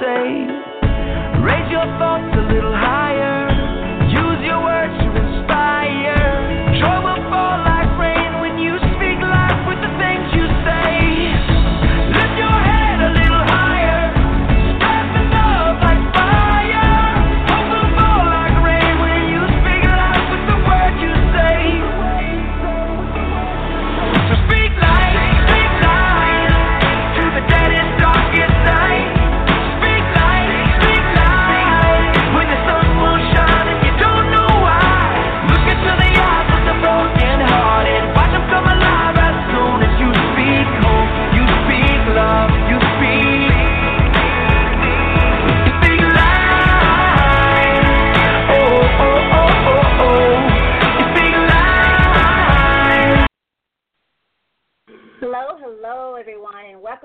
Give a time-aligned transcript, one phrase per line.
[0.00, 0.46] say.
[1.42, 3.05] Raise your thoughts a little higher.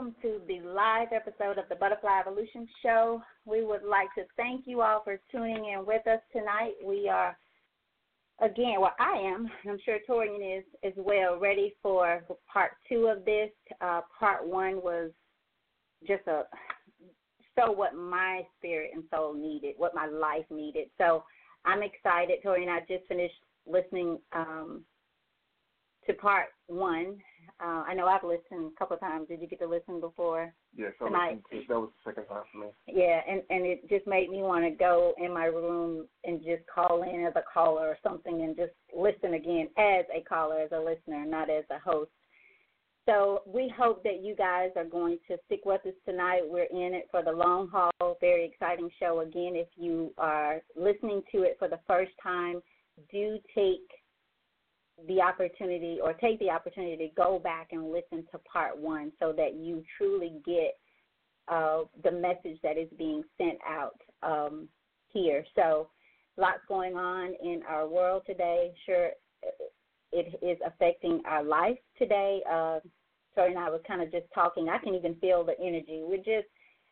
[0.02, 3.22] Welcome to the live episode of the Butterfly Evolution Show.
[3.46, 6.72] We would like to thank you all for tuning in with us tonight.
[6.84, 7.38] We are,
[8.42, 13.26] again, well, I am, I'm sure Torian is as well, ready for part two of
[13.26, 13.52] this.
[13.80, 15.12] Uh, part one was
[16.08, 16.46] just a
[17.56, 20.88] so what my spirit and soul needed, what my life needed.
[20.98, 21.24] So
[21.64, 22.40] I'm excited.
[22.42, 23.36] Tori and I just finished
[23.68, 24.84] listening um,
[26.08, 27.18] to part one.
[27.64, 29.28] Uh, I know I've listened a couple of times.
[29.28, 30.52] Did you get to listen before?
[30.76, 31.42] Yes, I Tonight.
[31.52, 32.68] listened that was the second time for me.
[32.88, 36.64] Yeah, and and it just made me want to go in my room and just
[36.74, 40.72] call in as a caller or something and just listen again as a caller, as
[40.72, 42.10] a listener, not as a host.
[43.08, 46.42] So we hope that you guys are going to stick with us tonight.
[46.46, 48.18] We're in it for the long haul.
[48.22, 49.22] Very exciting show.
[49.22, 52.62] Again, if you are listening to it for the first time,
[53.12, 53.88] do take
[55.08, 59.34] the opportunity or take the opportunity to go back and listen to part one so
[59.36, 60.78] that you truly get
[61.48, 64.68] uh, the message that is being sent out um,
[65.12, 65.44] here.
[65.56, 65.90] So,
[66.38, 68.74] lots going on in our world today.
[68.86, 69.10] Sure,
[70.12, 72.42] it is affecting our life today.
[72.50, 72.80] Uh,
[73.36, 74.70] Tori and I was kind of just talking.
[74.70, 76.02] I can even feel the energy.
[76.04, 76.48] We're just,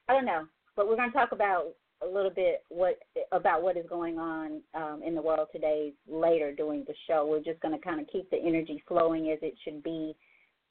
[0.07, 0.45] I don't know,
[0.75, 2.99] but we're going to talk about a little bit what
[3.31, 7.27] about what is going on um, in the world today later during the show.
[7.29, 10.15] We're just going to kind of keep the energy flowing as it should be,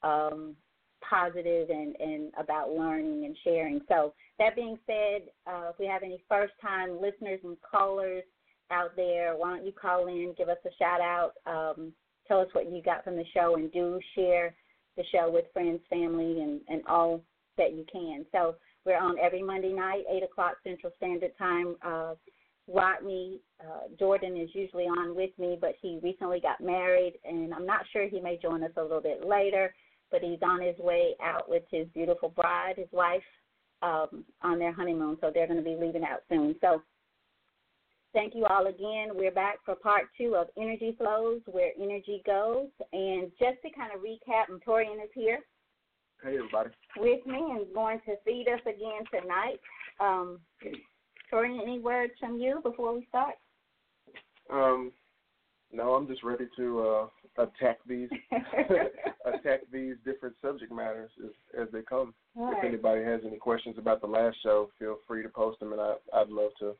[0.03, 0.55] um,
[1.07, 3.81] positive and and about learning and sharing.
[3.87, 8.23] So that being said, uh, if we have any first time listeners and callers
[8.71, 11.91] out there, why don't you call in, give us a shout out, um,
[12.27, 14.53] tell us what you got from the show, and do share
[14.97, 17.21] the show with friends, family, and and all
[17.57, 18.25] that you can.
[18.31, 18.55] So
[18.85, 21.75] we're on every Monday night, 8 o'clock Central Standard Time.
[21.85, 22.13] Uh,
[22.71, 27.65] Rodney uh, Jordan is usually on with me, but he recently got married, and I'm
[27.65, 29.73] not sure he may join us a little bit later,
[30.11, 33.23] but he's on his way out with his beautiful bride, his wife,
[33.81, 36.55] um, on their honeymoon, so they're going to be leaving out soon.
[36.61, 36.81] So
[38.13, 39.09] thank you all again.
[39.13, 42.67] We're back for part two of Energy Flows, where energy goes.
[42.91, 45.39] And just to kind of recap, and Torian is here
[46.21, 46.69] Hey, everybody.
[46.97, 49.59] with me and going to feed us again tonight.
[50.01, 50.39] Um,
[51.31, 53.35] Torian, any words from you before we start?
[54.51, 54.91] Um,
[55.71, 58.09] no, I'm just ready to uh, attack these
[59.25, 62.13] attack these different subject matters as, as they come.
[62.35, 65.81] If anybody has any questions about the last show, feel free to post them, and
[65.81, 66.73] I, I'd love to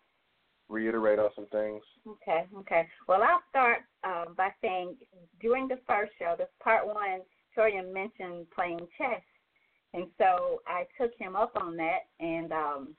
[0.67, 1.81] reiterate on some things.
[2.07, 2.87] Okay, okay.
[3.07, 4.95] Well, I'll start um, by saying
[5.41, 7.21] during the first show, the part one,
[7.59, 9.21] Torian mentioned playing chess,
[9.93, 12.95] and so I took him up on that, and um,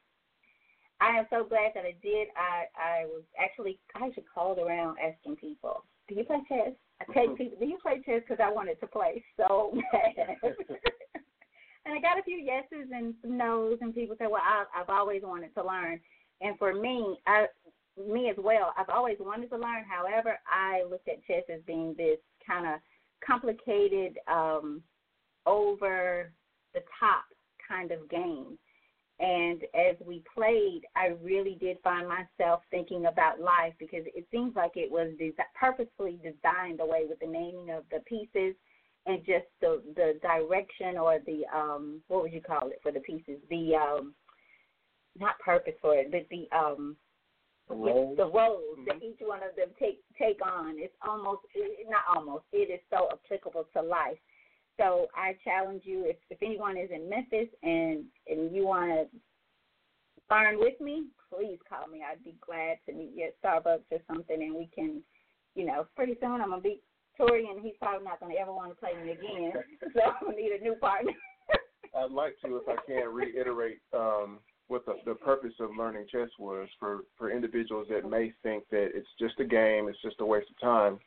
[1.00, 2.28] I am so glad that I did.
[2.36, 7.12] I I was actually I actually called around asking people, "Do you play chess?" I
[7.14, 10.36] take people, "Do you play chess?" Because I wanted to play so bad.
[11.86, 14.90] and I got a few yeses and some nos, and people said, "Well, I, I've
[14.90, 16.00] always wanted to learn."
[16.42, 17.46] And for me, I
[17.96, 18.74] me as well.
[18.76, 19.84] I've always wanted to learn.
[19.88, 22.80] However, I looked at chess as being this kind of
[23.26, 24.82] complicated, um,
[25.46, 26.32] over
[26.74, 27.24] the top
[27.66, 28.58] kind of game.
[29.18, 34.56] And as we played, I really did find myself thinking about life because it seems
[34.56, 38.54] like it was desi- purposefully designed the way with the naming of the pieces
[39.06, 43.00] and just the the direction or the um what would you call it for the
[43.00, 44.14] pieces the um
[45.18, 46.96] not purpose for it but the um
[47.74, 48.16] roles.
[48.16, 49.02] the roles that Mhm.
[49.02, 50.78] each one of them take take on.
[50.78, 51.42] It's almost
[51.88, 52.44] not almost.
[52.52, 54.18] It is so applicable to life.
[54.76, 59.20] So I challenge you if if anyone is in Memphis and and you want to
[60.30, 62.02] learn with me, please call me.
[62.02, 65.02] I'd be glad to meet you at Starbucks or something, and we can,
[65.54, 66.82] you know, pretty soon I'm gonna be
[67.16, 69.52] Tori, and he's probably not gonna ever want to play me again.
[69.92, 71.12] so I'm gonna need a new partner.
[71.94, 74.38] I'd like to, if I can, reiterate um,
[74.70, 78.90] what the, the purpose of learning chess was for, for individuals that may think that
[78.94, 80.98] it's just a game, it's just a waste of time.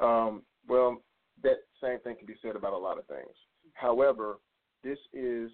[0.00, 1.02] Um, well,
[1.42, 3.34] that same thing can be said about a lot of things.
[3.74, 4.38] However,
[4.82, 5.50] this is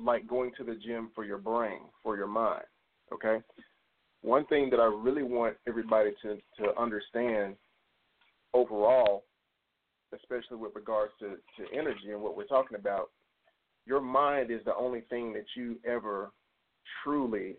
[0.00, 2.64] like going to the gym for your brain, for your mind.
[3.12, 3.38] Okay?
[4.22, 7.54] One thing that I really want everybody to, to understand
[8.54, 9.22] overall,
[10.12, 13.10] especially with regards to, to energy and what we're talking about,
[13.86, 16.30] your mind is the only thing that you ever
[17.02, 17.56] truly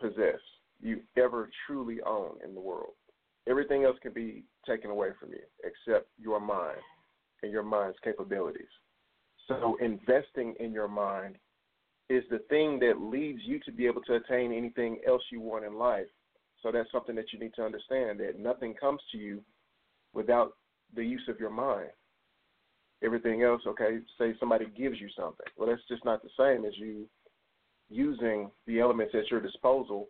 [0.00, 0.40] possess,
[0.80, 2.92] you ever truly own in the world.
[3.48, 6.78] Everything else can be taken away from you except your mind
[7.42, 8.62] and your mind's capabilities.
[9.48, 11.36] So, investing in your mind
[12.08, 15.64] is the thing that leads you to be able to attain anything else you want
[15.64, 16.06] in life.
[16.62, 19.42] So, that's something that you need to understand that nothing comes to you
[20.14, 20.54] without
[20.94, 21.90] the use of your mind
[23.04, 25.46] everything else, okay, say somebody gives you something.
[25.56, 27.06] Well, that's just not the same as you
[27.94, 30.08] using the elements at your disposal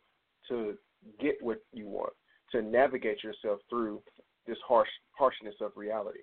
[0.48, 0.74] to
[1.20, 2.12] get what you want,
[2.52, 4.00] to navigate yourself through
[4.46, 6.20] this harsh harshness of reality.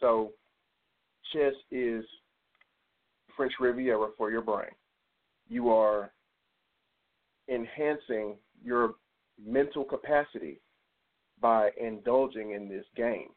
[0.00, 0.32] So,
[1.32, 2.04] chess is
[3.36, 4.70] French Riviera for your brain.
[5.48, 6.12] You are
[7.48, 8.94] enhancing your
[9.42, 10.60] mental capacity
[11.40, 13.28] by indulging in this game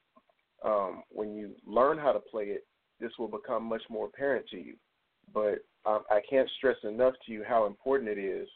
[0.63, 2.65] um, when you learn how to play it,
[2.99, 4.75] this will become much more apparent to you.
[5.33, 8.47] But um, I can't stress enough to you how important it is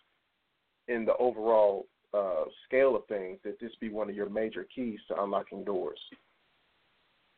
[0.88, 5.00] in the overall uh, scale of things that this be one of your major keys
[5.08, 6.00] to unlocking doors.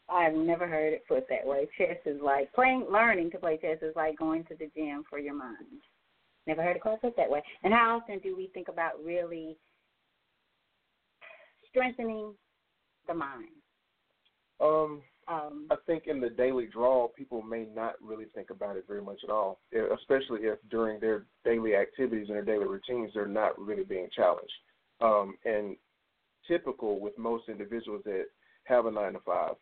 [0.10, 1.68] I've never heard it put that way.
[1.78, 5.18] Chess is like playing, learning to play chess is like going to the gym for
[5.18, 5.82] your mind.
[6.46, 7.42] Never heard it quite put that way.
[7.64, 9.58] And how often do we think about really
[11.70, 12.34] strengthening
[13.08, 13.50] the mind?
[14.60, 18.86] Um, Um, I think in the daily draw, people may not really think about it
[18.88, 23.26] very much at all, especially if during their daily activities and their daily routines, they're
[23.26, 24.54] not really being challenged.
[25.02, 25.76] Um, and
[26.48, 28.26] typical with most individuals that
[28.66, 29.56] have a nine to five,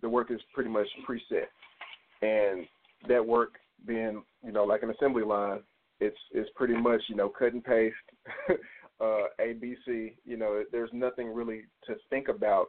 [0.00, 1.46] the work is pretty much preset,
[2.22, 2.66] and
[3.06, 5.60] that work being, you know, like an assembly line,
[6.00, 7.94] it's it's pretty much, you know, cut and paste,
[9.00, 10.14] uh, A, B, C.
[10.24, 12.68] You know, there's nothing really to think about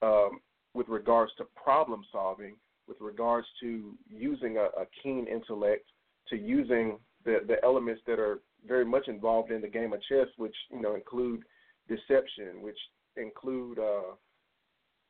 [0.00, 0.40] um,
[0.76, 2.54] with regards to problem solving,
[2.86, 5.86] with regards to using a, a keen intellect,
[6.28, 10.28] to using the the elements that are very much involved in the game of chess,
[10.36, 11.42] which you know include
[11.88, 12.78] deception, which
[13.16, 14.14] include, uh,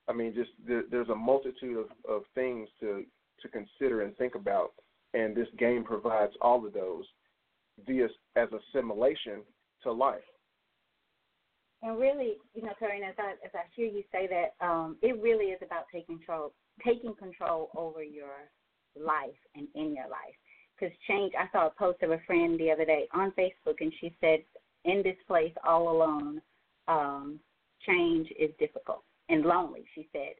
[0.08, 3.04] I mean, just the, there's a multitude of, of things to
[3.42, 4.72] to consider and think about,
[5.12, 7.04] and this game provides all of those
[7.86, 9.42] via as assimilation
[9.82, 10.20] to life.
[11.86, 15.22] And really, you know, Terry, as I as I hear you say that, um, it
[15.22, 16.52] really is about taking control
[16.84, 18.50] taking control over your
[18.98, 20.34] life and in your life.
[20.74, 23.92] Because change, I saw a post of a friend the other day on Facebook, and
[24.00, 24.40] she said,
[24.84, 26.42] "In this place, all alone,
[26.88, 27.38] um,
[27.86, 30.34] change is difficult and lonely." She said,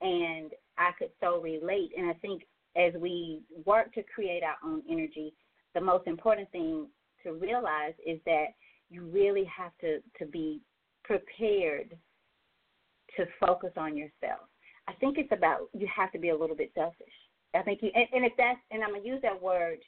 [0.00, 1.90] and I could so relate.
[1.96, 2.46] And I think
[2.76, 5.34] as we work to create our own energy,
[5.74, 6.86] the most important thing
[7.24, 8.54] to realize is that
[8.90, 10.60] you really have to to be
[11.04, 11.96] prepared
[13.16, 14.48] to focus on yourself.
[14.88, 17.14] I think it's about you have to be a little bit selfish.
[17.54, 19.78] I think you and, and if that's and I'm gonna use that word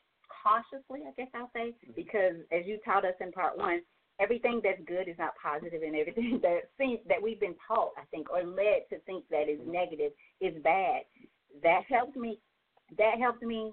[0.42, 1.92] cautiously, I guess I'll say, mm-hmm.
[1.96, 3.80] because as you taught us in part one,
[4.20, 8.04] everything that's good is not positive and everything that seems that we've been taught, I
[8.10, 9.72] think, or led to think that is mm-hmm.
[9.72, 11.02] negative is bad.
[11.62, 12.38] That helped me
[12.98, 13.72] that helped me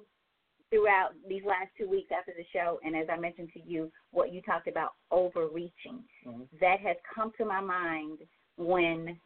[0.73, 4.33] throughout these last two weeks after the show and as I mentioned to you, what
[4.33, 6.03] you talked about overreaching.
[6.27, 6.43] Mm-hmm.
[6.59, 8.19] That has come to my mind
[8.57, 9.19] when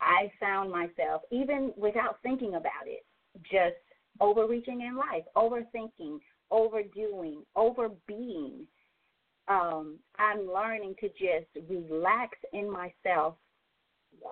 [0.00, 3.06] I found myself, even without thinking about it,
[3.42, 3.80] just
[4.20, 6.18] overreaching in life, overthinking,
[6.50, 8.66] overdoing, overbeing.
[9.48, 13.36] Um, I'm learning to just relax in myself,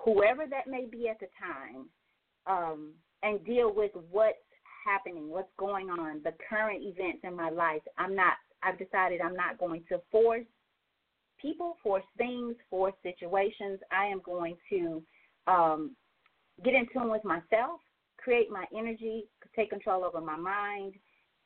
[0.03, 1.87] whoever that may be at the time,
[2.45, 2.91] um,
[3.23, 4.37] and deal with what's
[4.85, 7.81] happening, what's going on, the current events in my life.
[7.97, 8.33] I'm not.
[8.63, 10.45] I've decided I'm not going to force
[11.41, 13.79] people, force things, force situations.
[13.91, 15.03] I am going to
[15.47, 15.95] um,
[16.63, 17.81] get in tune with myself,
[18.17, 19.25] create my energy,
[19.55, 20.93] take control over my mind,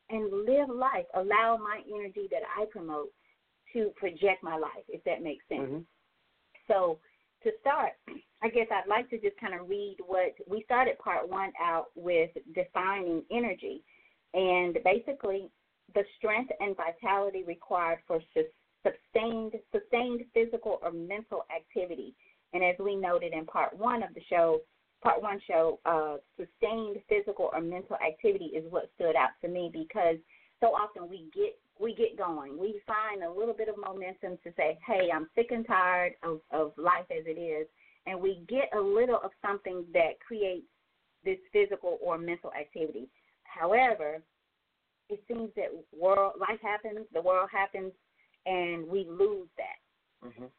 [0.09, 1.05] and live life.
[1.15, 3.11] Allow my energy that I promote
[3.73, 5.69] to project my life, if that makes sense.
[5.69, 5.85] Mhm.
[6.67, 6.99] So,
[7.43, 7.93] to start,
[8.41, 11.87] I guess I'd like to just kind of read what we started part one out
[11.95, 13.83] with defining energy.
[14.33, 15.49] And basically,
[15.95, 18.21] the strength and vitality required for
[18.83, 22.13] sustained, sustained physical or mental activity.
[22.53, 24.61] And as we noted in part one of the show,
[25.01, 29.69] part one show, uh, sustained physical or mental activity is what stood out to me
[29.71, 30.17] because
[30.59, 32.57] so often we get we get going.
[32.59, 36.41] We find a little bit of momentum to say, "Hey, I'm sick and tired of,
[36.51, 37.67] of life as it is,"
[38.05, 40.67] and we get a little of something that creates
[41.23, 43.07] this physical or mental activity.
[43.43, 44.21] However,
[45.09, 47.93] it seems that world life happens, the world happens,
[48.45, 50.27] and we lose that.
[50.27, 50.51] Mhm.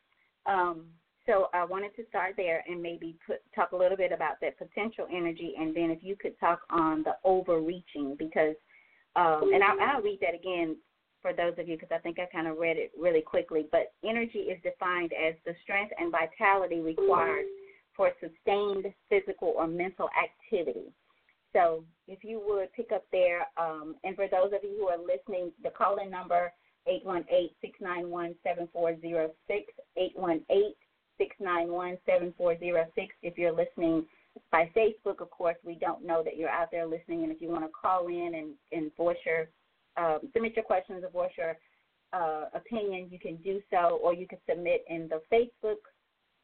[0.46, 0.94] Um,
[1.26, 4.56] so I wanted to start there and maybe put, talk a little bit about that
[4.58, 8.56] potential energy, and then if you could talk on the overreaching, because
[9.16, 10.76] um, and I'll, I'll read that again
[11.22, 13.66] for those of you because I think I kind of read it really quickly.
[13.70, 17.44] But energy is defined as the strength and vitality required
[17.96, 20.92] for sustained physical or mental activity.
[21.52, 24.98] So if you would pick up there, um, and for those of you who are
[24.98, 26.52] listening, the call-in number
[26.88, 28.30] 818-691-7406,
[31.20, 33.08] 818-691-7406.
[33.22, 34.06] If you're listening
[34.50, 37.22] by Facebook, of course, we don't know that you're out there listening.
[37.24, 39.48] And if you want to call in and, and voice your,
[39.96, 41.56] um, submit your questions or voice your
[42.12, 45.76] uh, opinion, you can do so, or you can submit in the Facebook,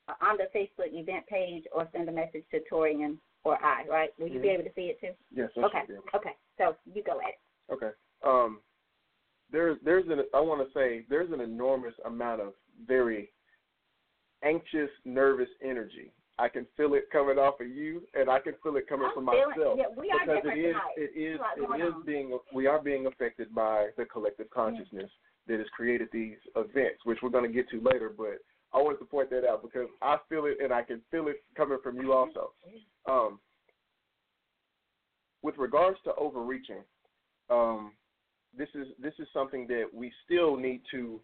[0.08, 4.10] uh, on the Facebook event page, or send a message to Torian or I, right?
[4.18, 4.54] Will you be Mhm.
[4.54, 5.14] able to see it too?
[5.30, 5.50] Yes.
[5.56, 6.36] I Okay, be okay.
[6.58, 7.38] So you go at it.
[7.70, 7.92] Okay.
[8.22, 8.60] Um,
[9.50, 13.32] there's there's an I want to say there's an enormous amount of very
[14.42, 16.12] anxious, nervous energy.
[16.38, 19.14] I can feel it coming off of you, and I can feel it coming I'm
[19.14, 19.78] from myself.
[19.78, 20.94] yeah, we are because it is tonight.
[20.96, 22.04] it is There's a lot it is on.
[22.04, 25.10] being we are being affected by the collective consciousness
[25.48, 28.12] that has created these events, which we're going to get to later.
[28.14, 28.38] But
[28.74, 31.42] I wanted to point that out because I feel it, and I can feel it
[31.56, 32.52] coming from you also.
[33.08, 33.38] Um,
[35.42, 36.82] with regards to overreaching,
[37.48, 37.92] um,
[38.56, 41.20] this is this is something that we still need to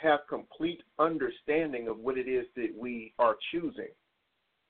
[0.00, 3.88] have complete understanding of what it is that we are choosing,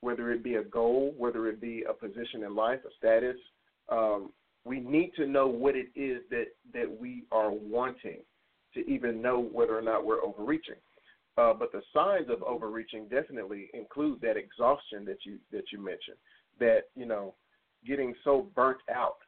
[0.00, 3.36] whether it be a goal, whether it be a position in life, a status.
[3.88, 4.30] Um,
[4.64, 8.20] we need to know what it is that that we are wanting
[8.74, 10.74] to even know whether or not we're overreaching.
[11.38, 16.16] Uh, but the signs of overreaching definitely include that exhaustion that you that you mentioned.
[16.58, 17.34] That you know,
[17.86, 19.18] getting so burnt out.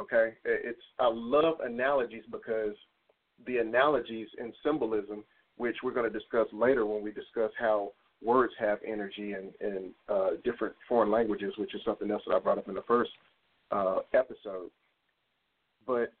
[0.00, 2.74] Okay, it's I love analogies because
[3.46, 5.24] the analogies and symbolism
[5.60, 7.92] which we're going to discuss later when we discuss how
[8.24, 12.38] words have energy in, in uh, different foreign languages, which is something else that I
[12.38, 13.10] brought up in the first
[13.70, 14.70] uh, episode.
[15.86, 16.14] But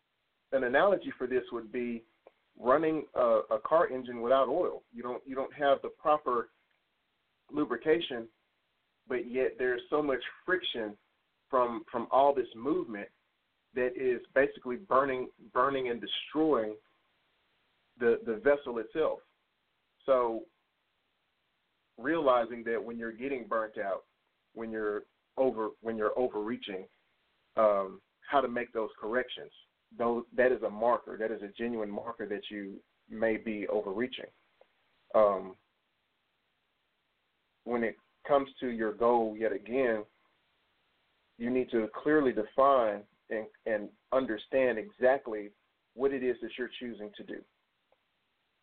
[0.52, 2.02] an analogy for this would be
[2.58, 4.82] running a, a car engine without oil.
[4.92, 6.50] You don't you don't have the proper
[7.50, 8.26] lubrication,
[9.08, 10.94] but yet there's so much friction
[11.48, 13.08] from from all this movement
[13.74, 16.74] that is basically burning burning and destroying
[17.98, 19.20] the the vessel itself.
[20.06, 20.42] So
[21.98, 24.04] realizing that when you're getting burnt out,
[24.54, 25.02] when you're
[25.36, 26.86] over when you're overreaching,
[27.56, 29.50] um, how to make those corrections.
[29.98, 31.16] Those that is a marker.
[31.18, 34.26] That is a genuine marker that you may be overreaching.
[35.14, 35.56] Um,
[37.64, 40.04] when it comes to your goal, yet again,
[41.38, 45.50] you need to clearly define and, and understand exactly
[45.94, 47.40] what it is that you're choosing to do.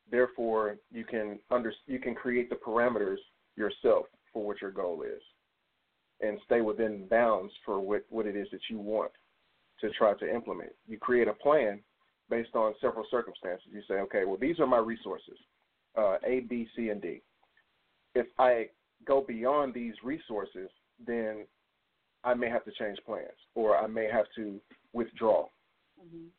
[0.10, 3.18] Therefore, you can under, you can create the parameters
[3.56, 5.22] yourself for what your goal is,
[6.22, 9.12] and stay within bounds for what, what it is that you want
[9.82, 10.72] to try to implement.
[10.88, 11.82] You create a plan
[12.30, 13.68] based on several circumstances.
[13.72, 15.38] You say, okay, well, these are my resources,
[15.98, 17.22] uh, A, B, C, and D.
[18.16, 18.70] If I
[19.06, 20.70] go beyond these resources,
[21.06, 21.46] then
[22.24, 24.60] I may have to change plans or I may have to
[24.94, 25.48] withdraw.
[26.02, 26.30] Mhm.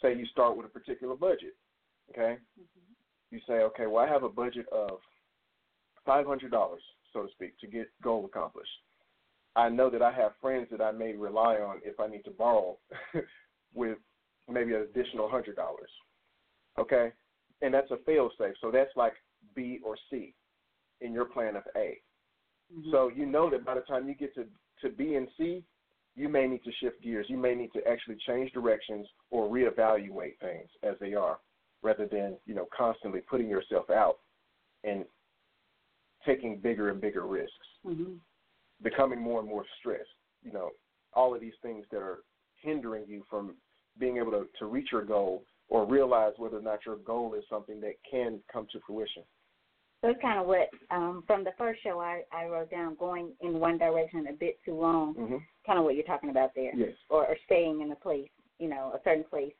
[0.00, 1.56] Say you start with a particular budget,
[2.10, 2.38] okay?
[3.30, 4.98] You say, okay, well, I have a budget of
[6.06, 6.50] $500,
[7.12, 8.70] so to speak, to get goal accomplished.
[9.56, 12.30] I know that I have friends that I may rely on if I need to
[12.30, 12.78] borrow
[13.74, 13.98] with
[14.48, 15.54] maybe an additional $100,
[16.78, 17.12] okay?
[17.62, 18.54] And that's a fail safe.
[18.60, 19.12] So that's like
[19.54, 20.34] B or C
[21.00, 21.98] in your plan of A.
[22.72, 22.90] Mm-hmm.
[22.90, 24.44] So you know that by the time you get to,
[24.82, 25.62] to B and C,
[26.16, 27.26] you may need to shift gears.
[27.28, 31.38] You may need to actually change directions or reevaluate things as they are,
[31.82, 34.18] rather than you know constantly putting yourself out
[34.84, 35.04] and
[36.24, 38.20] taking bigger and bigger risks, Mhm.
[38.82, 40.14] becoming more and more stressed.
[40.42, 40.70] You know,
[41.14, 42.22] all of these things that are
[42.56, 43.56] hindering you from
[43.98, 47.44] being able to, to reach your goal or realize whether or not your goal is
[47.48, 49.22] something that can come to fruition.
[50.00, 53.32] So it's kind of what um, from the first show I, I wrote down going
[53.40, 55.14] in one direction a bit too long.
[55.14, 56.96] hmm Kind of what you're talking about there, Yes.
[57.10, 59.52] or, or staying in a place, you know, a certain place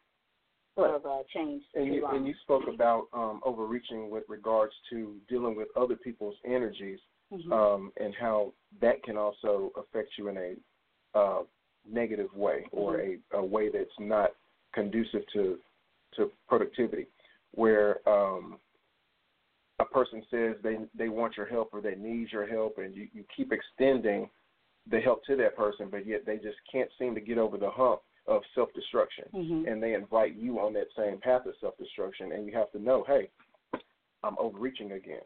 [0.76, 0.94] Right.
[0.94, 2.16] of uh, change And you, long.
[2.16, 7.00] and you spoke about um, overreaching with regards to dealing with other people's energies
[7.32, 7.52] Mhm.
[7.52, 10.56] um, and how that can also affect you in a
[11.18, 11.42] uh,
[11.88, 14.34] negative way or a, a way that's not
[14.72, 15.58] conducive to
[16.16, 17.06] to productivity,
[17.52, 18.58] where um,
[19.78, 23.06] a person says they they want your help or they need your help, and you,
[23.12, 24.28] you keep extending
[24.90, 27.70] the help to that person, but yet they just can't seem to get over the
[27.70, 28.00] hump
[28.30, 29.66] of self destruction, Mhm.
[29.66, 32.78] and they invite you on that same path of self destruction, and you have to
[32.78, 33.28] know, hey,
[34.22, 35.22] I'm overreaching again.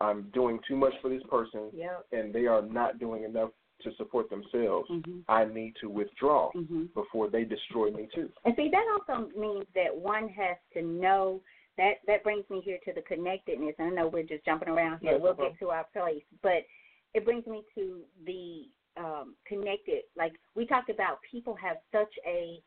[0.00, 2.06] I'm doing too much for this person, Yep.
[2.12, 3.50] and they are not doing enough
[3.80, 4.88] to support themselves.
[4.90, 5.24] Mhm.
[5.28, 6.92] I need to withdraw Mhm.
[6.94, 8.30] before they destroy me too.
[8.44, 11.42] And see, that also means that one has to know
[11.76, 13.74] that that brings me here to the connectedness.
[13.78, 15.12] And I know we're just jumping around here.
[15.12, 15.48] Yes, we'll okay.
[15.48, 16.66] get to our place, but
[17.14, 20.02] it brings me to the um, connected.
[20.16, 22.60] Like we talked about, people have such a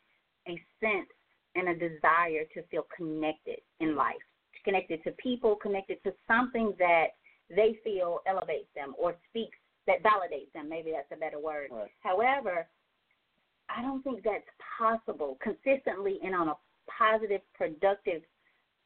[0.48, 1.10] a sense
[1.56, 4.16] and a desire to feel connected in life,
[4.66, 7.08] connected to people, connected to something that
[7.50, 9.58] they feel elevates them or speaks
[9.88, 10.70] that validates them.
[10.70, 11.70] Maybe that's a better word.
[11.72, 11.90] Right.
[12.02, 12.68] However,
[13.70, 14.44] I don't think that's
[14.78, 16.54] possible consistently and on a
[16.98, 18.22] positive, productive,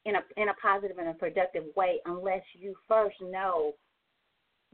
[0.05, 3.73] in a in a positive and a productive way unless you first know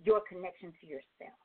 [0.04, 1.38] your connection to yourself.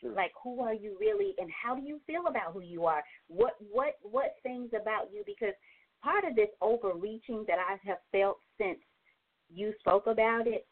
[0.00, 0.12] Sure.
[0.12, 3.02] Like who are you really and how do you feel about who you are?
[3.28, 5.54] What what what things about you because
[6.02, 8.78] part of this overreaching that I have felt since
[9.50, 10.66] you spoke about it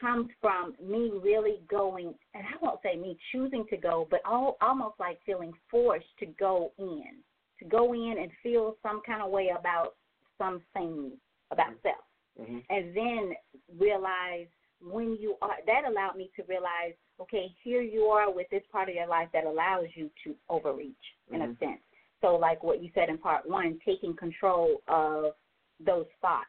[0.00, 4.56] comes from me really going and I won't say me choosing to go, but all,
[4.60, 7.22] almost like feeling forced to go in.
[7.60, 9.94] To go in and feel some kind of way about
[10.38, 11.12] something
[11.50, 11.94] about self
[12.36, 13.32] hmm and then
[13.78, 14.48] realize
[14.80, 18.88] when you are that allowed me to realize okay here you are with this part
[18.88, 20.96] of your life that allows you to overreach
[21.30, 21.58] in a Mhm.
[21.58, 21.80] sense
[22.20, 25.34] so like what you said in part one taking control of
[25.80, 26.48] those thoughts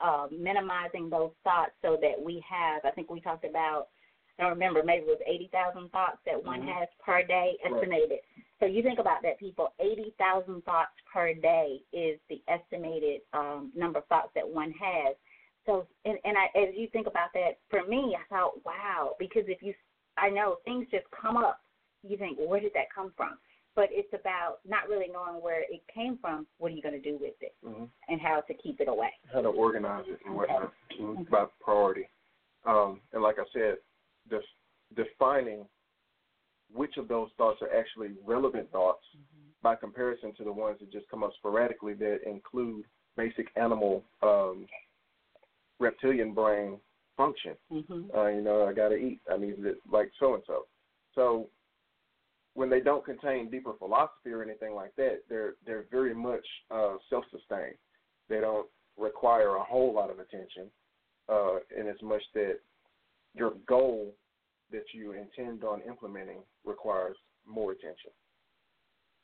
[0.00, 3.88] uh, minimizing those thoughts so that we have i think we talked about
[4.38, 6.68] i don't remember maybe it was 80000 thoughts that one Mhm.
[6.74, 7.72] has per day Right.
[7.74, 8.20] estimated
[8.58, 9.74] so you think about that, people.
[9.80, 15.14] Eighty thousand thoughts per day is the estimated um, number of thoughts that one has.
[15.66, 19.42] So, and, and I, as you think about that, for me, I thought, wow, because
[19.48, 19.74] if you,
[20.16, 21.60] I know things just come up.
[22.06, 23.38] You think, where did that come from?
[23.76, 26.46] but it's about not really knowing where it came from.
[26.58, 29.10] What are you going to do with it, hmm and how to keep it away?
[29.32, 32.08] how to organize it and whatnot mhm, by priority.
[32.64, 33.76] Um, and like I said,
[34.30, 35.66] def- defining
[36.72, 39.02] which of those thoughts are actually relevant thoughts
[39.62, 42.84] by comparison to the ones that just come up sporadically that include
[43.16, 44.66] basic animal um,
[45.78, 46.78] reptilian brain
[47.16, 47.54] function.
[47.72, 48.16] Mm-hmm.
[48.16, 49.20] Uh, you know, I got to eat.
[49.32, 50.66] I need it like so and so.
[51.14, 51.48] So
[52.54, 56.96] when they don't contain deeper philosophy or anything like that, they're they're very much uh,
[57.10, 57.76] self-sustained.
[58.28, 58.66] They don't
[58.98, 60.66] require a whole lot of attention,
[61.28, 62.58] uh, in as much that
[63.34, 64.14] your goal
[64.72, 68.10] that you intend on implementing requires more attention.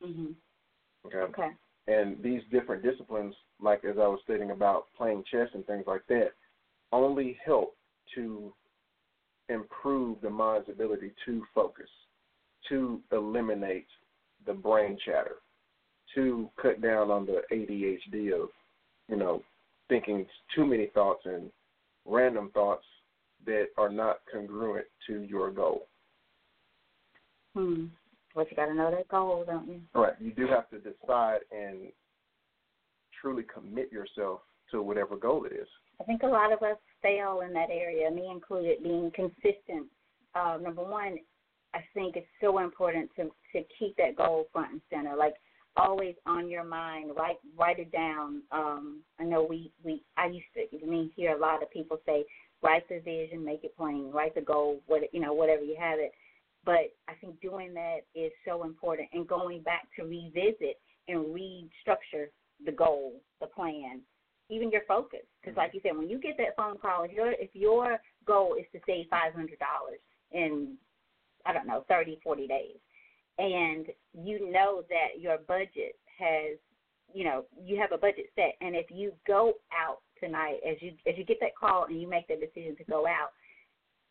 [0.04, 1.06] Mm-hmm.
[1.06, 1.18] Okay.
[1.18, 1.50] Okay.
[1.88, 6.02] And these different disciplines, like as I was stating about playing chess and things like
[6.08, 6.32] that,
[6.92, 7.74] only help
[8.14, 8.52] to
[9.48, 11.88] improve the mind's ability to focus,
[12.68, 13.86] to eliminate
[14.46, 15.36] the brain chatter,
[16.14, 18.48] to cut down on the ADHD of,
[19.08, 19.42] you know,
[19.88, 21.50] thinking too many thoughts and
[22.04, 22.84] random thoughts
[23.46, 25.86] that are not congruent to your goal.
[27.54, 27.86] Hmm.
[28.34, 29.80] But you got to know that goal, don't you?
[29.94, 30.14] All right.
[30.18, 31.92] You do have to decide and
[33.20, 34.40] truly commit yourself
[34.72, 35.68] to whatever goal it is.
[36.00, 39.86] I think a lot of us fail in that area, me included, being consistent.
[40.34, 41.18] Uh, number one,
[41.74, 45.34] I think it's so important to to keep that goal front and center, like
[45.76, 47.12] always on your mind.
[47.16, 48.42] Write write it down.
[48.50, 51.98] Um, I know we we I used to I mean hear a lot of people
[52.04, 52.24] say
[52.62, 55.98] write the vision, make it plain, write the goal, what you know whatever you have
[55.98, 56.12] it.
[56.64, 62.26] But I think doing that is so important, and going back to revisit and restructure
[62.64, 64.00] the goal, the plan,
[64.52, 65.20] even your focus.
[65.40, 68.54] Because, like you said, when you get that phone call, if your if your goal
[68.58, 70.00] is to save five hundred dollars
[70.32, 70.76] in
[71.46, 72.76] I don't know thirty, forty days,
[73.38, 76.58] and you know that your budget has,
[77.12, 80.92] you know, you have a budget set, and if you go out tonight, as you
[81.06, 83.32] as you get that call and you make the decision to go out,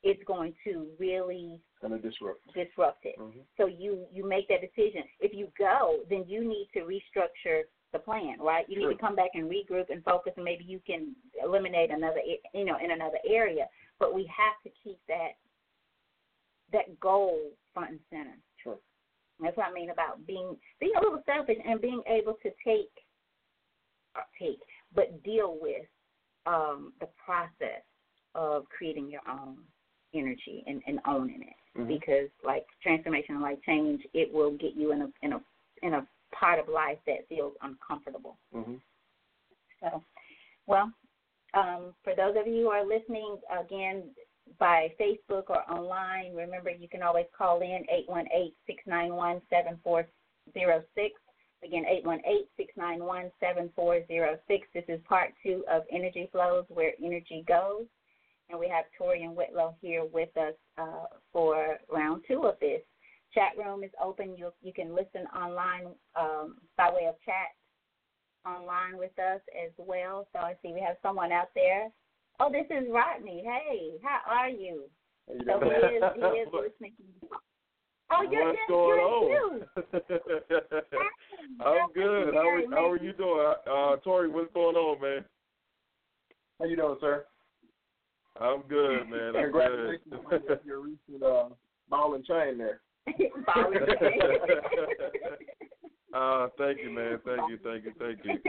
[0.04, 2.42] it's going to really Kind of disrupt.
[2.54, 3.18] disrupt it.
[3.18, 3.44] Mhm.
[3.58, 5.04] So you you make that decision.
[5.20, 8.66] If you go, then you need to restructure the plan, right?
[8.70, 12.20] You need to come back and regroup and focus, and maybe you can eliminate another,
[12.54, 13.68] you know, in another area.
[14.00, 15.32] But we have to keep that
[16.72, 18.38] that goal front and center.
[18.64, 18.78] Sure.
[19.42, 22.92] That's what I mean about being being a little selfish and being able to take,
[24.40, 24.60] take,
[24.96, 25.86] but deal with
[26.46, 27.84] um, the process
[28.36, 29.58] of creating your own
[30.14, 31.88] energy and, and owning it Mhm.
[31.88, 35.42] because like transformation and like change, it will get you in a in a
[35.84, 38.38] in a part of life that feels uncomfortable.
[38.54, 38.82] Mhm.
[39.80, 40.04] So,
[40.68, 40.92] well,
[41.54, 44.16] um, for those of you who are listening again
[44.58, 49.16] by Facebook or online, remember you can always call in eight one eight six nine
[49.16, 50.08] one seven four
[50.54, 51.20] zero six.
[51.64, 54.68] Again, eight one eight six nine one seven four zero six.
[54.74, 57.86] This is part two of Energy Flows, where energy goes.
[58.50, 62.82] And we have Torian Whitlow here with us uh, for round two of this.
[63.34, 64.36] Chat room is open.
[64.38, 65.88] You you can listen online
[66.20, 67.56] um, by way of chat
[68.46, 70.28] online with us as well.
[70.34, 71.90] So I see we have someone out there.
[72.40, 73.44] Oh, this is Rodney.
[73.46, 74.84] Hey, how are you?
[75.28, 76.94] How you So he is he is listening.
[78.12, 79.24] Oh, you're What's just, going you're on?
[79.30, 79.66] you.
[81.66, 82.34] I'm good.
[82.34, 83.54] How are, how are you doing?
[83.66, 85.24] Uh, Tori, what's going on, man?
[86.60, 87.26] How you doing, sir?
[88.40, 89.36] I'm good, man.
[89.36, 90.52] I'm Congratulations good.
[90.52, 91.50] on your recent uh,
[91.90, 92.82] ball and chain there.
[96.14, 97.20] Uh, thank you, man.
[97.26, 98.38] Thank you, thank you, thank you.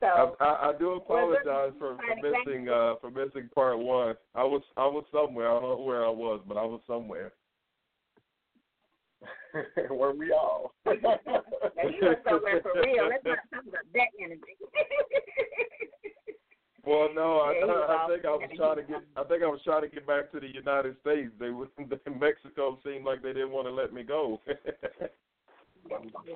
[0.00, 4.14] so I, I, I do apologize for, for missing uh for missing part one.
[4.36, 5.50] I was I was somewhere.
[5.50, 7.32] I don't know where I was, but I was somewhere.
[9.90, 10.74] Were we all?
[10.86, 13.08] now you were somewhere for real.
[13.08, 14.56] Let's not talk about that energy.
[16.86, 19.02] Well, no, I, I, I think I was trying to get.
[19.16, 21.30] I think I was trying to get back to the United States.
[21.40, 21.68] They would.
[22.20, 24.40] Mexico seemed like they didn't want to let me go.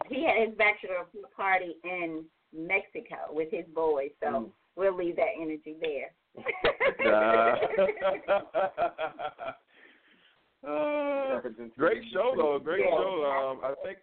[0.09, 1.07] he had his bachelor
[1.37, 2.25] party in
[2.57, 4.51] Mexico with his boys, so Mm.
[4.77, 6.13] we'll leave that energy there.
[7.05, 7.57] Nah.
[10.67, 11.41] Uh,
[11.77, 12.91] great show though, great Yeah.
[12.91, 13.25] show.
[13.25, 13.99] Um, I think,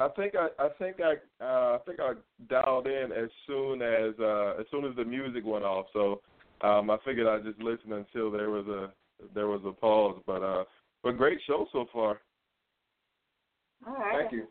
[0.00, 2.12] I think I, I think I, uh, I think I
[2.48, 5.86] dialed in as soon as, uh, as soon as the music went off.
[5.92, 6.20] So,
[6.60, 8.92] um, I figured I'd just listen until there was a,
[9.34, 10.20] there was a pause.
[10.26, 10.64] But, uh,
[11.02, 12.20] but great show so far.
[13.86, 14.22] All right.
[14.22, 14.46] Thank you.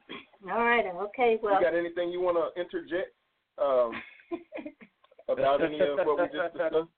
[0.52, 0.86] All right.
[0.86, 1.38] Okay.
[1.42, 1.56] Well.
[1.56, 3.14] you got anything you want to interject
[3.58, 3.92] um,
[5.30, 6.90] about any of what we just discussed?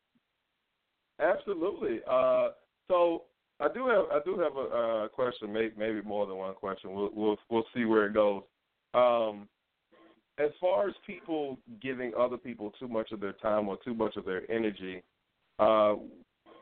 [1.19, 1.99] Absolutely.
[2.09, 2.49] Uh,
[2.87, 3.23] so
[3.59, 6.93] I do have I do have a uh, question, maybe maybe more than one question.
[6.93, 8.43] We'll we'll we'll see where it goes.
[8.93, 9.47] Um,
[10.37, 14.15] as far as people giving other people too much of their time or too much
[14.15, 15.03] of their energy,
[15.59, 15.95] uh,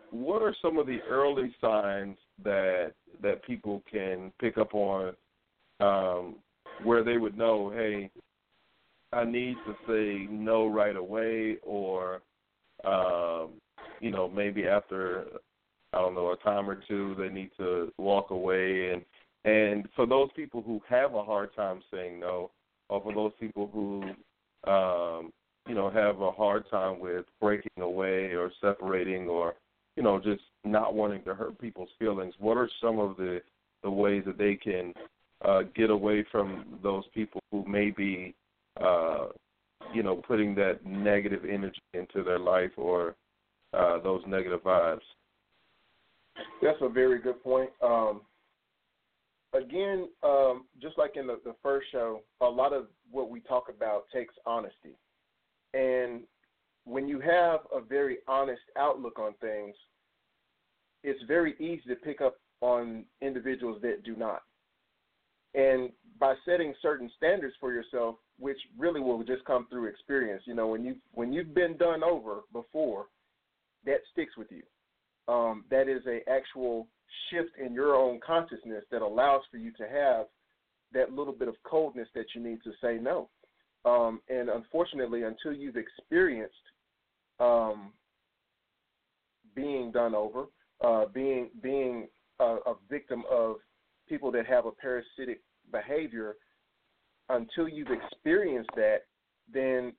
[0.09, 5.13] what are some of the early signs that that people can pick up on
[5.79, 6.35] um,
[6.83, 8.09] where they would know, hey,
[9.13, 12.21] I need to say no right away, or
[12.83, 13.51] um,
[13.99, 15.25] you know, maybe after
[15.93, 18.91] I don't know a time or two, they need to walk away.
[18.91, 19.01] And
[19.45, 22.51] and for those people who have a hard time saying no,
[22.89, 24.01] or for those people who
[24.69, 25.31] um,
[25.67, 29.55] you know have a hard time with breaking away or separating or
[29.95, 33.41] you know just not wanting to hurt people's feelings, what are some of the
[33.83, 34.93] the ways that they can
[35.45, 38.35] uh, get away from those people who may be
[38.81, 39.27] uh,
[39.93, 43.15] you know putting that negative energy into their life or
[43.73, 44.99] uh, those negative vibes?
[46.61, 47.69] That's a very good point.
[47.81, 48.21] Um,
[49.53, 53.65] again, um, just like in the, the first show, a lot of what we talk
[53.69, 54.97] about takes honesty.
[55.73, 56.21] And
[56.85, 59.75] when you have a very honest outlook on things,
[61.03, 64.41] it's very easy to pick up on individuals that do not.
[65.53, 70.53] And by setting certain standards for yourself, which really will just come through experience, you
[70.53, 73.05] know, when you when you've been done over before,
[73.85, 74.63] that sticks with you.
[75.27, 76.87] Um, that is a actual
[77.29, 80.27] shift in your own consciousness that allows for you to have
[80.93, 83.29] that little bit of coldness that you need to say no.
[83.85, 86.53] Um, and unfortunately, until you've experienced
[87.39, 87.93] um,
[89.55, 90.45] being done over,
[90.83, 92.07] uh, being being
[92.39, 93.57] a, a victim of
[94.07, 96.35] people that have a parasitic behavior,
[97.29, 98.99] until you've experienced that,
[99.53, 99.93] then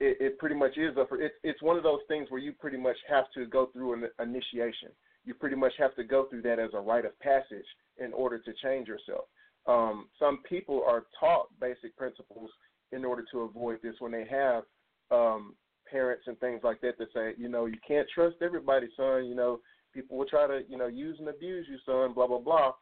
[0.00, 1.06] it, it pretty much is a.
[1.14, 4.08] It's it's one of those things where you pretty much have to go through an
[4.20, 4.88] initiation.
[5.24, 7.66] You pretty much have to go through that as a rite of passage
[7.98, 9.24] in order to change yourself.
[9.66, 12.50] Um, some people are taught basic principles
[12.92, 14.64] in order to avoid this when they have
[15.10, 15.54] um,
[15.88, 19.26] parents and things like that that say, you know, you can't trust everybody, son.
[19.26, 19.60] You know,
[19.92, 22.14] people will try to, you know, use and abuse you, son.
[22.14, 22.72] Blah blah blah.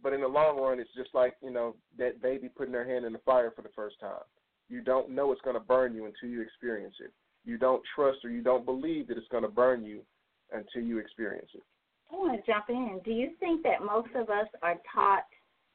[0.00, 3.04] But in the long run, it's just like you know that baby putting their hand
[3.04, 4.22] in the fire for the first time.
[4.68, 7.12] You don't know it's going to burn you until you experience it.
[7.44, 10.02] You don't trust or you don't believe that it's going to burn you
[10.52, 11.62] until you experience it.
[12.12, 13.00] I want to jump in.
[13.04, 15.24] Do you think that most of us are taught?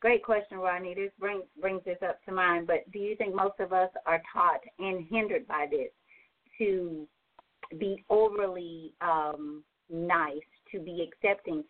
[0.02, 0.94] Great question, Rodney.
[0.94, 2.68] This brings brings this up to mind.
[2.68, 5.90] But do you think most of us are taught and hindered by this
[6.58, 7.08] to
[7.80, 10.40] be overly um, nice,
[10.72, 11.64] to be accepting?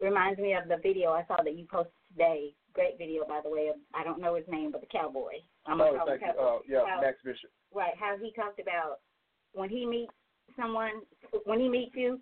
[0.00, 2.54] Reminds me of the video I saw that you posted today.
[2.72, 3.68] Great video, by the way.
[3.68, 5.34] Of, I don't know his name, but the cowboy.
[5.70, 6.26] I'm oh, call him thank you.
[6.28, 6.42] cowboy.
[6.42, 7.50] Uh, yeah, How- Max Bishop.
[7.74, 9.00] right how he talked about
[9.52, 10.12] when he meets
[10.56, 11.02] someone
[11.44, 12.20] when he meets you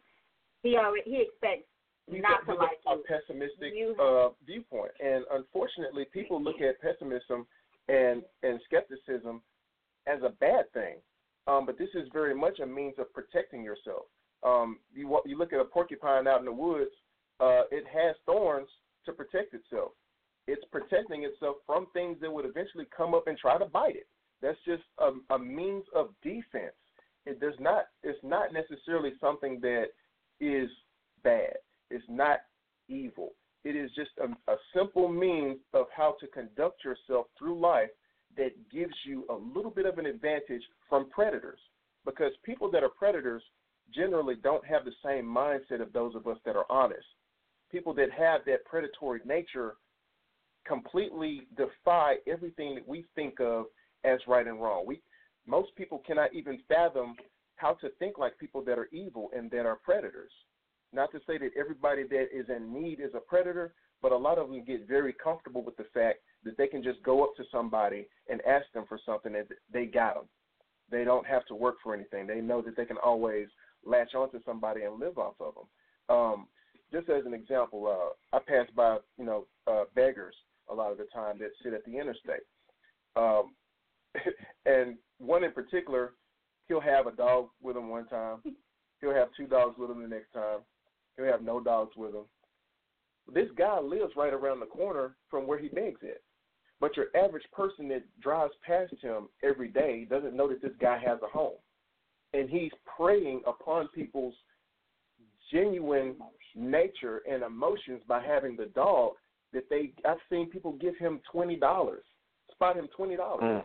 [0.63, 1.67] he already he expects
[2.11, 6.61] You not to like got you a pessimistic You- uh, viewpoint, and unfortunately, people look
[6.61, 7.47] at pessimism
[7.89, 9.43] and and skepticism
[10.07, 10.97] as a bad thing.
[11.47, 14.05] Um, but this is very much a means of protecting yourself.
[14.43, 16.91] Um, you you look at a porcupine out in the woods;
[17.41, 18.69] uh, it has thorns
[19.07, 19.93] to protect itself.
[20.49, 24.09] It's protecting itself from things that would eventually come up and try to bite it.
[24.41, 26.75] That's just a, a means of defense.
[27.27, 27.85] It does not.
[28.03, 29.89] It's not necessarily something that
[30.41, 30.71] is
[31.23, 31.53] bad.
[31.91, 32.39] It's not
[32.89, 33.33] evil.
[33.65, 37.91] It is just a, a simple means of how to conduct yourself through life
[38.39, 41.61] that gives you a little bit of an advantage from predators.
[42.07, 43.43] Because people that are predators
[43.95, 47.05] generally don't have the same mindset of those of us that are honest.
[47.71, 49.75] People that have that predatory nature
[50.69, 53.67] completely defy everything that we think of
[54.05, 54.85] as right and wrong.
[54.87, 55.01] We
[55.47, 57.17] most people cannot even fathom
[57.57, 60.31] how to think like people that are evil and that are predators.
[60.93, 64.39] Not to say that everybody that is in need is a predator, but a lot
[64.39, 67.45] of them get very comfortable with the fact that they can just go up to
[67.51, 70.25] somebody and ask them for something and they got them.
[70.91, 72.27] They don't have to work for anything.
[72.27, 73.49] They know that they can always
[73.85, 76.17] latch onto somebody and live off of them.
[76.17, 76.47] Um,
[76.93, 80.35] just as an example, uh, I pass by, you know, uh, beggars
[80.71, 82.47] a lot of the time that sit at the interstate.
[83.17, 83.55] Um,
[84.67, 86.15] and one in particular,
[86.67, 88.39] he'll have a dog with him one time.
[89.01, 90.61] He'll have two dogs with him the next time.
[91.17, 92.25] He'll have no dogs with him.
[93.33, 96.21] This guy lives right around the corner from where he begs at.
[96.81, 100.99] But your average person that drives past him every day doesn't know that this guy
[101.05, 101.57] has a home.
[102.35, 104.35] And he's preying upon people's
[105.53, 106.17] genuine
[106.55, 109.13] nature and emotions by having the dog
[109.53, 112.05] that they I've seen people give him twenty dollars.
[112.53, 113.43] Spot him twenty dollars.
[113.43, 113.65] Mm.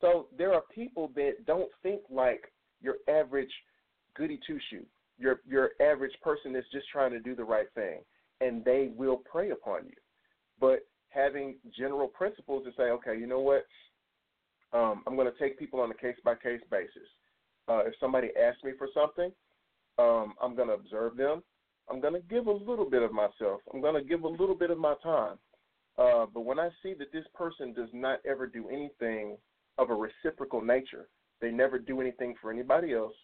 [0.00, 3.52] So there are people that don't think like your average
[4.16, 4.84] goody two shoe.
[5.18, 8.00] your your average person that's just trying to do the right thing,
[8.40, 9.94] and they will prey upon you.
[10.60, 13.66] But having general principles to say, okay, you know what,
[14.72, 17.08] um, I'm going to take people on a case by case basis.
[17.68, 19.30] Uh, if somebody asks me for something,
[19.98, 21.42] um, I'm going to observe them.
[21.90, 23.60] I'm going to give a little bit of myself.
[23.72, 25.36] I'm going to give a little bit of my time.
[25.98, 29.36] Uh, but when I see that this person does not ever do anything
[29.78, 31.08] of a reciprocal nature,
[31.40, 33.14] they never do anything for anybody else,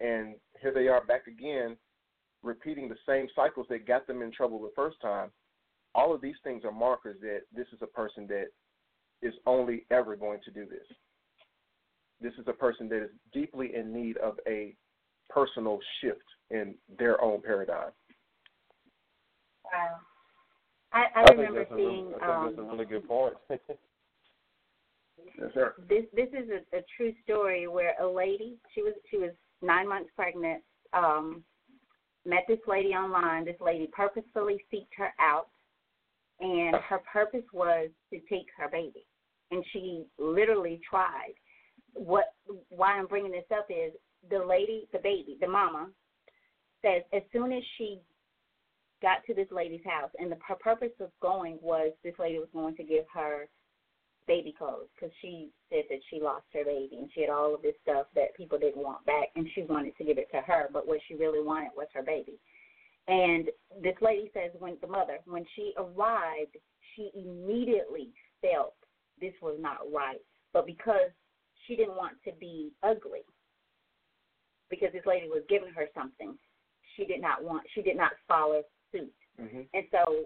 [0.00, 1.76] and here they are back again,
[2.42, 5.30] repeating the same cycles that got them in trouble the first time.
[5.94, 8.46] All of these things are markers that this is a person that
[9.22, 10.86] is only ever going to do this.
[12.20, 14.74] This is a person that is deeply in need of a
[15.28, 17.90] personal shift in their own paradigm.
[19.64, 19.96] Wow.
[20.92, 23.08] I, I, I remember that's a really, seeing I think um, that's a really good
[23.08, 23.34] point.
[25.38, 25.74] Yes, sir.
[25.88, 29.30] this this is a, a true story where a lady she was she was
[29.62, 30.62] nine months pregnant
[30.92, 31.44] um
[32.24, 35.48] met this lady online this lady purposefully seeked her out
[36.40, 39.06] and her purpose was to take her baby
[39.50, 41.34] and she literally tried
[41.94, 42.34] what
[42.68, 43.92] why i'm bringing this up is
[44.30, 45.88] the lady the baby the mama
[46.82, 48.00] says as soon as she
[49.00, 52.48] got to this lady's house and the her purpose of going was this lady was
[52.52, 53.48] going to give her
[54.26, 57.62] baby clothes because she said that she lost her baby and she had all of
[57.62, 60.68] this stuff that people didn't want back and she wanted to give it to her
[60.72, 62.38] but what she really wanted was her baby.
[63.08, 63.48] And
[63.82, 66.56] this lady says when the mother when she arrived
[66.94, 68.10] she immediately
[68.42, 68.74] felt
[69.20, 70.20] this was not right
[70.52, 71.10] but because
[71.66, 73.22] she didn't want to be ugly
[74.70, 76.36] because this lady was giving her something
[76.96, 80.24] she did not want she did not follow suit hmm and so,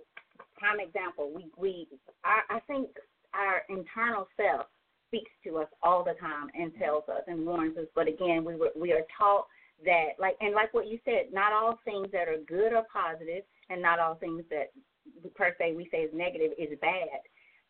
[0.57, 1.89] prime example, we we
[2.25, 2.89] I, I think
[3.35, 4.67] our internal self
[5.09, 7.87] speaks to us all the time and tells us and warns us.
[7.95, 9.47] But again, we were we are taught
[9.85, 13.45] that like and like what you said, not all things that are good are positive,
[13.69, 14.71] and not all things that
[15.35, 17.21] per se we say is negative is bad.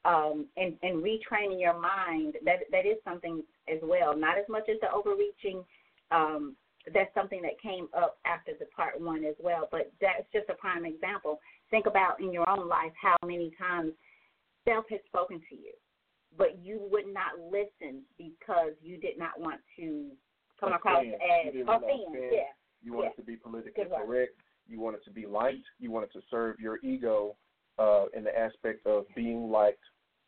[0.05, 3.41] Um, and, and retraining your mind that that is something
[3.73, 4.17] as well.
[4.17, 5.63] Not as much as the overreaching
[6.11, 6.57] um,
[6.93, 9.69] that's something that came up after the part one as well.
[9.71, 11.41] But that's just a prime example.
[11.71, 13.93] Think about in your own life how many times
[14.67, 15.73] self has spoken to you,
[16.37, 20.09] but you would not listen because you did not want to
[20.59, 22.01] come across as You didn't want offend.
[22.09, 22.33] offend.
[22.33, 22.41] Yeah.
[22.83, 23.11] You want Yeah.
[23.11, 24.33] it to be politically Good correct.
[24.69, 25.65] You want it to be liked.
[25.79, 27.37] You want it to serve your ego
[27.79, 29.83] uh, in the aspect of being liked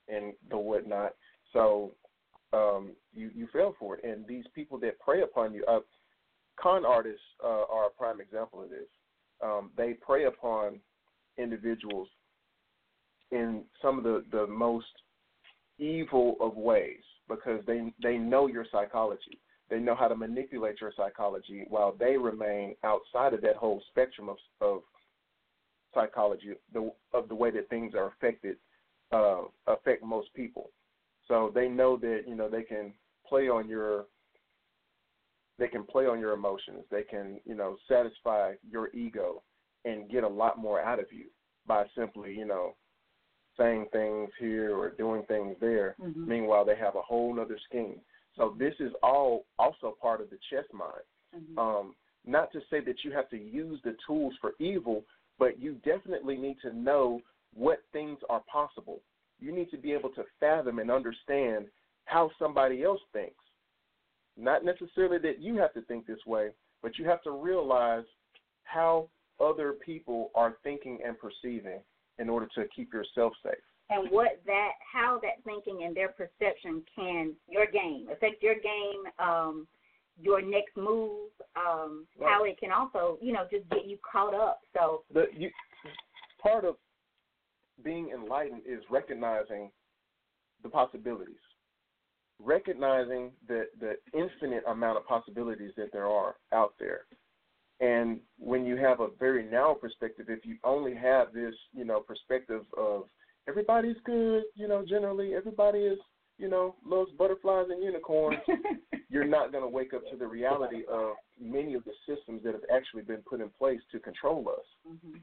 [0.09, 1.15] and the whatnot.
[1.53, 1.95] So
[2.53, 4.05] um, you you fell for it.
[4.05, 5.81] And these people that prey upon you, uh,
[6.61, 8.89] con artists uh, are a prime example of this.
[9.43, 10.81] Um, they prey upon
[11.37, 12.09] individuals
[13.31, 14.87] in some of the, the most
[15.79, 19.41] evil of ways because they they know your psychology.
[19.71, 24.29] They know how to manipulate your psychology while they remain outside of that whole spectrum
[24.29, 24.83] of of
[25.93, 28.57] psychology, the of the way that things are affected
[29.13, 30.71] uh, affect most people.
[31.29, 32.93] So they know that you know they can
[33.27, 34.07] play on your
[35.59, 36.85] they can play on your emotions.
[36.91, 39.43] They can you know satisfy your ego
[39.85, 41.27] and get a lot more out of you
[41.67, 42.75] by simply you know
[43.57, 45.95] saying things here or doing things there.
[46.01, 46.27] Mhm.
[46.27, 48.01] Meanwhile, they have a whole other scheme.
[48.37, 51.05] So this is all also part of the chess mind.
[51.35, 51.59] Mhm.
[51.59, 55.05] Um, not to say that you have to use the tools for evil,
[55.39, 57.21] but you definitely need to know
[57.53, 59.01] what things are possible.
[59.39, 61.71] You need to be able to fathom and understand
[62.07, 63.44] how somebody else thinks.
[64.37, 66.51] Not necessarily that you have to think this way,
[66.83, 68.05] but you have to realize
[68.65, 69.09] how
[69.41, 71.81] other people are thinking and perceiving
[72.19, 73.55] in order to keep yourself safe.
[73.91, 79.03] and what that how that thinking and their perception can your game affect your game
[79.19, 79.67] um
[80.21, 84.61] your next move um how it can also you know just get you caught up.
[84.73, 85.51] So the you
[86.41, 86.77] part of
[87.85, 89.71] being enlightened is recognizing
[90.63, 91.35] the possibilities
[92.41, 97.03] recognizing the the infinite amount of possibilities that there are out there.
[97.81, 102.01] And when you have a very narrow perspective if you only have this you know
[102.01, 103.05] perspective of
[103.49, 105.99] everybody's good you know generally everybody is
[106.39, 108.39] you know loves butterflies and unicorns
[109.09, 112.55] you're not going to wake up to the reality of many of the systems that
[112.55, 114.65] have actually been put in place to control us.
[114.87, 115.19] Hmm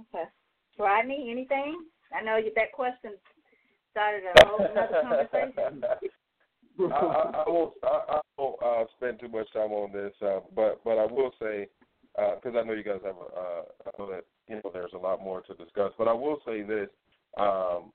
[0.00, 0.24] okay.
[0.78, 1.84] Rodney anything?
[2.12, 3.12] I know that question
[3.94, 5.84] started a whole another conversation
[6.80, 7.72] I, I, I won't.
[7.84, 11.30] I, I won't uh, spend too much time on this, uh, but but I will
[11.40, 11.68] say
[12.16, 13.14] because I know you guys have.
[13.14, 16.12] A, uh, I know that you know there's a lot more to discuss, but I
[16.12, 16.88] will say this.
[17.38, 17.92] Um,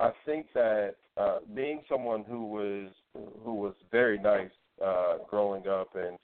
[0.00, 2.90] I think that uh, being someone who was
[3.44, 4.50] who was very nice
[4.84, 6.18] uh, growing up and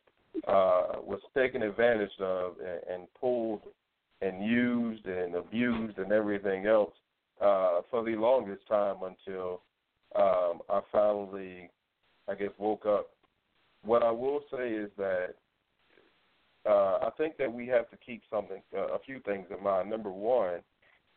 [0.48, 3.62] uh, was taken advantage of and, and pulled
[4.20, 6.92] and used and abused and everything else
[7.40, 9.62] uh, for the longest time until
[10.16, 11.70] um, I finally,
[12.28, 13.10] I guess, woke up.
[13.84, 15.34] What I will say is that
[16.66, 19.90] uh, I think that we have to keep something, uh, a few things in mind.
[19.90, 20.60] Number one,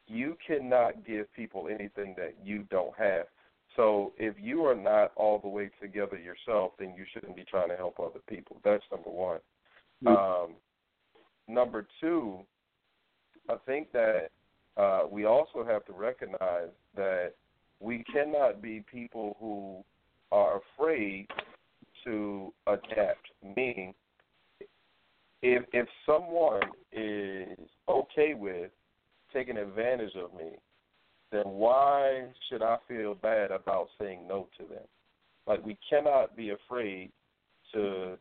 [0.08, 3.26] you cannot give people anything that you don't have.
[3.76, 7.70] So if you are not all the way together yourself, then you shouldn't be trying
[7.70, 8.58] to help other people.
[8.64, 9.40] That's number one.
[10.06, 10.56] Um,
[11.48, 12.40] number two,
[13.50, 14.30] I think that
[14.78, 17.34] uh, we also have to recognize that
[17.80, 19.84] we cannot be people who
[20.32, 21.28] are afraid
[22.04, 23.28] to adapt.
[23.44, 23.94] Meaning,
[25.42, 26.62] if if someone
[26.92, 27.58] is
[27.90, 28.72] okay with
[29.34, 30.52] taking advantage of me,
[31.32, 34.84] then why should I feel bad about saying no to them?
[35.46, 37.12] Like we cannot be afraid
[37.74, 38.18] to,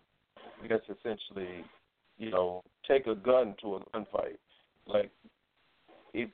[0.63, 1.65] I guess essentially,
[2.19, 4.39] you know, take a gun to a gunfight.
[4.87, 5.11] Like
[6.17, 6.31] if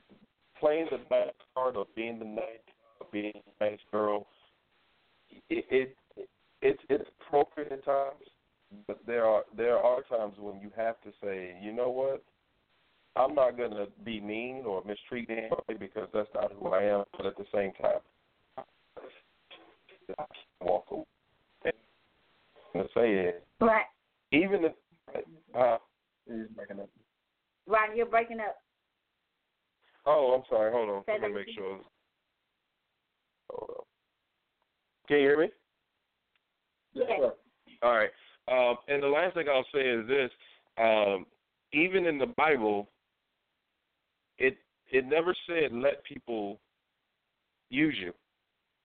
[0.59, 2.63] playing the bad part of being the nice,
[3.01, 4.27] of being a nice girl,
[5.49, 5.97] it, it
[6.61, 8.23] it's it's appropriate at times,
[8.87, 12.23] but there are there are times when you have to say, you know what,
[13.17, 17.03] I'm not gonna be mean or mistreat anybody because that's not who I am.
[17.17, 18.65] But at the same time,
[20.17, 20.23] I
[20.61, 21.03] walk away.
[22.75, 23.85] And say it, Right.
[24.31, 24.73] even if
[25.53, 25.77] uh,
[26.25, 26.89] He's making up.
[27.67, 28.62] Ron, you're breaking up.
[30.05, 30.71] Oh, I'm sorry.
[30.71, 31.03] Hold on.
[31.07, 31.79] Let me make sure.
[33.49, 33.83] Hold on.
[35.07, 35.49] Can you hear me?
[36.93, 37.07] Yes.
[37.81, 38.09] All right.
[38.47, 40.29] Um, and the last thing I'll say is this:
[40.77, 41.25] um,
[41.71, 42.89] even in the Bible,
[44.37, 44.57] it
[44.91, 46.59] it never said let people
[47.69, 48.13] use you.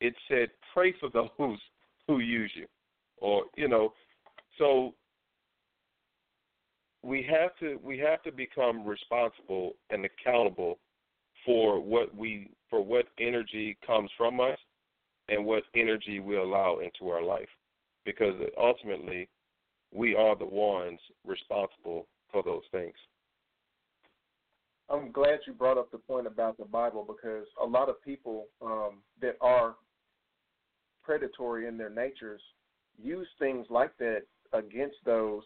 [0.01, 1.29] It said pray for those
[2.07, 2.67] who use you,
[3.19, 3.93] or you know.
[4.59, 4.95] So
[7.03, 10.79] we have to we have to become responsible and accountable
[11.49, 14.59] for what we for what energy comes from us
[15.31, 17.49] and what energy we allow into our life
[18.05, 19.27] because ultimately
[19.91, 22.93] we are the ones responsible for those things.
[24.91, 28.49] I'm glad you brought up the point about the Bible because a lot of people
[28.61, 29.77] um, that are
[31.03, 32.43] predatory in their natures
[33.03, 35.45] use things like that against those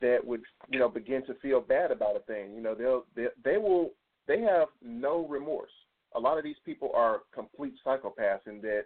[0.00, 2.52] that would you know begin to feel bad about a thing.
[2.52, 3.92] You know they'll they, they will
[4.30, 5.72] they have no remorse.
[6.14, 8.84] A lot of these people are complete psychopaths in that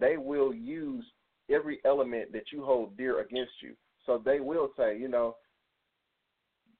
[0.00, 1.04] they will use
[1.50, 3.74] every element that you hold dear against you.
[4.06, 5.36] So they will say, you know,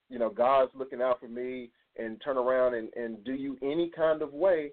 [0.09, 3.91] you know, God's looking out for me and turn around and, and do you any
[3.95, 4.71] kind of way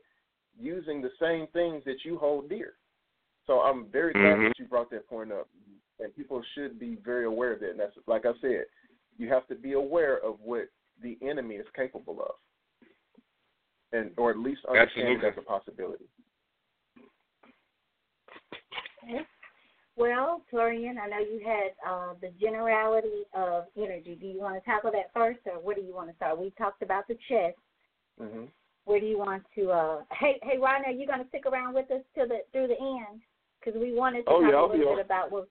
[0.57, 2.75] using the same things that you hold dear.
[3.45, 4.47] So I'm very glad Mhm.
[4.47, 5.49] that you brought that point up.
[5.99, 7.71] And people should be very aware of that.
[7.71, 8.67] And that's like I said,
[9.17, 10.69] you have to be aware of what
[11.01, 12.35] the enemy is capable of.
[13.93, 15.29] And or at least understand it Absolutely.
[15.29, 16.05] as a possibility.
[19.95, 24.17] Well, Torian, I know you had uh, the generality of energy.
[24.19, 26.39] Do you want to tackle that first, or what do you want to start?
[26.39, 27.53] We talked about the chess.
[28.19, 28.45] hmm
[28.85, 29.69] Where do you want to?
[29.69, 32.67] Uh, hey, hey, Ron, are you going to stick around with us till the through
[32.67, 33.21] the end?
[33.59, 34.97] Because we wanted to Oh, talk yeah, a I'll be little on.
[34.97, 35.47] bit about what.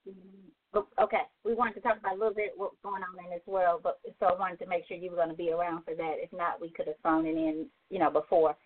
[0.75, 3.81] Okay, we wanted to talk about a little bit what's going on in this world,
[3.83, 6.15] but so I wanted to make sure you were going to be around for that.
[6.17, 8.57] If not, we could have thrown it in, you know, before.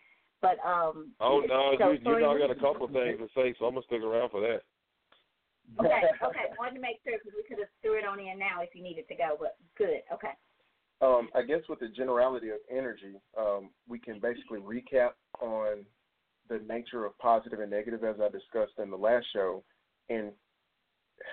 [0.41, 1.11] But um.
[1.19, 3.67] Oh no, so, you, you know I got a couple of things to say, so
[3.67, 4.63] I'm gonna stick around for that.
[5.81, 6.47] Okay, okay.
[6.59, 8.83] Wanted to make sure because we could have threw it on in now if you
[8.83, 10.03] needed to go, but good.
[10.13, 10.31] Okay.
[11.01, 15.85] Um, I guess with the generality of energy, um, we can basically recap on
[16.49, 19.65] the nature of positive and negative as I discussed in the last show
[20.09, 20.31] and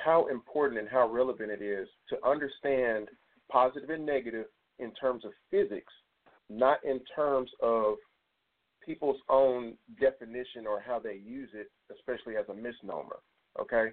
[0.04, 3.08] how important and how relevant it is to understand
[3.52, 4.46] positive and negative
[4.80, 5.94] in terms of physics,
[6.50, 7.96] not in terms of
[8.86, 13.20] people's own definition or how they use it, especially as a misnomer.
[13.60, 13.92] Okay?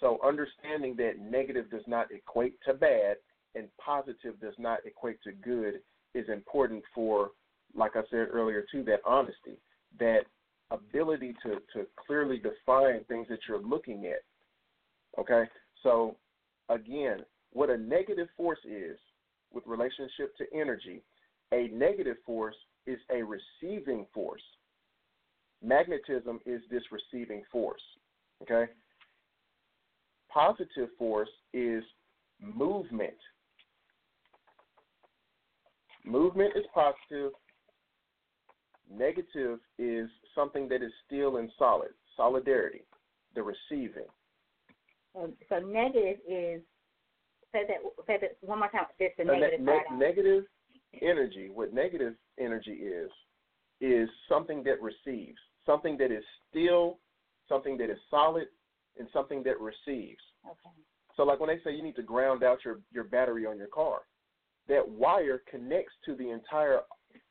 [0.00, 3.16] So understanding that negative does not equate to bad
[3.54, 5.80] and positive does not equate to good
[6.14, 7.30] is important for,
[7.74, 9.58] like I said earlier, too, that honesty,
[9.98, 10.22] that
[10.70, 14.22] ability to, to clearly define things that you're looking at.
[15.18, 15.44] Okay?
[15.82, 16.16] So,
[16.68, 17.18] again,
[17.52, 18.98] what a negative force is
[19.52, 21.02] with relationship to energy,
[21.52, 22.56] a negative force
[22.86, 24.42] is a receiving force.
[25.62, 27.80] Magnetism is this receiving force.
[28.42, 28.70] Okay?
[30.32, 31.82] Positive force is
[32.40, 33.16] movement.
[36.04, 37.32] Movement is positive.
[38.92, 41.88] Negative is something that is still and solid.
[42.16, 42.82] Solidarity,
[43.34, 44.06] the receiving.
[45.16, 46.60] So, so negative is
[47.52, 48.84] say that say that one more time.
[49.00, 49.82] Just the negative ne- side.
[49.90, 50.44] on negative
[51.00, 53.10] energy, what negative energy is,
[53.80, 56.98] is something that receives, something that is still,
[57.48, 58.46] something that is solid,
[58.98, 60.20] and something that receives.
[60.44, 60.74] Okay.
[61.16, 63.68] So, like when they say you need to ground out your your battery on your
[63.68, 64.00] car,
[64.68, 66.80] that wire connects to the entire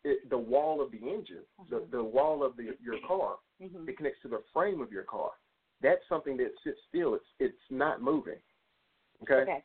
[0.03, 3.36] it, the wall of the engine, the the wall of the your car.
[3.61, 3.88] Mhm.
[3.88, 5.31] It connects to the frame of your car.
[5.86, 7.13] That's something that sits still.
[7.13, 8.39] It's it's not moving.
[9.21, 9.43] Okay.
[9.43, 9.63] Okay.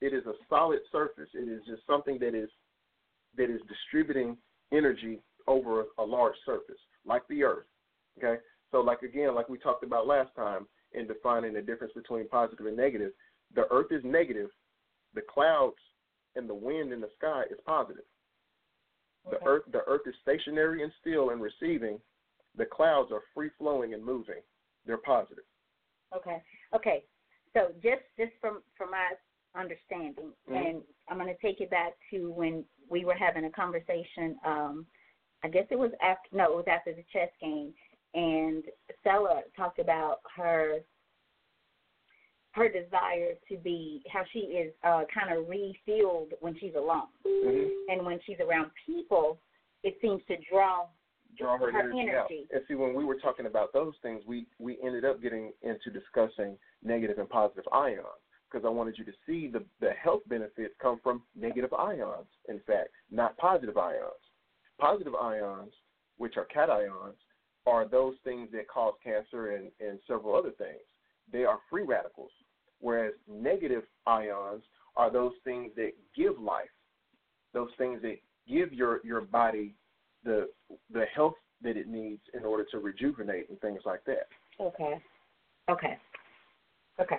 [0.00, 1.28] It is a solid surface.
[1.34, 2.48] It is just something that is
[3.36, 4.36] that is distributing
[4.72, 7.66] energy over a, a large surface, like the Earth.
[8.16, 8.40] Okay.
[8.70, 12.66] So, like again, like we talked about last time in defining the difference between positive
[12.66, 13.10] and negative,
[13.56, 14.50] the Earth is negative.
[15.14, 15.76] The clouds
[16.36, 18.04] and the wind in the sky is positive.
[19.28, 21.98] The Earth the Earth is stationary and still and receiving.
[22.56, 24.42] The clouds are free flowing and moving.
[24.86, 25.44] They're positive.
[26.16, 26.42] Okay.
[26.74, 27.04] Okay.
[27.54, 29.12] So just just from from my
[29.54, 30.66] understanding, Mhm.
[30.66, 34.38] and I'm going to take it back to when we were having a conversation.
[34.44, 34.86] Um,
[35.42, 37.74] I guess it was after no, it was after the chess game,
[38.14, 38.64] and
[39.00, 40.80] Stella talked about her
[42.52, 47.70] her desire to be how she is uh, kind of refilled when she's alone, Mhm.
[47.90, 49.38] and when she's around people,
[49.82, 50.88] it seems to draw
[51.36, 52.16] draw her, Her energy, energy.
[52.16, 52.30] out.
[52.30, 55.90] And see, when we were talking about those things, we we ended up getting into
[55.90, 58.06] discussing negative and positive ions
[58.50, 62.28] because I wanted you to see the the health benefits come from negative ions.
[62.48, 64.02] In fact, not positive ions.
[64.78, 65.72] Positive ions,
[66.18, 67.14] which are cations,
[67.66, 70.80] are those things that cause cancer and and several other things.
[71.32, 72.30] They are free radicals,
[72.80, 74.62] whereas negative ions
[74.96, 76.70] are those things that give life,
[77.52, 78.16] those things that
[78.48, 79.74] give your your body
[80.26, 80.48] the
[80.92, 84.28] the health that it needs in order to rejuvenate and things like that.
[84.60, 85.00] Okay.
[85.70, 85.96] Okay.
[87.00, 87.16] Okay.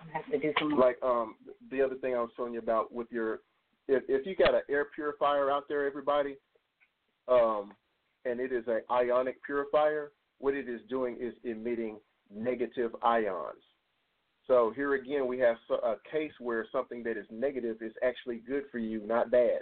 [0.00, 0.80] I have to do some more.
[0.80, 1.36] Like um
[1.70, 3.40] the other thing I was telling you about with your
[3.88, 6.36] if if you got an air purifier out there, everybody,
[7.28, 7.72] um,
[8.24, 11.98] and it is an ionic purifier, what it is doing is emitting
[12.34, 13.62] negative ions.
[14.46, 18.64] So here again, we have a case where something that is negative is actually good
[18.72, 19.60] for you, not bad.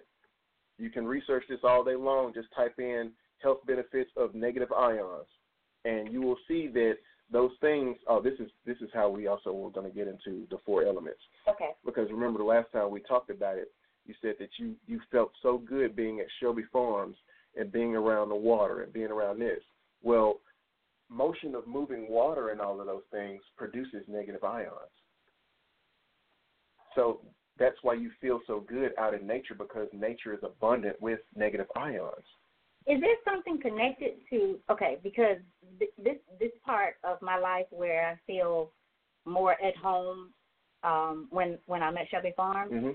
[0.79, 2.33] You can research this all day long.
[2.33, 3.13] Just type in
[3.43, 5.27] health benefits of negative ions,
[5.85, 6.95] and you will see that
[7.31, 7.97] those things.
[8.09, 10.85] Oh, this is this is how we also were going to get into the four
[10.85, 11.71] elements Okay.
[11.85, 13.71] because remember the last time we talked about it,
[14.07, 17.17] you said that you you felt so good being at Shelby Farms
[17.57, 19.61] and being around the water and being around this.
[20.03, 20.41] Well,
[21.11, 24.73] motion of moving water and all of those things produces negative ions.
[26.95, 27.21] So
[27.59, 31.67] that's why you feel so good out in nature because nature is abundant with negative
[31.77, 32.25] ions.
[32.87, 34.99] Is there something connected to okay?
[35.03, 35.37] Because
[35.79, 38.71] th- this this part of my life where I feel
[39.27, 40.31] more at home
[40.85, 42.91] um, when when I'm at Shelby Farm Mm-hmm.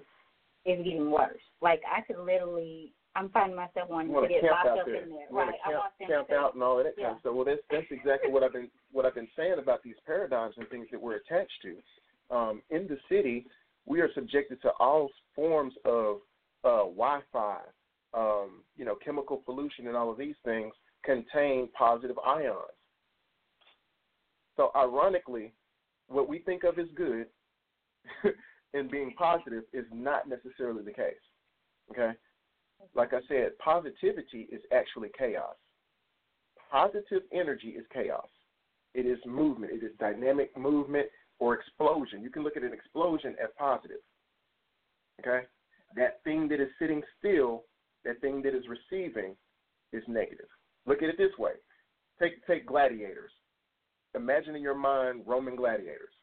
[0.66, 1.38] is getting worse.
[1.62, 5.04] Like I could literally, I'm finding myself wanting want to get locked out up there.
[5.04, 5.28] in there.
[5.30, 5.52] You Right.
[5.52, 7.34] to I camp, want them camp to, out and all of that kind of stuff.
[7.36, 10.68] Well, that's that's exactly what I've been what I've been saying about these paradigms and
[10.70, 11.76] things that we're attached to.
[12.36, 13.46] Um, in the city,
[13.86, 16.18] we are subjected to all forms of
[16.64, 17.58] uh, Wi-Fi,
[18.14, 20.74] um, you know, chemical pollution, and all of these things
[21.04, 22.56] contain positive ions.
[24.56, 25.54] So, ironically,
[26.08, 27.26] what we think of as good
[28.74, 31.14] and being positive is not necessarily the case.
[31.92, 32.12] Okay?
[32.96, 35.56] Like I said, positivity is actually chaos.
[36.72, 38.28] Positive energy is chaos.
[38.94, 39.72] It is movement.
[39.74, 41.08] It is dynamic movement
[41.44, 42.24] or explosion.
[42.24, 43.98] You can look at an explosion as positive.
[45.20, 45.46] Okay?
[45.98, 47.64] That thing that is sitting still,
[48.06, 49.36] that thing that is receiving,
[49.92, 50.48] is negative.
[50.86, 51.52] Look at it this way.
[52.22, 53.32] Take take gladiators.
[54.16, 56.14] Imagine in your mind Roman gladiators.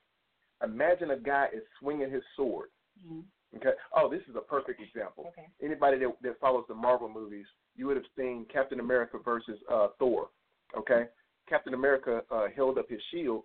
[0.64, 2.70] Imagine a guy is swinging his sword.
[3.06, 3.24] Mhm.
[3.56, 3.74] Okay.
[3.94, 5.24] Oh, this is a perfect example.
[5.28, 5.48] Okay.
[5.62, 7.46] Anybody that, that follows the Marvel movies,
[7.76, 10.30] you would have seen Captain America versus uh, Thor.
[10.76, 11.08] Okay.
[11.48, 13.42] Captain America uh, held up his shield,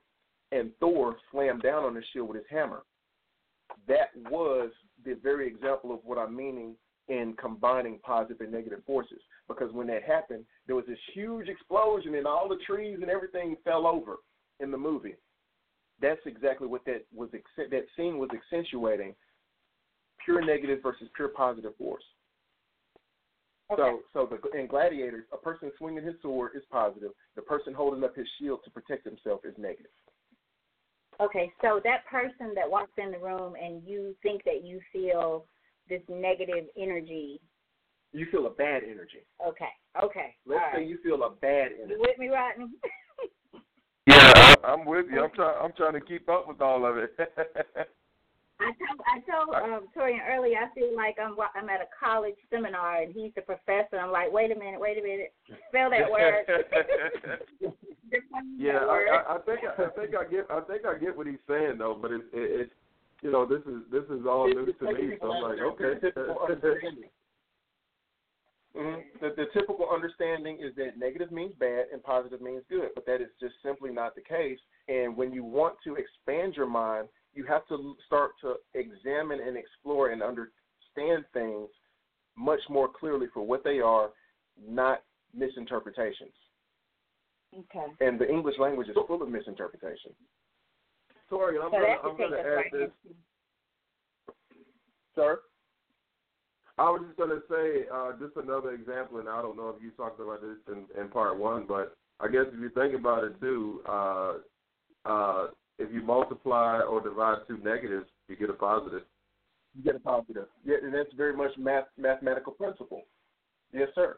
[0.52, 2.84] and Thor slammed down on his shield with his hammer.
[3.88, 4.72] That was
[5.04, 6.76] the very example of what I'm meaning
[7.08, 9.20] in combining positive and negative forces.
[9.48, 13.56] Because when that happened, there was this huge explosion, and all the trees and everything
[13.64, 14.18] fell over
[14.60, 15.16] in the movie.
[16.02, 17.30] That's exactly what that was.
[17.58, 19.16] That scene was accentuating
[20.24, 22.04] pure negative versus pure positive force.
[23.72, 23.82] Okay.
[23.82, 27.12] So, so the, in gladiators, a person swinging his sword is positive.
[27.36, 29.92] The person holding up his shield to protect himself is negative.
[31.22, 35.46] Okay, so that person that walks in the room and you think that you feel
[35.90, 37.40] this negative energy.
[38.12, 39.26] You feel a bad energy.
[39.46, 39.70] Okay,
[40.02, 40.36] okay.
[40.46, 40.88] Let's all say right.
[40.88, 41.94] you feel a bad energy.
[41.94, 42.68] You with me, Rodney?
[44.08, 45.24] Yeah, I'm with you.
[45.24, 45.56] I'm trying.
[45.62, 47.18] I'm trying to keep up with all of it.
[48.60, 50.58] I told I told um Torian earlier.
[50.60, 53.98] I feel like I'm wa- I'm at a college seminar and he's the professor.
[54.00, 55.34] I'm like, wait a minute, wait a minute,
[55.70, 56.46] spell that word.
[58.58, 59.10] Yeah, that I, word.
[59.10, 61.80] I, I think I I think I get I think I get what he's saying
[61.80, 62.70] though, but it, it, it
[63.22, 66.00] you know this is this is all new to me, so I'm like okay.
[66.00, 67.10] Typical understanding.
[68.76, 69.02] Mhm.
[69.22, 73.22] The, the typical understanding is that negative means bad and positive means good, but that
[73.22, 74.60] is just simply not the case.
[74.88, 79.58] And when you want to expand your mind, you have to start to examine and
[79.58, 81.70] explore and understand things
[82.38, 84.10] much more clearly for what they are,
[84.68, 86.32] not misinterpretations.
[87.54, 87.86] okay.
[88.02, 90.12] And the English language is full of misinterpretation.
[91.30, 92.90] Sorry, I'm So gonna that I'm should take gonna us add right this.
[93.04, 93.16] into
[95.16, 95.40] Sir?
[96.78, 99.92] I was just gonna say uh, just another example, and I don't know if you
[99.92, 103.40] talked about this in, in part one, but I guess if you think about it
[103.42, 104.34] too, uh,
[105.06, 105.48] uh,
[105.80, 109.02] if you multiply or divide two negatives, you get a positive.
[109.76, 110.46] You get a positive.
[110.66, 113.04] Yeah, and that's very much math mathematical principle.
[113.74, 114.18] Yes, sir.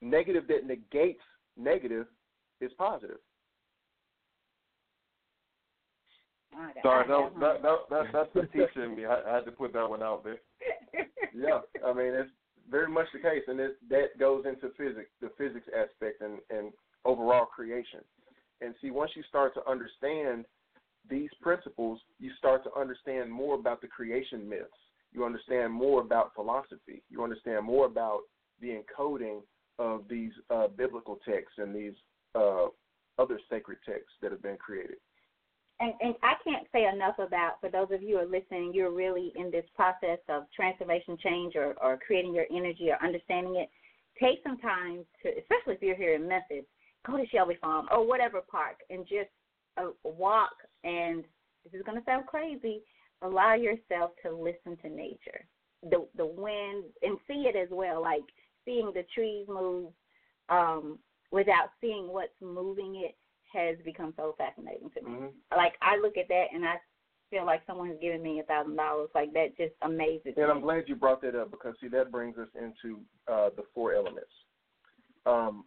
[0.00, 1.22] Negative that negates
[1.56, 2.06] negative
[2.60, 3.18] is positive.
[6.56, 9.04] I got- Sorry, I that, that, that, that that's the teacher in me.
[9.06, 10.38] I, I had to put that one out there.
[11.34, 12.30] Yeah, I mean it's
[12.70, 16.72] very much the case, and it, that goes into physics, the physics aspect, and, and
[17.04, 18.00] overall creation.
[18.60, 20.44] And see, once you start to understand
[21.08, 24.68] these principles, you start to understand more about the creation myths.
[25.12, 27.02] You understand more about philosophy.
[27.08, 28.20] You understand more about
[28.60, 29.40] the encoding
[29.78, 31.94] of these uh, biblical texts and these
[32.34, 32.66] uh,
[33.18, 34.96] other sacred texts that have been created.
[35.80, 38.90] and and I can't say enough about for those of you who are listening, you're
[38.90, 43.68] really in this process of transformation, change, or or creating your energy or understanding it.
[44.20, 46.64] Take some time to, especially if you're here in Memphis,
[47.06, 49.30] go to Shelby Farm or whatever park and just
[49.76, 50.52] uh, walk.
[50.84, 51.24] And
[51.64, 52.82] this is going to sound crazy.
[53.22, 55.44] Allow yourself to listen to nature,
[55.82, 58.00] the the wind, and see it as well.
[58.00, 58.22] Like
[58.64, 59.92] seeing the trees move
[60.48, 60.98] um,
[61.30, 63.16] without seeing what's moving it
[63.52, 65.56] has become so fascinating to me Mm-hmm.
[65.56, 66.74] like I look at that and I
[67.30, 69.08] feel like someone has given me a thousand dollars.
[69.14, 70.42] Like that just amazes And me.
[70.44, 73.94] I'm glad you brought that up because see that brings us into uh, the four
[73.94, 74.30] elements.
[75.26, 75.64] Um,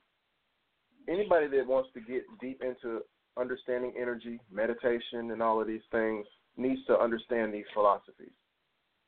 [1.07, 3.01] anybody that wants to get deep into
[3.37, 6.25] understanding energy, meditation, and all of these things
[6.57, 8.33] needs to understand these philosophies.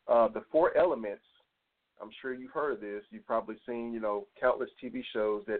[0.08, 1.24] Uh, the four elements.
[2.02, 3.04] I'm sure you've heard of this.
[3.12, 5.60] You've probably seen, you know, countless TV shows that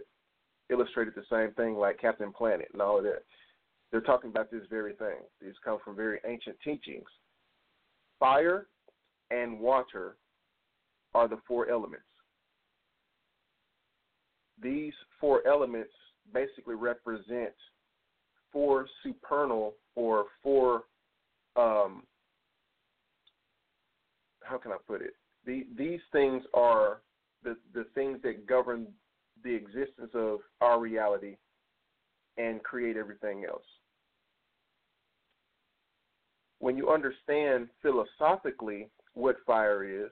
[0.70, 3.22] illustrated the same thing, like Captain Planet and all of that.
[3.90, 5.18] They're talking about this very thing.
[5.40, 7.06] These come from very ancient teachings.
[8.18, 8.66] Fire,
[9.30, 10.16] and water
[11.14, 12.04] are the four elements.
[14.60, 15.92] These four elements
[16.32, 17.52] basically represent
[18.52, 20.84] four supernal or four
[21.56, 22.02] um,
[24.44, 25.14] how can I put it?
[25.46, 27.00] The, these things are
[27.42, 28.86] the, the things that govern
[29.42, 31.36] the existence of our reality
[32.38, 33.64] and create everything else.
[36.58, 40.10] When you understand philosophically what fire is,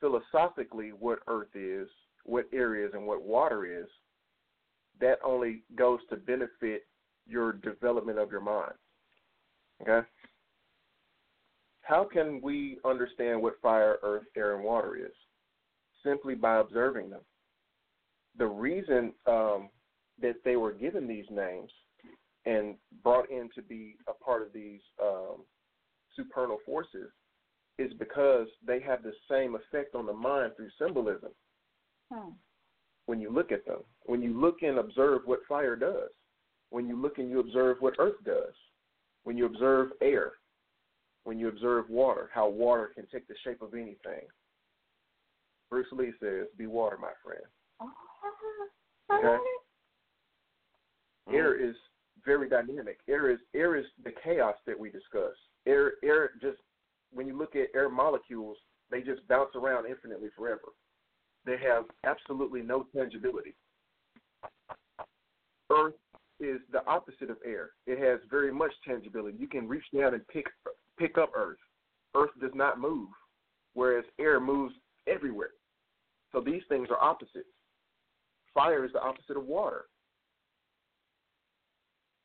[0.00, 1.88] philosophically what earth is,
[2.24, 3.86] what air is, and what water is,
[5.00, 6.86] that only goes to benefit
[7.26, 8.72] your development of your mind.
[9.82, 10.06] Okay?
[11.82, 15.12] How can we understand what fire, earth, air, and water is?
[16.04, 17.20] Simply by observing them.
[18.38, 19.68] The reason um,
[20.20, 21.70] that they were given these names
[22.44, 25.44] and brought in to be a part of these um,
[26.14, 27.10] supernal forces
[27.78, 31.30] is because they have the same effect on the mind through symbolism
[32.12, 32.30] Hmm.
[33.06, 33.80] When you look at them.
[34.04, 36.10] When you look and observe what fire does,
[36.70, 38.52] when you look and you observe what earth does,
[39.24, 40.32] when you observe air,
[41.24, 44.26] when you observe water, how water can take the shape of anything.
[45.70, 47.42] Bruce Lee says, Be water, my friend.
[47.80, 47.90] Oh,
[49.12, 49.26] Okay.
[51.28, 51.34] Mm-hmm.
[51.34, 51.74] Air is
[52.24, 52.98] very dynamic.
[53.08, 55.34] Air is air is the chaos that we discuss.
[55.66, 56.58] Air air just
[57.12, 58.56] when you look at air molecules,
[58.90, 60.72] they just bounce around infinitely forever.
[61.46, 63.54] They have absolutely no tangibility.
[65.70, 65.94] Earth
[66.40, 67.70] is the opposite of air.
[67.86, 69.38] It has very much tangibility.
[69.38, 70.46] You can reach down and pick
[70.98, 71.58] pick up earth.
[72.14, 73.08] Earth does not move,
[73.74, 74.74] whereas air moves
[75.06, 75.50] everywhere.
[76.32, 77.48] So these things are opposites.
[78.52, 79.84] Fire is the opposite of water.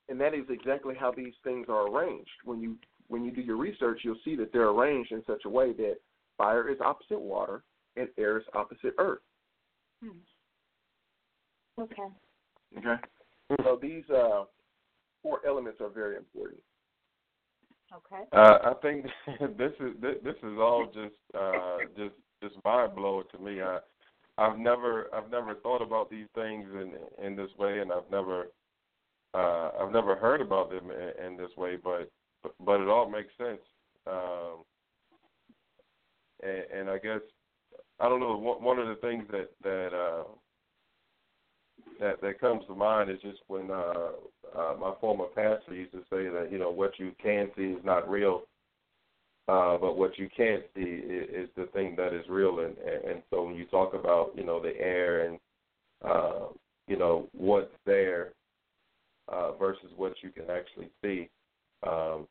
[0.09, 2.29] And that is exactly how these things are arranged.
[2.43, 5.49] When you when you do your research, you'll see that they're arranged in such a
[5.49, 5.97] way that
[6.37, 7.63] fire is opposite water
[7.95, 9.19] and air is opposite earth.
[11.79, 12.07] Okay.
[12.77, 12.95] Okay.
[13.63, 14.45] So these uh,
[15.21, 16.61] four elements are very important.
[17.93, 18.23] Okay.
[18.31, 19.05] Uh, I think
[19.57, 23.61] this is this, this is all just uh, just just mind blowing to me.
[23.61, 23.79] I
[24.37, 26.93] I've never I've never thought about these things in
[27.25, 28.47] in this way, and I've never
[29.33, 31.77] uh, I've never heard about them in, in this way.
[31.81, 32.11] But
[32.59, 33.61] but it all makes sense.
[34.07, 34.63] Um,
[36.41, 37.21] and, and I guess
[38.01, 38.35] I don't know.
[38.35, 40.23] One of the things that that uh,
[41.99, 44.09] that that comes to mind is just when uh,
[44.57, 47.85] uh, my former pastor used to say that you know what you can see is
[47.85, 48.41] not real,
[49.47, 52.59] uh, but what you can't see is, is the thing that is real.
[52.61, 55.39] And, and and so when you talk about you know the air and
[56.03, 56.47] uh,
[56.87, 58.33] you know what's there
[59.31, 61.29] uh, versus what you can actually see,
[61.85, 62.27] um,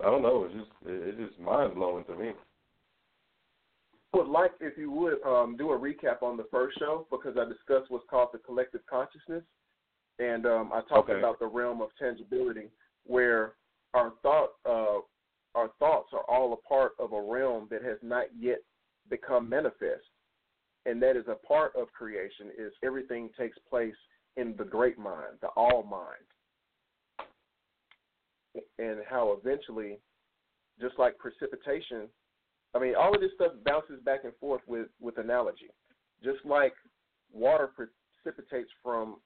[0.00, 0.44] I don't know.
[0.44, 2.30] It's just it's just mind blowing to me.
[4.12, 7.44] Would like if you would um, do a recap on the first show because I
[7.44, 9.44] discussed what's called the collective consciousness,
[10.18, 11.18] and um, I talked Okay.
[11.18, 12.70] about the realm of tangibility
[13.06, 13.54] where
[13.94, 15.00] our thought uh,
[15.54, 18.58] our thoughts are all a part of a realm that has not yet
[19.08, 20.06] become manifest,
[20.86, 22.50] and that is a part of creation.
[22.56, 23.94] Is everything takes place
[24.36, 26.24] in the great mind, the all mind,
[28.78, 29.98] and how eventually,
[30.80, 32.08] just like precipitation,
[32.74, 35.70] I mean, all of this stuff bounces back and forth with with analogy.
[36.22, 36.74] Just like
[37.32, 39.16] water precipitates from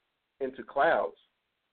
[0.40, 1.16] into clouds,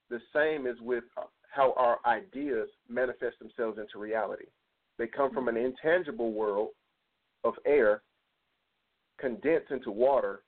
[0.09, 1.03] the same is with
[1.49, 4.45] how our ideas manifest themselves into reality.
[4.97, 6.69] They come from an intangible world
[7.43, 8.03] of air,
[9.19, 10.43] condense into water,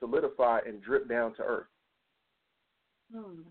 [0.00, 1.66] solidify, and drip down to earth.
[3.14, 3.42] Hmm.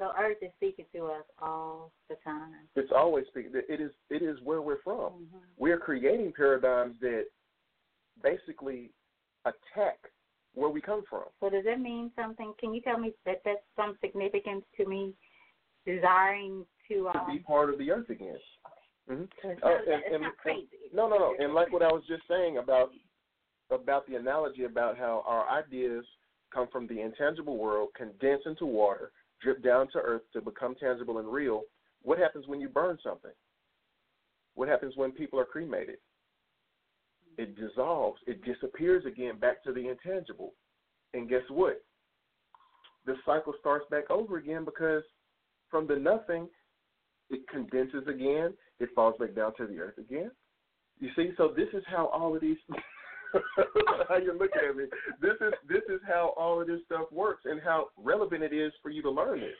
[0.00, 2.54] So Earth is speaking to us all the time.
[2.74, 3.52] It's always speaking.
[3.54, 5.28] It is it is where we're from.
[5.28, 5.42] Mhm.
[5.58, 7.26] We're creating paradigms that
[8.22, 8.90] basically
[9.44, 9.98] attack
[10.54, 11.24] where we come from.
[11.38, 12.54] So does that mean something?
[12.58, 15.14] Can you tell me that that's some significance to me
[15.84, 18.38] desiring to To be um part of the earth again.
[19.06, 20.78] hmm it's Oh, not, and- it's and- not crazy.
[20.94, 21.34] No, no, no.
[21.38, 22.90] And like what I was just saying about
[23.70, 26.04] about the analogy about how our ideas
[26.50, 29.12] come from the intangible world, condense into water,
[29.42, 31.62] drip down to earth to become tangible and real.
[32.02, 33.32] What happens when you burn something?
[34.54, 35.96] What happens when people are cremated?
[37.38, 38.20] It dissolves.
[38.26, 40.54] It disappears again back to the intangible.
[41.14, 41.82] And guess what?
[43.06, 45.02] The cycle starts back over again because
[45.70, 46.48] from the nothing,
[47.30, 48.52] it condenses again.
[48.78, 50.30] It falls back down to the earth again.
[50.98, 52.58] You see, so this is how all of these
[54.08, 54.84] how you're looking at me.
[55.20, 58.72] This is this is how all of this stuff works and how relevant it is
[58.82, 59.58] for you to learn this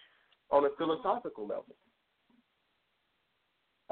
[0.50, 1.76] on a philosophical level.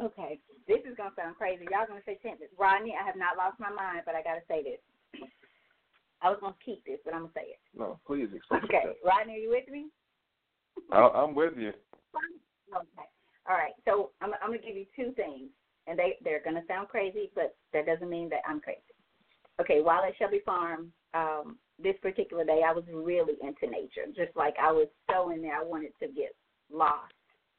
[0.03, 1.66] Okay, this is gonna sound crazy.
[1.70, 2.18] Y'all gonna say.
[2.59, 5.22] Rodney, I have not lost my mind, but I gotta say this.
[6.22, 7.61] I was gonna keep this, but I'm gonna say it.
[7.74, 8.62] No, please explain.
[8.64, 9.89] Okay, Rodney, are you with me?
[10.93, 11.70] I, I'm with you.
[11.70, 13.09] Okay.
[13.49, 13.72] All right.
[13.85, 15.51] So I'm, I'm gonna give you two things,
[15.87, 18.83] and they they're gonna sound crazy, but that doesn't mean that I'm crazy.
[19.61, 19.80] Okay.
[19.80, 24.06] While at Shelby Farm, um, this particular day, I was really into nature.
[24.14, 26.34] Just like I was so in there, I wanted to get
[26.72, 27.12] lost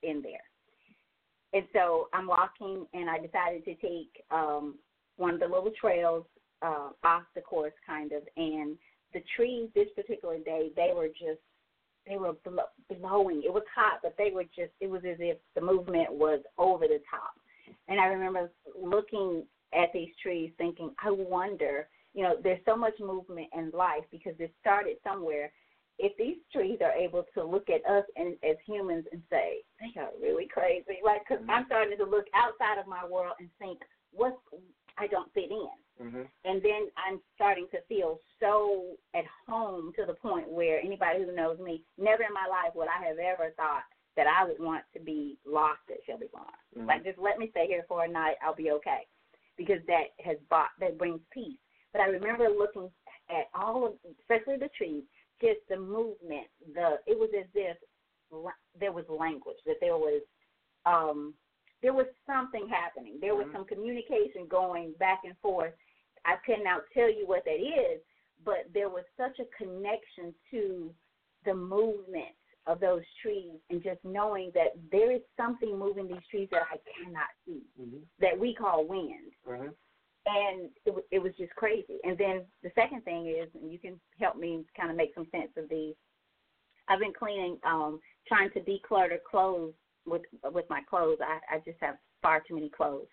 [0.04, 0.44] in there.
[1.54, 4.76] And so I'm walking, and I decided to take um,
[5.18, 6.26] one of the little trails
[6.62, 8.22] uh, off the course, kind of.
[8.38, 8.78] And
[9.14, 11.42] the trees this particular day, they were just
[12.08, 12.64] they were blow,
[13.00, 13.44] blowing.
[13.46, 14.72] It was hot, but they were just.
[14.80, 17.34] It was as if the movement was over the top.
[17.88, 19.44] And I remember looking
[19.74, 21.88] at these trees, thinking, I wonder.
[22.14, 25.52] You know, there's so much movement in life because it started somewhere.
[26.00, 30.00] If these trees are able to look at us and as humans and say they
[30.00, 33.80] are really crazy, like because I'm starting to look outside of my world and think,
[34.12, 34.38] what
[34.98, 35.70] I don't fit in
[36.02, 36.22] Mm-hmm.
[36.46, 41.36] and then I'm starting to feel so at home to the point where anybody who
[41.36, 43.84] knows me, never in my life would I have ever thought
[44.16, 46.48] that I would want to be lost at Shelby Farm.
[46.78, 46.88] Mhm.
[46.88, 49.08] Like just let me stay here for a night, I'll be okay,
[49.60, 51.60] because that has bought that brings peace.
[51.92, 52.90] But I remember looking
[53.30, 55.04] at all of, especially the trees,
[55.42, 56.48] just the movement.
[56.74, 57.78] The it was as if
[58.80, 60.22] there was language, that there was
[60.86, 61.34] um
[61.84, 63.20] there was something happening.
[63.20, 63.54] There was Mhm.
[63.54, 65.74] some communication going back and forth.
[66.26, 68.02] I cannot tell you what that is,
[68.44, 70.94] but there was such a connection to
[71.46, 72.36] the movement
[72.70, 76.78] of those trees and just knowing that there is something moving these trees that I
[77.04, 77.98] cannot see Mm-hmm.
[78.20, 79.32] that we call wind.
[79.48, 79.70] Mm-hmm.
[80.26, 81.98] And it, it was just crazy.
[82.04, 85.28] And then the second thing is, and you can help me kind of make some
[85.32, 85.96] sense of these.
[86.88, 89.74] I've been cleaning, um, trying to declutter clothes
[90.06, 91.18] with with my clothes.
[91.22, 93.08] I, I just have far too many clothes,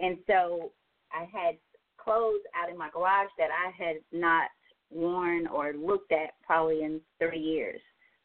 [0.00, 0.72] and so
[1.12, 1.56] I had
[1.98, 4.48] clothes out in my garage that I had not
[4.90, 7.80] worn or looked at probably in 30 years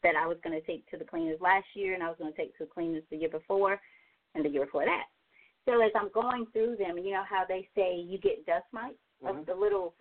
[0.06, 2.32] that I was going to take to the cleaners last year, and I was going
[2.32, 3.80] to take to the cleaners the year before,
[4.34, 5.06] and the year before that.
[5.66, 9.02] So as I'm going through them, you know how they say you get dust mites
[9.20, 9.40] Mhm.
[9.40, 9.96] of the little,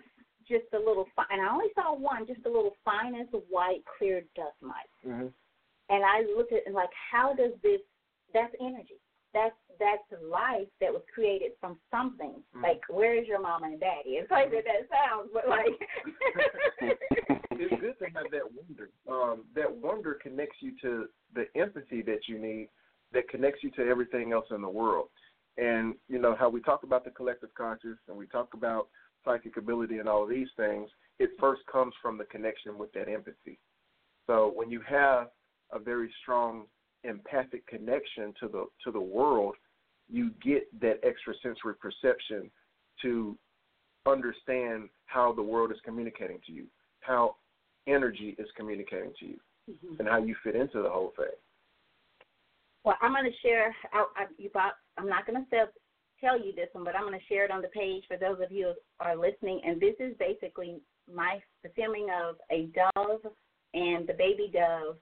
[0.48, 4.62] just a little, and I only saw one, just a little finest white clear dust
[4.62, 4.92] mite.
[5.02, 5.28] hmm
[5.90, 7.82] And I looked at it and like, how does this?
[8.34, 9.00] That's energy.
[9.36, 12.42] That's that's life that was created from something.
[12.56, 12.64] Mhm.
[12.64, 14.12] Like, where is your mama and daddy?
[14.12, 15.68] It's crazy that sounds, but like,
[17.52, 18.90] it's good to have that wonder.
[19.08, 22.70] Um, that wonder connects you to the empathy that you need,
[23.12, 25.10] that connects you to everything else in the world.
[25.58, 28.88] And you know how we talk about the collective conscious, and we talk about
[29.26, 30.90] psychic ability and all of these things.
[31.20, 33.60] It first comes from the connection with that empathy.
[34.28, 35.28] So when you have
[35.72, 36.68] a very strong
[37.08, 39.56] empathic connection to the to the world,
[40.10, 42.50] you get that extrasensory perception
[43.02, 43.38] to
[44.06, 46.66] understand how the world is communicating to you,
[47.02, 47.36] how
[47.88, 49.40] energy is communicating to you,
[49.70, 50.00] mm-hmm.
[50.00, 51.26] and how you fit into the whole thing.
[52.84, 53.76] Well, I'm going to share.
[53.94, 55.68] I, I, you bought, I'm not going to tell,
[56.22, 58.38] tell you this one, but I'm going to share it on the page for those
[58.44, 59.62] of you who are listening.
[59.66, 60.80] And this is basically
[61.12, 63.22] my the filming of a dove
[63.74, 64.98] and the baby dove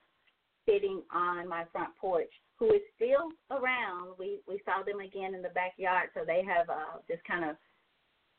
[0.66, 4.14] sitting on my front porch, who is still around.
[4.18, 7.56] We we saw them again in the backyard, so they have uh, just kind of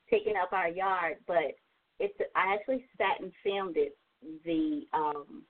[0.09, 1.17] taken up our yard.
[1.27, 1.57] But
[1.99, 3.97] it's I actually sat and filmed it.
[4.43, 5.43] The um,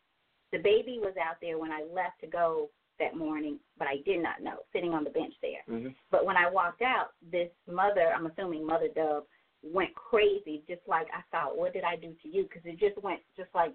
[0.51, 2.69] the baby was out there when I left to go
[2.99, 5.63] that morning, but I did not know, sitting on the bench there.
[5.69, 5.89] Mm-hmm.
[6.11, 9.23] But when I walked out, this mother, I'm assuming Mother Dove,
[9.63, 12.43] went crazy, just like I thought, what did I do to you?
[12.43, 13.73] Because it just went just like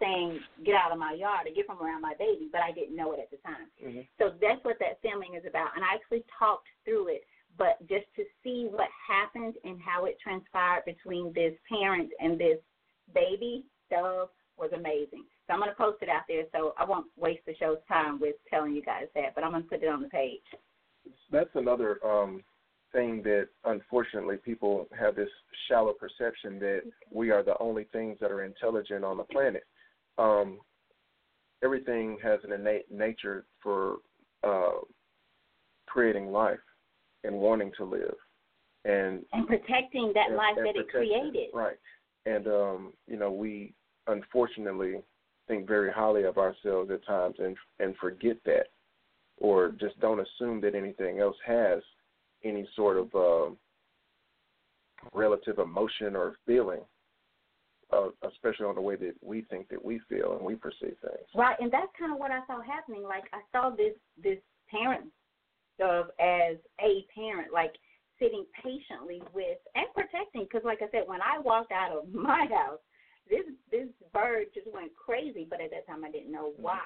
[0.00, 2.96] saying, get out of my yard or get from around my baby, but I didn't
[2.96, 3.68] know it at the time.
[3.84, 4.00] Mm-hmm.
[4.18, 5.74] So that's what that filming is about.
[5.74, 7.24] And I actually talked through it,
[7.58, 12.58] but just to see what happened and how it transpired between this parent and this
[13.14, 14.28] baby dove
[14.58, 15.24] was amazing.
[15.46, 18.18] So I'm going to post it out there so I won't waste the show's time
[18.20, 20.40] with telling you guys that, but I'm going to put it on the page.
[21.30, 22.42] That's another um,
[22.92, 25.28] thing that unfortunately people have this
[25.68, 26.82] shallow perception that
[27.12, 29.64] we are the only things that are intelligent on the planet.
[30.18, 30.58] Um,
[31.62, 33.96] everything has an innate nature for
[34.44, 34.78] uh,
[35.86, 36.58] creating life
[37.24, 38.14] and wanting to live,
[38.84, 41.50] and And protecting that and- life and that it created.
[41.52, 41.78] Right.
[42.26, 43.72] And um, you know, we
[44.06, 45.02] unfortunately
[45.48, 48.66] think very highly of ourselves at times and and forget that
[49.38, 51.82] or just don't assume that anything else has
[52.44, 53.54] any sort of uh,
[55.14, 56.80] relative emotion or feeling,
[57.92, 61.28] uh, especially on the way that we think that we feel and we perceive things.
[61.34, 63.02] Right, and that's kind of what I saw happening.
[63.02, 64.38] Like I saw this this
[64.70, 65.06] parent
[65.80, 67.72] of as a parent, like
[68.18, 70.44] sitting patiently with and protecting.
[70.44, 72.80] Because, like I said, when I walked out of my house,
[73.28, 75.46] this this bird just went crazy.
[75.48, 76.80] But at that time, I didn't know why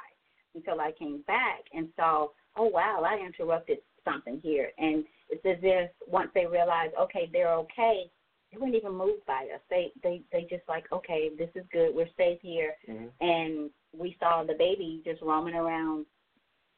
[0.54, 4.70] until I came back and saw, oh wow, I interrupted something here.
[4.78, 8.10] And it's as if once they realize, okay, they're okay,
[8.52, 9.60] they weren't even moved by us.
[9.70, 11.94] They they they just like, okay, this is good.
[11.94, 13.06] We're safe here Mm-hmm.
[13.20, 16.06] and we saw the baby just roaming around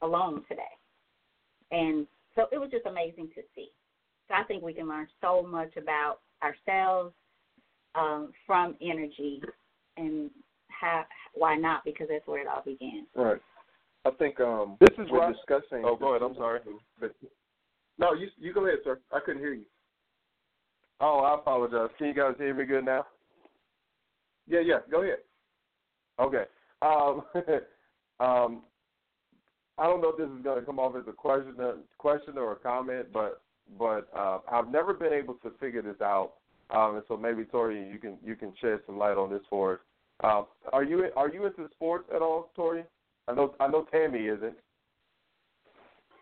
[0.01, 0.63] alone today.
[1.71, 3.69] And so it was just amazing to see.
[4.29, 7.15] So I think we can learn so much about ourselves
[7.95, 9.43] um, from energy
[9.97, 10.31] and
[10.69, 11.05] how
[11.35, 13.07] why not because that's where it all began.
[13.15, 13.41] Right.
[14.05, 15.83] I think um, This is what we're right- discussing.
[15.85, 16.23] Oh, go ahead.
[16.23, 16.61] I'm sorry.
[16.99, 17.15] But,
[17.99, 18.99] no, you you go ahead, sir.
[19.13, 19.65] I couldn't hear you.
[21.03, 21.91] Oh, I apologize.
[21.99, 23.05] Can you guys hear me good now?
[24.47, 24.79] Yeah, yeah.
[24.89, 25.19] Go ahead.
[26.21, 26.45] Okay.
[26.81, 27.23] Um,
[28.21, 28.63] um,
[29.79, 32.39] I don't know if this is going to come off as a question, a question
[32.39, 33.43] or a comment, but
[33.79, 36.35] but uh, I've never been able to figure this out.
[36.71, 39.75] Um, and so maybe Tori, you can you can shed some light on this for
[39.75, 39.79] us.
[40.23, 42.85] Um, are you are you into sports at all, Tori?
[43.27, 44.55] I know I know Tammy isn't.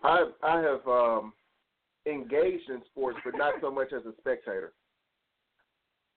[0.03, 1.33] I I have um,
[2.07, 4.73] engaged in sports, but not so much as a spectator.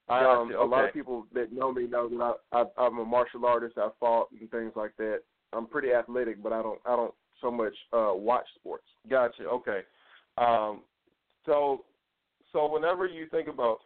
[0.09, 0.61] I Um, gotcha.
[0.61, 3.77] A lot of people that know me know that I, I I'm a martial artist.
[3.77, 5.21] I fought and things like that.
[5.53, 8.86] I'm pretty athletic, but I don't I don't so much uh, watch sports.
[9.09, 9.43] Gotcha.
[9.43, 9.81] Okay.
[10.38, 10.81] Um,
[11.45, 11.84] so,
[12.51, 13.79] so whenever you think about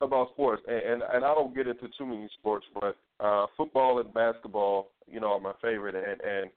[0.00, 4.00] about sports, and, and and I don't get into too many sports, but uh, football
[4.00, 6.50] and basketball, you know, are my favorite, and and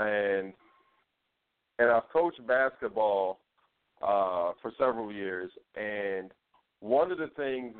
[0.00, 0.52] and
[1.78, 3.38] and I've coached basketball
[4.02, 6.30] uh, for several years, and
[6.80, 7.74] one of the things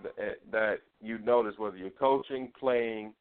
[0.52, 3.12] that, you notice, whether you're coaching, playing,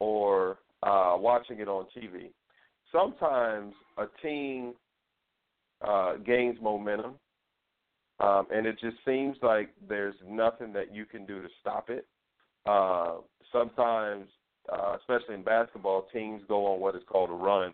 [0.00, 2.30] or uh, watching it on TV,
[2.90, 4.72] sometimes a team
[5.86, 7.14] uh, gains momentum,
[8.20, 12.06] um, and it just seems like there's nothing that you can do to stop it.
[12.66, 13.16] Uh,
[13.52, 14.26] sometimes
[14.72, 17.72] uh, especially in basketball, teams go on what is called a run,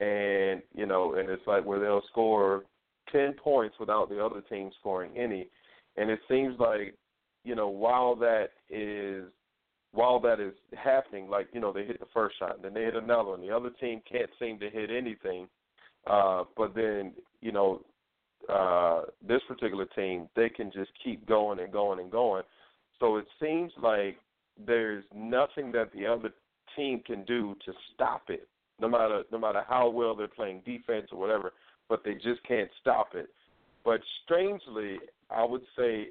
[0.00, 2.64] and you know, and it's like where they'll score
[3.10, 5.48] ten points without the other team scoring any,
[5.96, 6.94] and it seems like
[7.44, 9.24] you know while that is
[9.92, 12.96] while that is happening, like you know they hit the first shot, then they hit
[12.96, 15.48] another, and the other team can't seem to hit anything.
[16.06, 17.80] Uh, but then you know
[18.48, 22.42] uh, this particular team, they can just keep going and going and going.
[23.00, 24.18] So it seems like
[24.66, 26.30] there's nothing that the other
[26.76, 28.48] team can do to stop it,
[28.80, 31.52] no matter no matter how well they're playing defense or whatever.
[31.88, 33.28] But they just can't stop it.
[33.84, 34.98] But strangely,
[35.30, 36.08] I would say,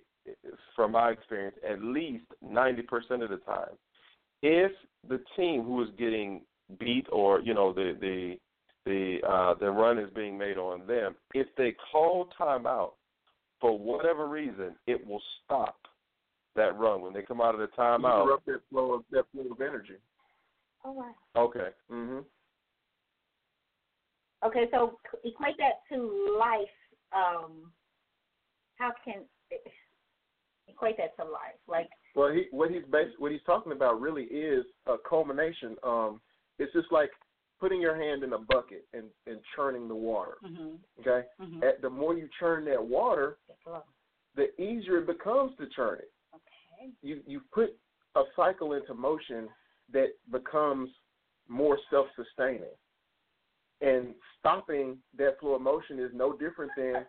[0.75, 3.75] from my experience, at least ninety percent of the time,
[4.41, 4.71] if
[5.07, 6.41] the team who is getting
[6.79, 8.37] beat or you know the the
[8.85, 12.91] the uh, the run is being made on them, if they call timeout
[13.59, 15.77] for whatever reason, it will stop
[16.55, 18.23] that run when they come out of the timeout.
[18.23, 19.95] Interrupt that flow of that flow of energy.
[20.85, 21.15] Oh, wow.
[21.35, 21.69] Okay.
[21.91, 22.25] Mhm.
[24.45, 26.67] Okay, so equate that to life.
[27.15, 27.71] Um,
[28.77, 29.23] how can
[30.67, 31.57] equate that to life?
[31.67, 35.75] Like, Well, he what he's bas- what he's talking about really is a culmination.
[35.83, 36.21] Um,
[36.59, 37.11] it's just like
[37.59, 40.35] putting your hand in a bucket and and churning the water.
[40.43, 41.63] mm-hmm, Okay, mm-hmm.
[41.63, 43.37] At the more you churn that water,
[44.35, 46.11] the easier it becomes to churn it.
[46.35, 46.91] Okay.
[47.01, 47.77] You you put
[48.15, 49.47] a cycle into motion
[49.91, 50.89] that becomes
[51.47, 52.73] more self-sustaining,
[53.83, 57.05] and stopping that flow of motion is no different than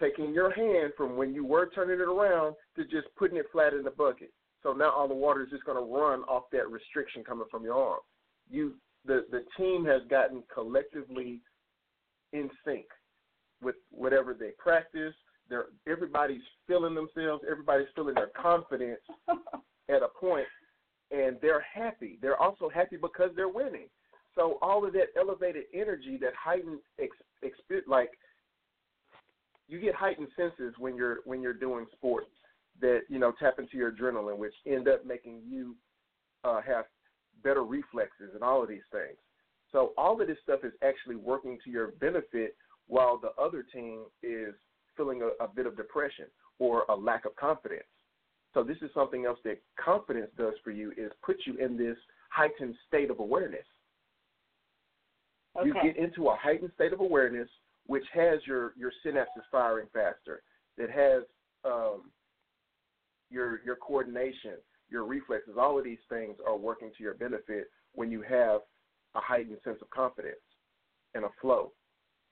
[0.00, 3.72] taking your hand from when you were turning it around to just putting it flat
[3.72, 4.30] in the bucket.
[4.62, 7.64] So now all the water is just going to run off that restriction coming from
[7.64, 8.00] your arm.
[8.50, 8.74] You
[9.06, 11.40] the the team has gotten collectively
[12.32, 12.86] in sync
[13.62, 15.14] with whatever they practice.
[15.48, 17.44] They're everybody's feeling themselves.
[17.48, 19.00] Everybody's feeling their confidence
[19.88, 20.46] at a point,
[21.10, 22.18] and they're happy.
[22.20, 23.86] They're also happy because they're winning.
[24.36, 28.10] So all of that elevated energy, that heightened ex, exp, like
[29.66, 32.28] you get heightened senses when you're when you're doing sports
[32.80, 35.74] that you know tap into your adrenaline, which end up making you
[36.44, 36.84] uh, have
[37.42, 39.16] better reflexes and all of these things.
[39.72, 42.56] So all of this stuff is actually working to your benefit,
[42.86, 44.54] while the other team is
[44.96, 46.26] feeling a, a bit of depression
[46.58, 47.82] or a lack of confidence.
[48.54, 51.96] So this is something else that confidence does for you is put you in this
[52.30, 53.66] heightened state of awareness.
[55.64, 57.48] You get into a heightened state of awareness,
[57.86, 60.42] which has your your synapses firing faster.
[60.78, 61.22] That has
[61.64, 62.10] um,
[63.30, 64.54] your your coordination,
[64.90, 65.54] your reflexes.
[65.58, 68.60] All of these things are working to your benefit when you have
[69.14, 70.36] a heightened sense of confidence
[71.14, 71.72] and a flow.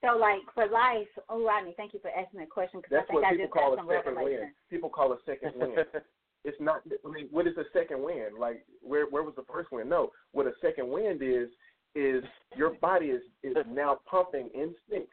[0.03, 3.13] So, like for life, oh Rodney, thank you for asking that question because I think
[3.13, 4.39] what I people just call got a some second revelation.
[4.41, 4.51] win.
[4.69, 5.75] People call a second win.
[6.43, 6.81] it's not.
[7.05, 8.37] I mean, what is a second win?
[8.37, 9.89] Like, where where was the first win?
[9.89, 11.49] No, what a second wind is
[11.95, 12.23] is
[12.55, 15.07] your body is is now pumping in sync.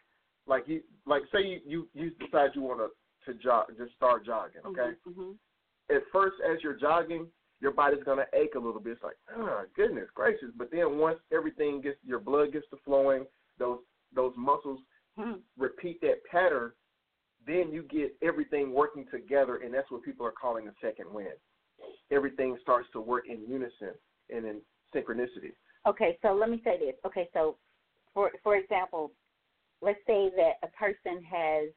[0.47, 4.27] Like you, like say you you, you decide you want to to jog, just start
[4.27, 4.63] jogging.
[4.67, 4.97] Okay.
[5.09, 5.33] Mm-hmm.
[5.95, 7.29] At first, as you're jogging,
[7.61, 8.95] your body's gonna ache a little bit.
[8.95, 10.49] It's like, oh goodness gracious!
[10.57, 13.25] But then once everything gets your blood gets to flowing,
[13.59, 13.79] those
[14.15, 14.81] those muscles
[15.19, 15.35] Hmm.
[15.59, 16.73] repeat that pattern,
[17.47, 21.37] then you get everything working together, and that's what people are calling a second wind.
[22.11, 23.93] Everything starts to work in unison
[24.31, 24.61] and in
[24.95, 25.53] synchronicity.
[25.87, 26.95] Okay, so let me say this.
[27.07, 27.57] Okay, so
[28.15, 29.13] for for example,
[29.81, 31.69] let's say that a person has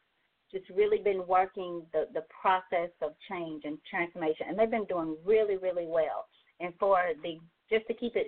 [0.52, 5.16] just really been working the the process of change and transformation, and they've been doing
[5.26, 6.26] really really well.
[6.60, 7.40] And for the
[7.70, 8.28] just to keep it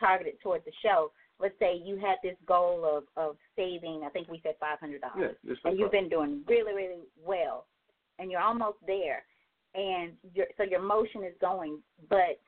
[0.00, 4.02] targeted toward the show, let's say you had this goal of of saving.
[4.04, 5.36] I think we said five hundred dollars.
[5.46, 7.66] just and you've been doing really, really well,
[8.18, 9.22] and you're almost there,
[9.74, 11.78] and your so your motion is going,
[12.08, 12.40] but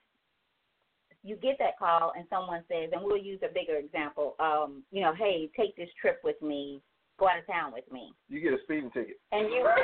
[1.27, 5.03] you get that call and someone says, and we'll use a bigger example, um, you
[5.03, 6.81] know, hey, take this trip with me,
[7.19, 9.19] go out of town with me, you get a speeding ticket.
[9.33, 9.67] and you.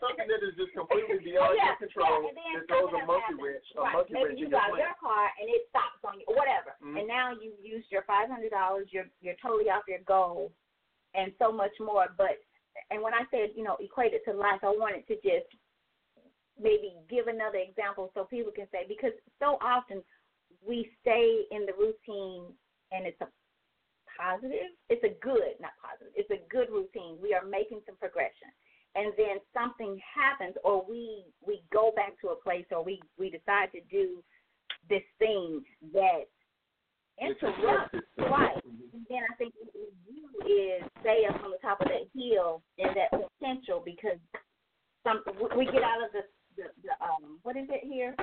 [0.00, 2.24] Something that is just completely beyond yeah, your control.
[2.24, 3.92] yeah, and then throws a monkey wrench, a right.
[3.92, 6.36] monkey Maybe wrench you in your got your car and it stops on you, or
[6.40, 6.96] whatever, Mhm.
[6.96, 8.88] and now you used your five hundred dollars.
[8.94, 10.52] You're you're totally off your goal,
[11.12, 12.08] and so much more.
[12.16, 12.40] But
[12.90, 15.52] and when I said you know equate it to life, I wanted to just
[16.60, 20.02] maybe give another example so people can say because so often
[20.66, 22.52] we stay in the routine
[22.92, 23.28] and it's a
[24.18, 27.16] positive, it's a good, not positive, it's a good routine.
[27.22, 28.52] We are making some progression.
[28.94, 33.30] And then something happens or we we go back to a place or we, we
[33.30, 34.18] decide to do
[34.88, 35.62] this thing
[35.94, 36.26] that
[37.22, 38.58] interrupts right.
[38.66, 38.96] Mm-hmm.
[38.98, 42.10] And then I think what we do is stay up on the top of that
[42.18, 44.18] hill and that potential because
[45.06, 45.22] some
[45.56, 48.14] we get out of the the, the um what is it here?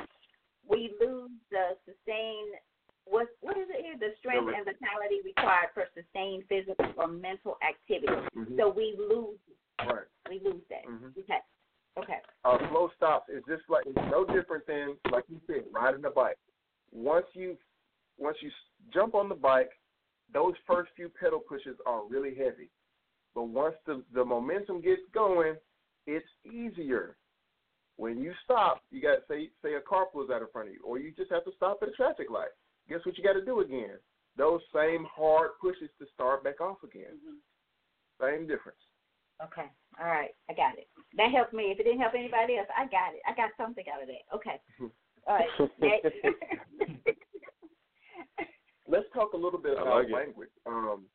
[0.67, 2.59] We lose the sustained
[3.05, 3.95] what what is it here?
[3.97, 8.13] The strength and vitality required for sustained physical or mental activity.
[8.35, 8.57] Mm-hmm.
[8.57, 9.39] So we lose
[9.79, 10.07] right.
[10.29, 10.85] we lose that.
[10.87, 11.19] Mm-hmm.
[11.19, 11.41] Okay.
[11.97, 12.19] Okay.
[12.45, 16.11] Uh, slow stops is just like it's no different than like you said, riding a
[16.11, 16.37] bike.
[16.91, 17.57] Once you
[18.17, 18.51] once you
[18.93, 19.71] jump on the bike,
[20.33, 22.69] those first few pedal pushes are really heavy.
[23.35, 25.55] But once the, the momentum gets going,
[26.07, 27.15] it's easier.
[27.97, 30.81] When you stop, you got say say a car pulls out in front of you,
[30.85, 32.53] or you just have to stop at a traffic light.
[32.89, 33.97] Guess what you got to do again?
[34.37, 37.17] Those same hard pushes to start back off again.
[38.21, 38.77] Same difference.
[39.43, 39.65] Okay.
[39.99, 40.29] All right.
[40.49, 40.87] I got it.
[41.17, 41.65] That helped me.
[41.65, 43.21] If it didn't help anybody else, I got it.
[43.27, 44.25] I got something out of that.
[44.33, 44.61] Okay.
[45.27, 45.49] All right.
[45.81, 46.15] Next.
[48.87, 51.05] let's talk a little bit about like language, um,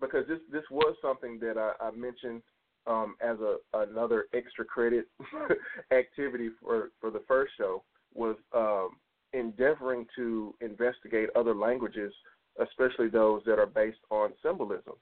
[0.00, 2.42] because this this was something that I, I mentioned
[2.86, 5.06] um, as a another extra credit
[5.92, 7.82] activity for for the first show
[8.14, 8.90] was um,
[9.32, 12.12] endeavoring to investigate other languages,
[12.60, 14.94] especially those that are based on symbolism.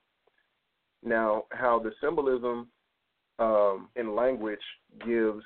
[1.03, 2.68] Now, how the symbolism
[3.39, 4.59] um, in language
[5.07, 5.45] gives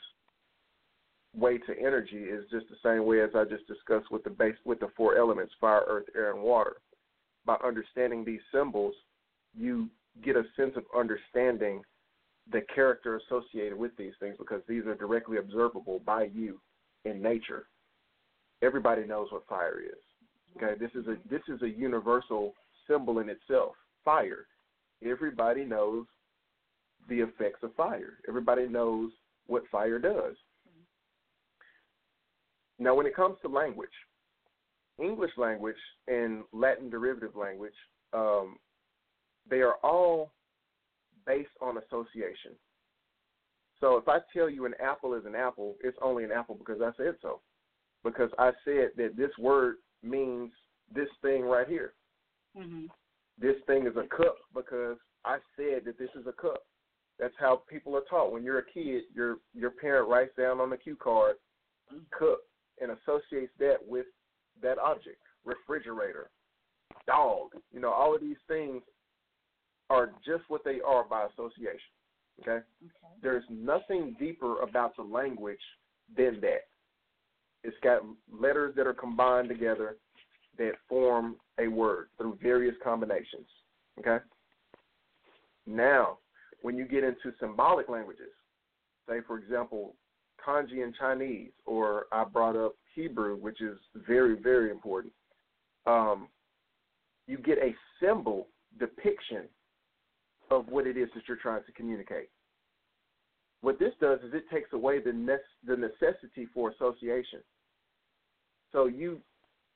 [1.36, 4.56] way to energy is just the same way as I just discussed with the base
[4.64, 6.76] with the four elements fire, earth, air, and water.
[7.44, 8.94] By understanding these symbols,
[9.56, 9.88] you
[10.22, 11.82] get a sense of understanding
[12.50, 16.60] the character associated with these things because these are directly observable by you
[17.04, 17.66] in nature.
[18.62, 19.98] Everybody knows what fire is.
[20.56, 22.54] Okay, this is a this is a universal
[22.88, 23.74] symbol in itself.
[24.04, 24.46] Fire.
[25.04, 26.06] Everybody knows
[27.08, 28.18] the effects of fire.
[28.28, 29.10] Everybody knows
[29.46, 30.34] what fire does.
[32.78, 33.88] Now, when it comes to language,
[35.02, 35.76] English language
[36.06, 37.74] and Latin derivative language,
[38.12, 38.56] um,
[39.48, 40.32] they are all
[41.28, 42.52] based on association.
[43.80, 46.80] So if I tell you an apple is an apple, it's only an apple because
[46.82, 47.40] I said so.
[48.02, 50.50] Because I said that this word means
[50.92, 51.92] this thing right here.
[52.56, 52.86] hmm
[53.38, 56.62] This thing is a cup because I said that this is a cup.
[57.20, 58.32] That's how people are taught.
[58.32, 61.36] When you're a kid, your your parent writes down on the cue card
[62.16, 62.40] cup
[62.80, 64.06] and associates that with
[64.62, 65.18] that object.
[65.44, 66.30] Refrigerator,
[67.06, 67.48] dog.
[67.72, 68.82] You know, all of these things
[69.90, 71.78] are just what they are by association.
[72.40, 72.50] Okay?
[72.50, 72.64] Okay.
[73.22, 75.58] There's nothing deeper about the language
[76.16, 76.66] than that.
[77.64, 79.96] It's got letters that are combined together
[80.58, 83.46] that form a word through various combinations.
[83.98, 84.18] Okay?
[85.66, 86.18] Now,
[86.62, 88.32] when you get into symbolic languages,
[89.08, 89.94] say for example,
[90.46, 93.76] kanji in Chinese, or I brought up Hebrew, which is
[94.06, 95.12] very, very important,
[95.86, 96.28] um,
[97.26, 99.42] you get a symbol depiction
[100.50, 102.28] of what it is that you're trying to communicate.
[103.60, 105.36] What this does is it takes away the ne-
[105.66, 107.40] the necessity for association.
[108.72, 109.20] So you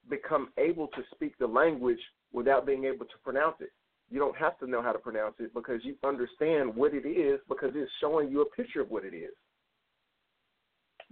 [0.09, 1.99] become able to speak the language
[2.33, 3.71] without being able to pronounce it.
[4.11, 7.41] You don't have to know how to pronounce it because you understand what it is
[7.49, 9.33] because it's showing you a picture of what it is.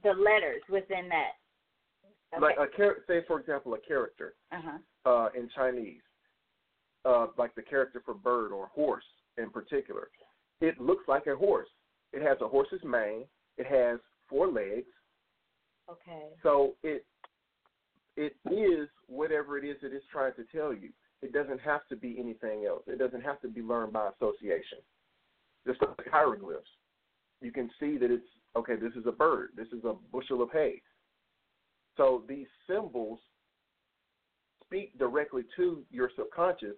[0.03, 1.33] The letters within that.
[2.33, 2.43] Okay.
[2.43, 5.11] Like a char- say for example a character uh-huh.
[5.11, 6.03] uh, in Chinese,
[7.05, 9.05] uh, like the character for bird or horse
[9.39, 10.09] in particular.
[10.61, 11.69] It looks like a horse.
[12.13, 13.25] It has a horse's mane.
[13.57, 14.89] It has four legs.
[15.91, 16.29] Okay.
[16.43, 17.05] So it
[18.17, 20.91] it is whatever it is that it's trying to tell you.
[21.23, 22.83] It doesn't have to be anything else.
[22.87, 24.79] It doesn't have to be learned by association.
[25.67, 26.69] Just like hieroglyphs.
[27.41, 28.27] You can see that it's
[28.57, 30.83] okay, this is a bird, this is a bushel of hay.
[31.97, 33.19] So these symbols
[34.65, 36.77] speak directly to your subconscious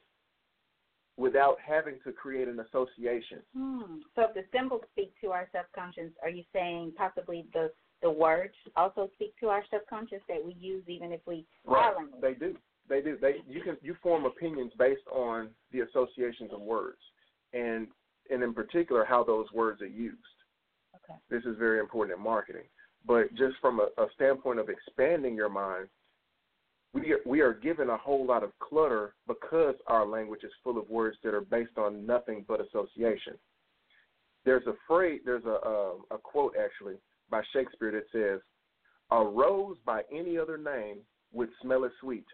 [1.16, 3.40] without having to create an association.
[3.56, 3.98] Hmm.
[4.14, 7.72] So if the symbols speak to our subconscious, are you saying possibly the
[8.02, 11.94] the words also speak to our subconscious that we use even if we Right.
[11.94, 12.20] language?
[12.20, 12.56] They do.
[12.88, 13.16] They do.
[13.16, 17.00] They you can you form opinions based on the associations of words,
[17.52, 17.88] and
[18.30, 20.18] and in particular how those words are used.
[20.96, 21.18] Okay.
[21.28, 22.64] This is very important in marketing.
[23.04, 25.88] But just from a, a standpoint of expanding your mind,
[26.94, 30.78] we are, we are given a whole lot of clutter because our language is full
[30.78, 33.34] of words that are based on nothing but association.
[34.44, 35.20] There's a phrase.
[35.24, 36.96] There's a a, a quote actually
[37.30, 38.40] by Shakespeare that says,
[39.10, 40.98] "A rose by any other name
[41.32, 42.26] would smell as sweet."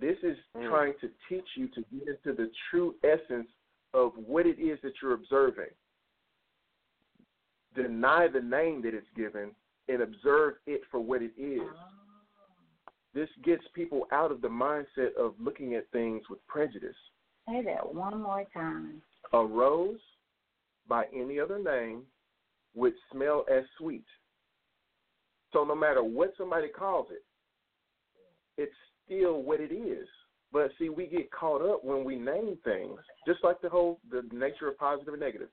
[0.00, 0.68] This is Mm.
[0.68, 3.50] trying to teach you to get into the true essence
[3.92, 5.70] of what it is that you're observing.
[7.74, 9.54] Deny the name that it's given
[9.88, 11.68] and observe it for what it is.
[13.18, 16.94] This gets people out of the mindset of looking at things with prejudice.
[17.48, 19.02] Say that one more time.
[19.32, 19.98] A rose
[20.88, 22.02] by any other name
[22.76, 24.04] would smell as sweet.
[25.52, 27.24] So no matter what somebody calls it,
[28.56, 28.70] it's
[29.04, 30.06] still what it is.
[30.52, 34.22] But see, we get caught up when we name things, just like the whole the
[34.32, 35.48] nature of positive and negative.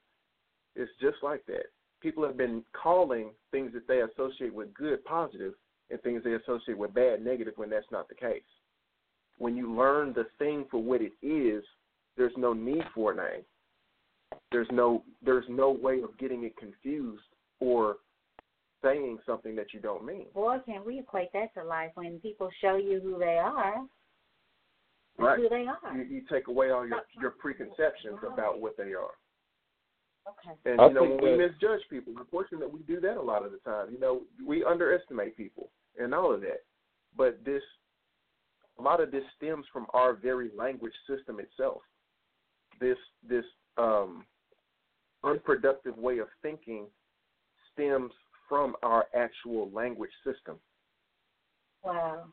[0.75, 1.65] It's just like that.
[1.99, 5.53] People have been calling things that they associate with good positive
[5.89, 8.41] and things they associate with bad negative when that's not the case.
[9.37, 11.63] When you learn the thing for what it is,
[12.17, 13.43] there's no need for a name.
[14.51, 17.23] There's no there's no way of getting it confused
[17.59, 17.97] or
[18.83, 20.25] saying something that you don't mean.
[20.33, 23.85] Boy, can we equate that to life when people show you who they are,
[25.17, 25.39] Right.
[25.39, 25.97] who they are.
[25.97, 29.15] You, you take away all your your preconceptions about what they are.
[30.27, 30.55] Okay.
[30.65, 33.45] And I you know, when think we misjudge people, unfortunately, we do that a lot
[33.45, 33.87] of the time.
[33.91, 35.69] You know, we underestimate people
[35.99, 36.63] and all of that.
[37.15, 37.61] But this,
[38.79, 41.81] a lot of this stems from our very language system itself.
[42.79, 42.97] This
[43.27, 43.45] this
[43.77, 44.25] um,
[45.23, 46.87] unproductive way of thinking
[47.73, 48.11] stems
[48.49, 50.57] from our actual language system.
[51.83, 52.25] Wow.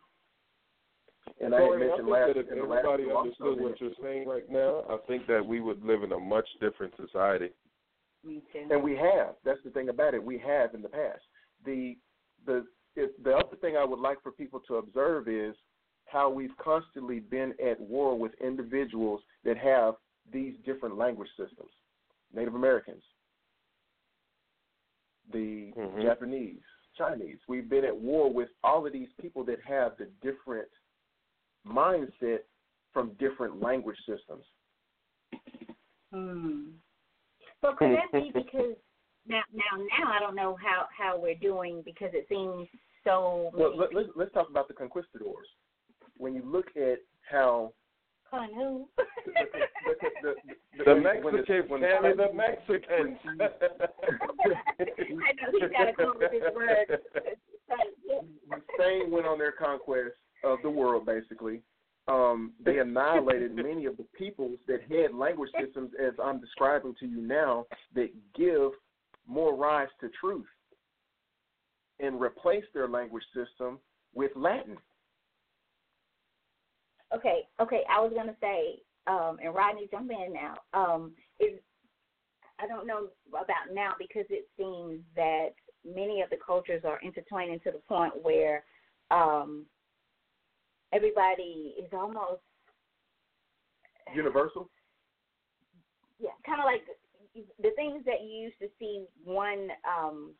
[1.41, 4.29] And I had mentioned think last that if in last everybody understood what you're saying
[4.29, 7.51] right now, I think that we would live in a much different society.
[8.25, 8.69] Me too.
[8.71, 9.35] And we have.
[9.45, 10.23] That's the thing about it.
[10.23, 11.23] We have in the past.
[11.65, 11.97] The
[12.47, 15.55] the it, the other thing I would like for people to observe is
[16.07, 19.95] how we've constantly been at war with individuals that have
[20.33, 21.71] these different language systems.
[22.35, 23.03] Native Americans,
[25.33, 26.03] the Mhm.
[26.03, 26.63] Japanese,
[26.95, 27.39] Chinese.
[27.49, 30.69] We've been at war with all of these people that have the different
[31.67, 32.41] mindset
[32.93, 34.45] from different language systems.
[36.11, 36.73] Hmm.
[37.63, 38.77] So could that be because
[39.27, 42.69] now, now, now I don't know how how we're doing because it seems
[43.05, 43.51] so.
[43.55, 45.47] Well, let, let's let's talk about the conquistadors.
[46.19, 46.99] When you look at
[47.31, 47.73] how
[48.31, 48.89] Con who?
[48.97, 50.35] the, the, the,
[50.79, 53.19] the, The when- Mexicans, when Tammy, the Mexicans.
[53.25, 53.37] I
[54.79, 57.01] know he's got to come up with his word.
[58.49, 60.15] when Spain went on their conquest
[60.45, 61.61] of the world, basically,
[62.09, 67.07] um, they annihilated many of the peoples that had language systems, as I'm describing to
[67.07, 68.73] you now, that give
[69.27, 70.47] more rise to truth,
[72.01, 73.79] and replaced their language system
[74.15, 74.77] with Latin.
[77.15, 77.83] Okay, okay.
[77.91, 80.55] I was gonna say, um, and Rodney, jump in now.
[80.73, 81.59] Um, is
[82.59, 85.51] I don't know about now because it seems that
[85.85, 88.65] many of the cultures are intertwining to the point where
[89.11, 89.67] um,
[90.93, 92.41] everybody is almost
[94.15, 94.69] Universal.
[96.19, 96.83] yeah, kind of like
[97.35, 100.35] the things that you used to see one, um,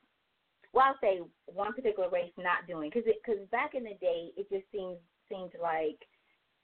[0.73, 4.49] well, I'll say one particular race not doing, because because back in the day, it
[4.51, 4.99] just seems
[5.29, 5.99] seemed like,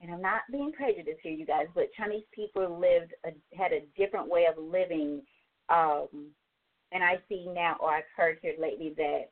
[0.01, 3.87] and I'm not being prejudiced here, you guys, but Chinese people lived a, had a
[3.97, 5.23] different way of living,
[5.69, 6.29] um,
[6.93, 9.29] and I see now, or I've heard here lately that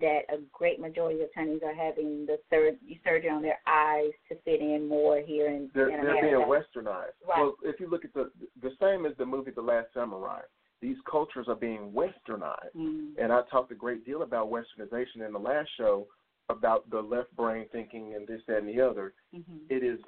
[0.00, 4.36] that a great majority of Chinese are having the third surgery on their eyes to
[4.44, 7.16] fit in more here in, They're, in they're being westernized.
[7.26, 7.38] Right.
[7.38, 8.30] Well, if you look at the
[8.62, 10.40] the same as the movie The Last Samurai,
[10.82, 12.74] these cultures are being westernized.
[12.76, 13.12] Mm.
[13.18, 16.06] And I talked a great deal about westernization in the last show
[16.48, 19.14] about the left brain thinking and this, that, and the other.
[19.34, 19.68] Mhm.
[19.68, 19.98] It is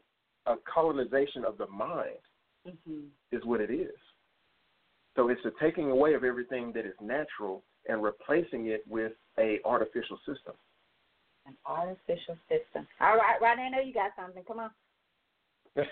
[0.46, 2.20] a colonization of the mind,
[2.66, 3.08] Mhm.
[3.32, 3.98] is what it is.
[5.16, 9.58] So it's a taking away of everything that is natural and replacing it with a
[9.64, 10.54] artificial system.
[11.46, 12.86] An artificial system.
[13.00, 14.44] All right, Rodney, I know you got something.
[14.44, 14.70] Come on.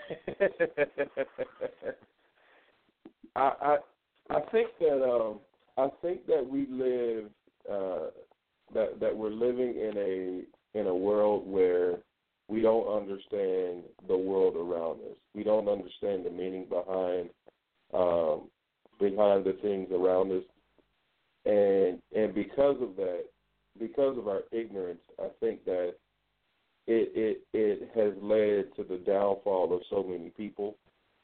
[3.37, 3.77] I, I
[4.31, 5.41] I think that um
[5.77, 7.31] I think that we live
[7.71, 8.11] uh
[8.75, 11.97] that that we're living in a in a world where
[12.49, 15.17] we don't understand the world around us.
[15.35, 17.31] We don't understand the meaning behind
[17.95, 18.49] um
[18.99, 20.45] behind the things around us.
[21.47, 23.25] And and because of that,
[23.79, 25.95] because of our ignorance, I think that
[26.87, 30.77] it it it has led to the downfall of so many people,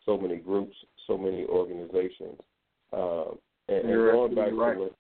[0.07, 0.77] so many groups,
[1.07, 2.39] so many organizations.
[2.93, 3.39] Um,
[3.69, 4.75] and, and going back right.
[4.75, 4.97] to what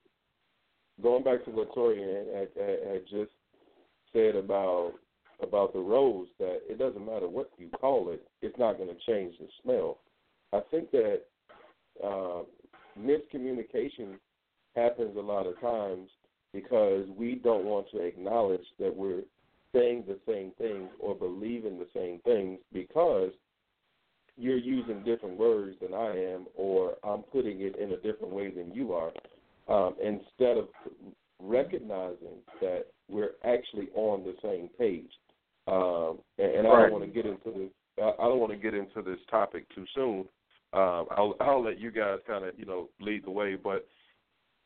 [1.02, 3.32] going back to what Tori had, had, had just
[4.12, 4.92] said about
[5.40, 9.12] about the rose, that it doesn't matter what you call it, it's not going to
[9.12, 9.98] change the smell.
[10.52, 11.22] I think that
[12.02, 12.42] uh,
[12.98, 14.18] miscommunication
[14.74, 16.08] happens a lot of times
[16.52, 19.22] because we don't want to acknowledge that we're
[19.74, 23.30] saying the same things or believing the same things because
[24.36, 28.50] you're using different words than I am, or I'm putting it in a different way
[28.50, 29.12] than you are,
[29.68, 30.68] um, instead of
[31.38, 35.10] recognizing that we're actually on the same page.
[35.66, 37.70] Um, and, and I don't want to get into this.
[37.98, 40.20] I I don't want to get into this topic too soon.
[40.72, 43.86] Um, I'll I'll let you guys kind of you know lead the way, but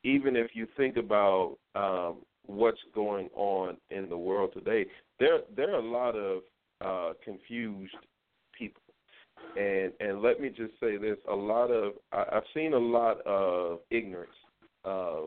[0.06, 4.86] even if you think about um, what's going on in the world today,
[5.18, 6.42] there there are a lot of
[6.80, 7.96] uh, confused
[8.56, 8.82] people.
[9.56, 13.20] And and let me just say this: a lot of I, I've seen a lot
[13.26, 14.30] of ignorance
[14.84, 15.22] uh,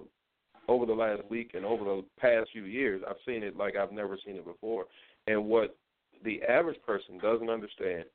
[0.70, 3.02] over the last week and over the past few years.
[3.08, 4.86] I've seen it like I've never seen it before.
[5.28, 5.76] And what
[6.24, 8.06] the average person doesn't understand,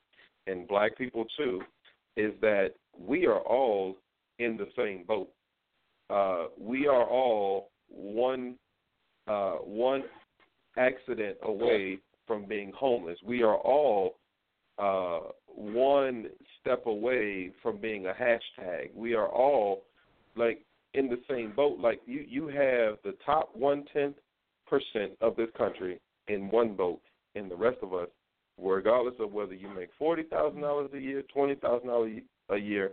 [0.47, 1.61] and black people too,
[2.17, 3.97] is that we are all
[4.39, 5.29] in the same boat.
[6.11, 8.57] Uh, we are all one
[9.27, 10.03] uh, one
[10.77, 13.19] accident away from being homeless.
[13.25, 14.17] We are all
[14.79, 16.27] uh, one
[16.61, 18.95] step away from being a hashtag.
[18.95, 19.83] We are all
[20.37, 20.65] like
[20.95, 21.79] in the same boat.
[21.79, 24.17] Like you, you have the top one tenth
[24.67, 27.01] percent of this country in one boat,
[27.35, 28.09] and the rest of us,
[28.61, 32.21] regardless of whether you make forty thousand dollars a year, twenty thousand dollars
[32.51, 32.93] a year,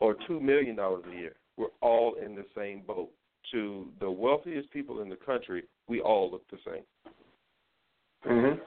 [0.00, 3.10] or two million dollars a year, we're all in the same boat.
[3.52, 6.84] To the wealthiest people in the country, we all look the same.
[8.24, 8.60] Mhm.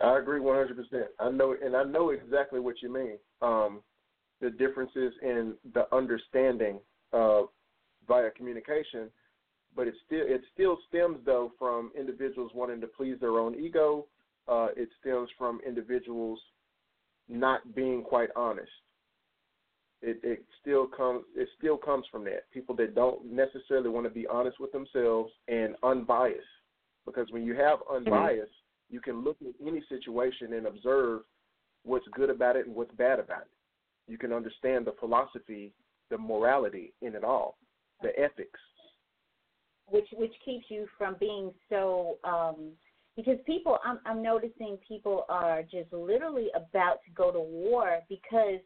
[0.00, 1.10] I agree 100%.
[1.18, 3.18] I know, and I know exactly what you mean.
[3.40, 3.82] Um,
[4.40, 6.80] the differences in the understanding
[7.12, 7.44] uh,
[8.06, 9.10] via communication,
[9.74, 14.06] but it still it still stems though from individuals wanting to please their own ego.
[14.46, 16.38] Uh, it stems from individuals
[17.28, 18.70] not being quite honest.
[20.08, 24.10] It, it still comes it still comes from that people that don't necessarily want to
[24.10, 26.54] be honest with themselves and unbiased
[27.04, 28.52] because when you have unbiased
[28.88, 31.22] you can look at any situation and observe
[31.84, 33.50] what's good about it and what's bad about it.
[34.08, 35.72] You can understand the philosophy,
[36.10, 37.56] the morality in it all,
[38.02, 38.60] the ethics.
[39.88, 42.72] which which keeps you from being so um
[43.16, 48.60] because people I'm I'm noticing people are just literally about to go to war because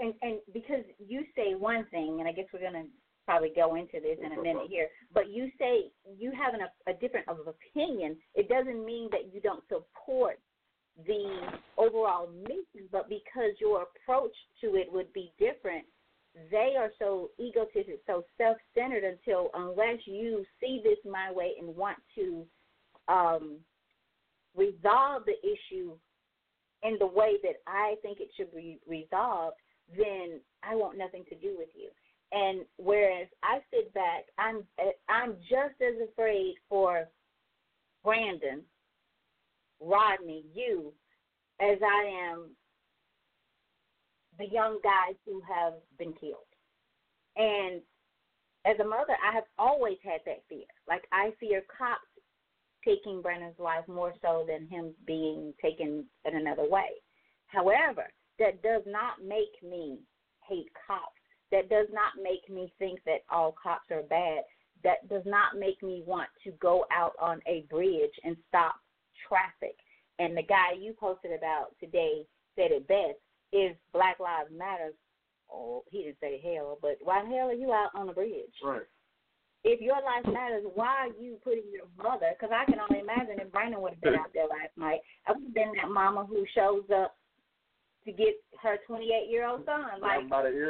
[0.00, 2.84] and and because you say one thing and I guess we're gonna
[3.26, 6.98] probably go into this in a minute here, but you say you have an, a
[6.98, 10.40] different of opinion, it doesn't mean that you don't support
[11.06, 11.48] the
[11.78, 15.84] overall mission, but because your approach to it would be different,
[16.50, 21.98] they are so egotistic, so self-centered until unless you see this my way and want
[22.14, 22.44] to
[23.08, 23.56] um,
[24.56, 25.92] resolve the issue
[26.82, 29.56] in the way that I think it should be resolved,
[29.96, 31.88] then I want nothing to do with you.
[32.32, 34.62] And whereas I sit back, I'm
[35.08, 37.08] I'm just as afraid for
[38.02, 38.62] Brandon,
[39.80, 40.92] Rodney, you,
[41.60, 42.50] as I am
[44.38, 46.48] the young guys who have been killed.
[47.36, 47.82] And
[48.64, 50.64] as a mother, I have always had that fear.
[50.88, 52.00] Like I fear cops
[52.84, 56.88] taking Brandon's life more so than him being taken in another way.
[57.46, 58.06] However,
[58.42, 59.98] that does not make me
[60.48, 61.06] hate cops.
[61.52, 64.42] That does not make me think that all cops are bad.
[64.82, 68.74] That does not make me want to go out on a bridge and stop
[69.28, 69.76] traffic.
[70.18, 73.20] And the guy you posted about today said it best
[73.52, 74.94] is Black Lives Matters.
[75.52, 78.56] Oh, he didn't say hell, but why the hell are you out on the bridge?
[78.64, 78.82] Right.
[79.64, 82.32] If your life matters, why are you putting your mother?
[82.32, 85.32] Because I can only imagine if Brandon would have been out there last night, I
[85.32, 87.14] would have been that mama who shows up
[88.04, 90.00] to get her 28 year old son.
[90.00, 90.22] Like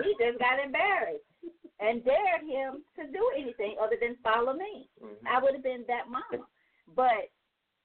[0.05, 1.25] he just got embarrassed
[1.81, 4.89] and dared him to do anything other than follow me.
[5.03, 5.27] Mhm.
[5.27, 6.47] I would have been that mama.
[6.95, 7.31] But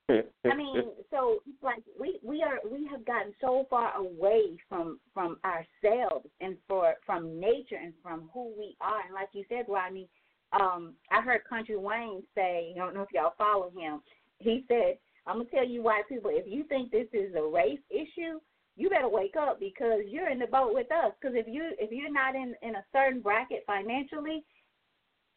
[0.10, 5.00] I mean, so it's like we we are we have gotten so far away from
[5.14, 9.02] from ourselves and for from nature and from who we are.
[9.06, 10.08] And like you said, Rodney,
[10.54, 14.02] um, I heard Country Wayne say, I don't know if y'all follow him.
[14.40, 17.82] He said, "I'm gonna tell you white people, if you think this is a race
[17.90, 18.40] issue,
[18.78, 21.12] you better wake up because you're in the boat with us.
[21.20, 24.44] Because if you if you're not in in a certain bracket financially,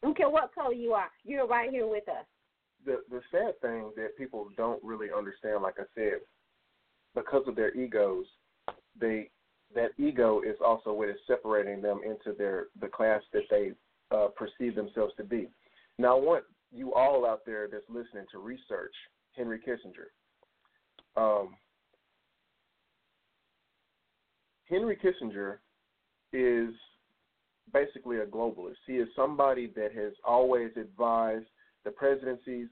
[0.01, 2.25] don't care what color you are, you're right here with us."
[2.85, 6.19] the the sad thing that people don't really understand, like I said,
[7.15, 8.25] because of their egos,
[8.99, 9.29] they
[9.73, 13.71] that ego is also what is separating them into their the class that they
[14.11, 15.47] uh, perceive themselves to be.
[15.97, 18.93] Now, I want you all out there that's listening to research
[19.35, 20.11] Henry Kissinger.
[21.17, 21.55] Um,
[24.71, 25.57] Henry Kissinger
[26.31, 26.73] is
[27.73, 28.77] basically a globalist.
[28.87, 31.45] He is somebody that has always advised
[31.83, 32.69] the presidencies.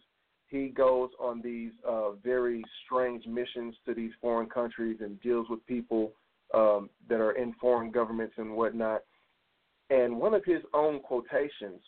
[0.47, 5.65] He goes on these uh, very strange missions to these foreign countries and deals with
[5.67, 6.13] people
[6.53, 9.01] um, that are in foreign governments and whatnot.
[9.89, 11.81] And one of his own quotations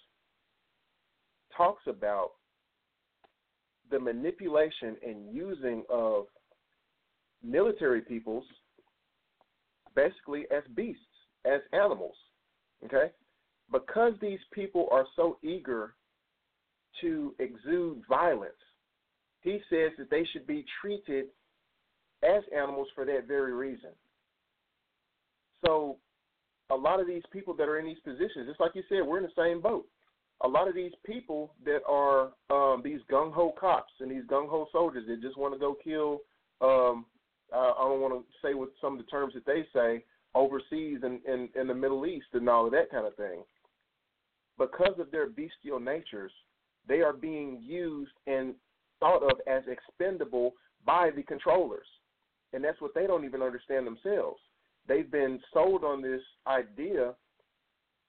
[1.55, 2.31] talks about
[3.89, 6.25] the manipulation and using of
[7.43, 8.43] military peoples
[9.95, 11.01] basically as beasts,
[11.45, 12.15] as animals.
[12.85, 13.11] Okay?
[13.71, 15.95] Because these people are so eager
[17.01, 18.53] to exude violence,
[19.41, 21.25] he says that they should be treated
[22.23, 23.89] as animals for that very reason.
[25.65, 25.97] So,
[26.69, 29.17] a lot of these people that are in these positions, just like you said, we're
[29.17, 29.85] in the same boat.
[30.43, 34.49] A lot of these people that are um, these gung ho cops and these gung
[34.49, 36.21] ho soldiers that just want to go kill.
[36.61, 37.05] Um,
[37.53, 40.03] uh, I don't want to say with some of the terms that they say
[40.33, 43.43] overseas in, in, in the Middle East and all of that kind of thing.
[44.57, 46.31] Because of their bestial natures,
[46.87, 48.53] they are being used and
[48.99, 50.53] thought of as expendable
[50.85, 51.87] by the controllers.
[52.53, 54.39] And that's what they don't even understand themselves.
[54.87, 57.13] They've been sold on this idea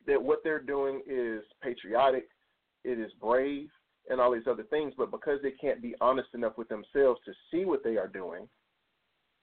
[0.06, 2.28] that what they're doing is patriotic,
[2.84, 3.68] it is brave,
[4.08, 7.32] and all these other things, but because they can't be honest enough with themselves to
[7.50, 8.48] see what they are doing,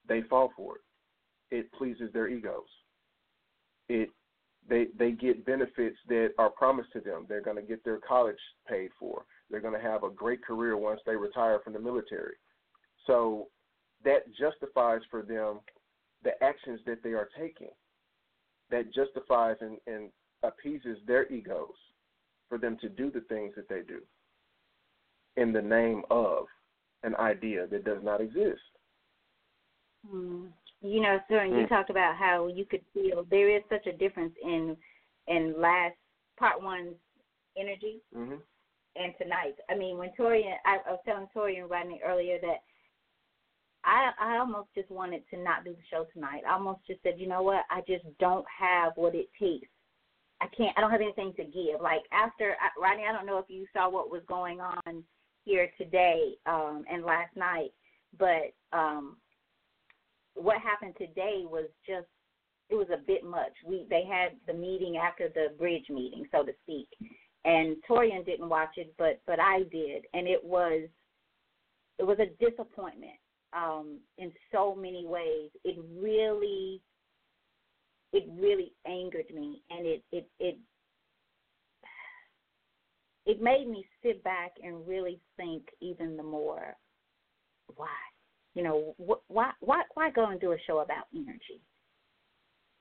[0.10, 0.82] they fall for it.
[1.56, 2.68] It pleases their egos.
[3.88, 4.10] It
[4.68, 7.26] they they get benefits that are promised to them.
[7.28, 8.38] They're going to get their college
[8.68, 9.24] paid for.
[9.50, 12.36] They're going to have a great career once they retire from the military.
[13.08, 13.48] So
[14.04, 15.62] that justifies for them
[16.24, 17.72] the actions that they are taking.
[18.70, 20.10] That justifies and, and
[20.44, 21.74] appeases their egos
[22.48, 24.02] for them to do the things that they do
[25.38, 26.46] in the name of
[27.04, 28.60] an idea that does not exist.
[30.08, 30.52] Mm.
[30.82, 31.70] You know, sir, and you Mm.
[31.70, 34.78] talked about how you could feel there is such a difference in
[35.28, 35.96] in last
[36.38, 36.96] part one's
[37.58, 38.36] energy hmm
[38.96, 39.56] and tonight.
[39.70, 42.64] I mean, when Torian, I, I was telling Torian and Rodney earlier that
[43.84, 46.44] I I almost just wanted to not do the show tonight.
[46.48, 49.68] I almost just said, you know what, I just don't have what it takes.
[50.42, 50.76] I can't.
[50.78, 51.82] I don't have anything to give.
[51.82, 55.04] Like after I- Rodney, I don't know if you saw what was going on
[55.44, 57.72] here today um, and last night,
[58.18, 59.18] but um,
[60.36, 62.08] what happened today was just
[62.70, 63.52] it was a bit much.
[63.66, 66.88] We they had the meeting after the bridge meeting, so to speak,
[67.46, 70.88] and Torian didn't watch it, but but I did, and it was
[71.98, 73.20] it was a disappointment
[73.54, 75.50] um, in so many ways.
[75.64, 76.82] It really
[78.14, 80.58] it really angered me, and it it it
[83.26, 86.76] it made me sit back and really think even the more
[87.76, 87.88] why
[88.56, 91.62] you know wh- why why why go and do a show about energy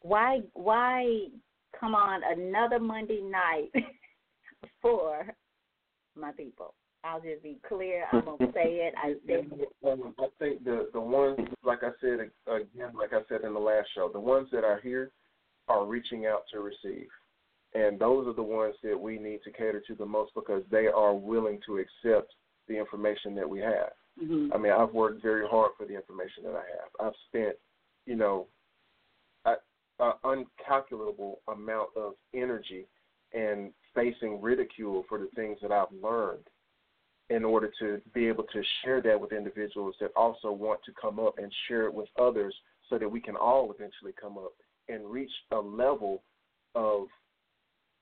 [0.03, 1.27] why why
[1.78, 3.70] come on another monday night
[4.82, 5.27] for
[6.16, 6.74] my people
[7.05, 9.69] i'll just be clear i'm gonna say it i it.
[9.86, 13.61] Um, I think the the ones, like I said again, like I said in the
[13.61, 15.12] last show, the ones that are here
[15.69, 17.07] are reaching out to receive,
[17.74, 20.86] and those are the ones that we need to cater to the most because they
[20.89, 22.35] are willing to accept
[22.66, 23.90] the information that we have.
[24.19, 24.55] Mhm.
[24.55, 26.90] I mean, I've worked very hard for the information that I have.
[27.01, 27.57] I've spent,
[28.07, 28.49] you know,
[29.45, 32.86] an uncalculable amount of energy
[33.32, 36.49] and facing ridicule for the things that I've learned
[37.31, 41.19] in order to be able to share that with individuals that also want to come
[41.19, 42.55] up and share it with others
[42.89, 44.53] so that we can all eventually come up
[44.89, 46.23] and reach a level
[46.74, 47.09] of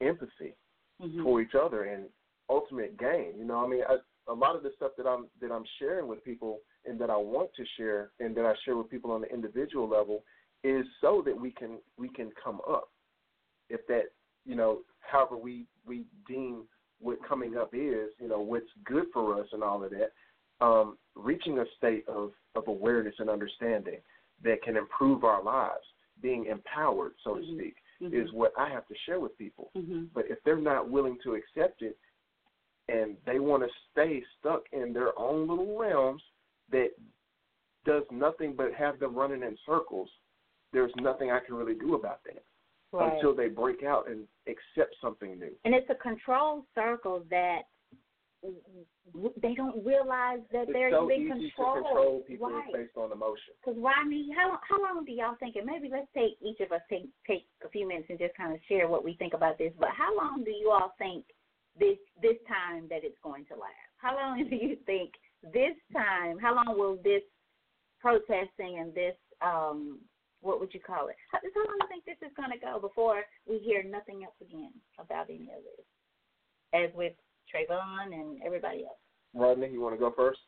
[0.01, 0.55] empathy
[1.01, 1.23] Mhm.
[1.23, 2.09] for each other and
[2.49, 3.37] ultimate gain.
[3.39, 6.09] You know, I mean, I, a lot of the stuff that I'm that I'm sharing
[6.09, 9.21] with people and that I want to share and that I share with people on
[9.21, 10.25] the individual level
[10.65, 12.91] is so that we can we can come up.
[13.69, 14.05] If that
[14.45, 16.65] you know, however we we deem
[17.01, 20.13] what coming up is, you know, what's good for us and all of that,
[20.65, 23.99] um, reaching a state of of awareness and understanding
[24.43, 25.85] that can improve our lives,
[26.21, 27.55] being empowered, so to Mhm.
[27.55, 28.13] speak, Mhm.
[28.13, 29.71] is what I have to share with people.
[29.75, 30.11] Mhm.
[30.13, 31.99] But if they're not willing to accept it
[32.89, 36.23] and they want to stay stuck in their own little realms
[36.71, 36.91] that
[37.85, 40.09] does nothing but have them running in circles,
[40.73, 42.43] there's nothing I can really do about that
[42.93, 43.13] Right.
[43.15, 45.51] until they break out and accept something new.
[45.65, 47.63] and it's a control circle that
[49.43, 51.77] they don't realize that It's they're so being easy controlled.
[51.77, 52.73] to control people right.
[52.73, 53.55] based on emotion.
[53.61, 55.57] Because Rodney, how how long do y'all think?
[55.57, 58.55] And maybe let's take each of us take take a few minutes and just kind
[58.55, 59.73] of share what we think about this.
[59.81, 61.25] But how long do you all think
[61.79, 63.91] this this time that it's going to last?
[63.99, 65.13] How long do you think
[65.43, 66.39] this time?
[66.39, 67.23] How long will this
[68.01, 70.01] protesting and this um
[70.41, 71.17] what would you call it?
[71.33, 74.23] How, how long do you think this is going to go before we hear nothing
[74.23, 75.87] else again about any of this?
[76.75, 77.15] As with
[77.53, 78.99] Trayvon and everybody else.
[79.35, 80.39] Rodney, you want to go first?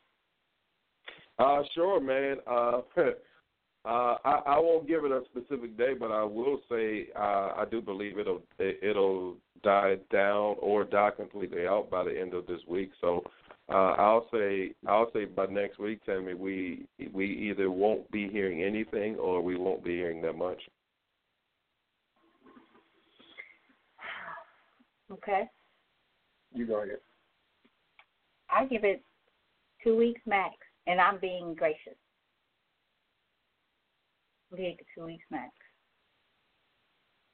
[1.37, 2.37] Uh, sure, man.
[2.47, 2.81] Uh,
[3.85, 7.63] uh, I, I won't give it a specific day, but I will say uh, I
[7.69, 12.45] do believe it'll it, it'll die down or die completely out by the end of
[12.45, 12.91] this week.
[12.99, 13.23] So
[13.69, 18.63] uh, I'll say I'll say by next week, Tammy, we we either won't be hearing
[18.63, 20.61] anything or we won't be hearing that much.
[25.11, 25.49] Okay.
[26.53, 26.97] You go ahead.
[28.49, 29.01] I give it
[29.83, 30.55] two weeks max,
[30.87, 31.95] and I'm being gracious.
[34.55, 35.51] Big two weeks max.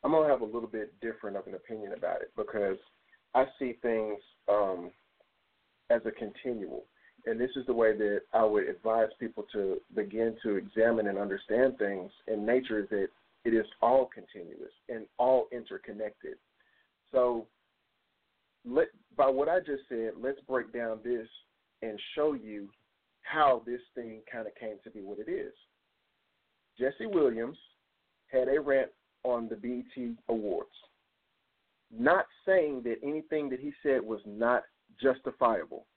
[0.03, 2.77] I'm gonna have a little bit different of an opinion about it because
[3.33, 4.91] I see things um,
[5.89, 6.85] as a continual,
[7.25, 11.17] and this is the way that I would advise people to begin to examine and
[11.17, 12.79] understand things in nature.
[12.79, 13.07] Is that
[13.45, 16.35] it is all continuous and all interconnected.
[17.11, 17.47] So,
[18.65, 18.87] let
[19.17, 21.27] by what I just said, let's break down this
[21.81, 22.69] and show you
[23.21, 25.53] how this thing kind of came to be what it is.
[26.77, 27.57] Jesse Williams
[28.27, 28.91] had a rant
[29.23, 30.69] on the BET Awards,
[31.91, 34.64] not saying that anything that he said was not
[35.02, 35.88] justifiable.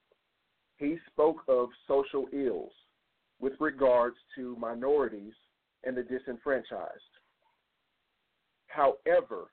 [0.76, 2.72] He spoke of social ills
[3.40, 5.34] with regards to minorities
[5.84, 7.02] and the disenfranchised.
[8.68, 9.50] However,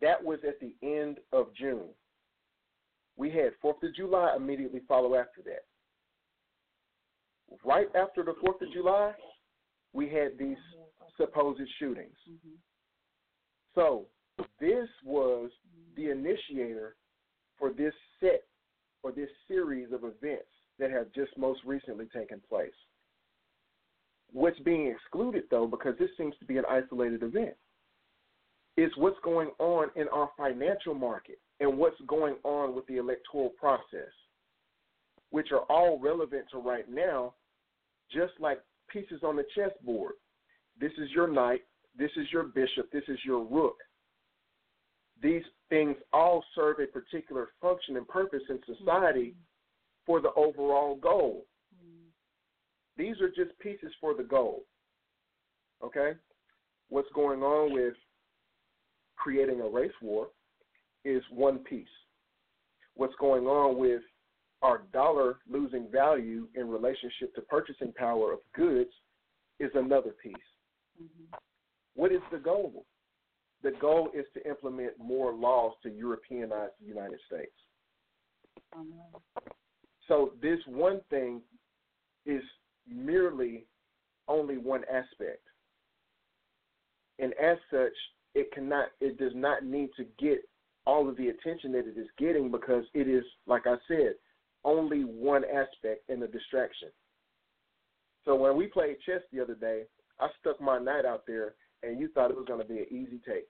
[0.00, 1.88] that was at the end of June.
[3.16, 5.64] We had Fourth of July immediately follow after that.
[7.64, 9.12] Right after the Fourth of July,
[9.92, 10.56] we had these
[11.16, 12.16] supposed shootings.
[13.74, 14.06] So
[14.60, 15.50] this was
[15.96, 16.96] the initiator
[17.58, 18.44] for this set
[19.02, 20.48] or this series of events
[20.78, 22.70] that have just most recently taken place.
[24.32, 27.54] What's being excluded, though, because this seems to be an isolated event,
[28.76, 33.50] is what's going on in our financial market and what's going on with the electoral
[33.50, 34.10] process,
[35.30, 37.34] which are all relevant to right now,
[38.10, 40.14] just like pieces on the chessboard.
[40.80, 41.60] This is your knight,
[41.96, 43.76] this is your bishop, this is your rook.
[45.22, 50.04] These things all serve a particular function and purpose in society mm-hmm.
[50.06, 51.46] for the overall goal.
[51.74, 52.08] Mm-hmm.
[53.02, 54.64] These are just pieces for the goal.
[55.84, 56.12] Okay?
[56.88, 57.94] What's going on with
[59.16, 60.28] creating a race war
[61.04, 61.86] is one piece.
[62.94, 64.02] What's going on with
[64.62, 68.90] our dollar losing value in relationship to purchasing power of goods
[69.58, 70.34] is another piece.
[71.02, 71.36] Mm-hmm.
[71.94, 72.86] What is the goal?
[73.62, 77.52] The goal is to implement more laws to Europeanize the United States.
[78.76, 79.48] Mm-hmm.
[80.08, 81.40] So this one thing
[82.26, 82.42] is
[82.88, 83.66] merely
[84.28, 85.42] only one aspect.
[87.18, 87.92] And as such,
[88.34, 90.38] it cannot it does not need to get
[90.86, 94.14] all of the attention that it is getting because it is, like I said,
[94.64, 96.88] only one aspect and the distraction.
[98.24, 99.82] So when we played chess the other day,
[100.20, 102.86] I stuck my knight out there and you thought it was going to be an
[102.90, 103.48] easy take.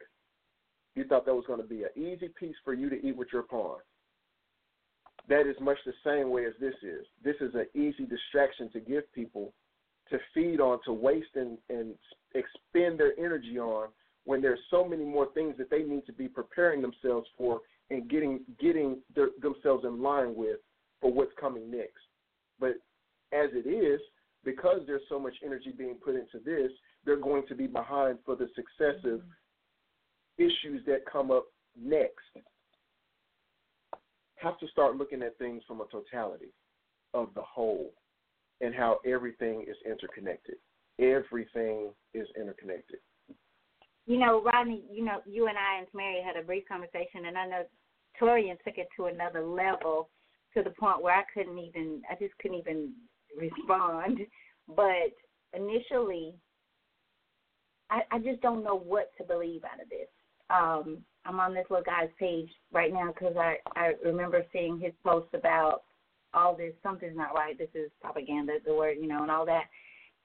[0.95, 3.29] You thought that was going to be an easy piece for you to eat with
[3.33, 3.79] your pawn.
[5.29, 7.07] That is much the same way as this is.
[7.23, 9.53] This is an easy distraction to give people
[10.11, 11.95] to feed on, to waste and, and
[12.35, 13.89] expend their energy on
[14.25, 17.61] when there's so many more things that they need to be preparing themselves for
[17.91, 20.59] and getting getting their, themselves in line with
[21.03, 22.01] for what's coming next.
[22.59, 22.77] But
[23.35, 24.01] as it is,
[24.45, 26.71] because there's so much energy being put into this,
[27.05, 30.43] they're going to be behind for the successive mm-hmm.
[30.43, 31.45] issues that come up
[31.79, 32.47] next.
[34.37, 36.53] Have to start looking at things from a totality
[37.15, 37.93] of the whole
[38.61, 40.57] and how everything is interconnected.
[41.01, 42.99] Everything is interconnected.
[44.07, 47.39] You know, Rodney, you know, you and I and Mary had a brief conversation, and
[47.39, 47.63] I know
[48.21, 50.11] Torian took it to another level
[50.55, 52.93] to the point where I couldn't even, I just couldn't even
[53.39, 54.21] respond.
[54.77, 55.11] But
[55.55, 56.35] initially,
[57.91, 60.09] I, I just don't know what to believe out of this.
[60.51, 64.93] Um, I'm on this little guy's page right now because I, I remember seeing his
[65.05, 65.83] post about
[66.33, 69.65] all this, something's not right, this is propaganda, the word, you know, and all that.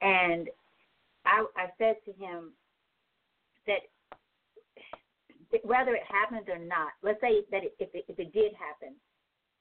[0.02, 0.48] And
[1.26, 2.52] I, I said to him,
[3.68, 3.84] that
[5.62, 8.94] whether it happened or not, let's say that if it, if it did happen,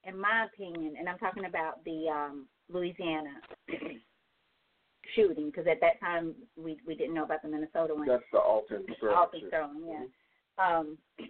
[0.08, 3.34] in my opinion, and I'm talking about the um, Louisiana
[5.16, 8.08] shooting, because at that time we we didn't know about the Minnesota one.
[8.08, 9.16] That's the Alton Sterling.
[9.16, 10.66] Alton Sterling, yeah.
[10.66, 10.98] Um,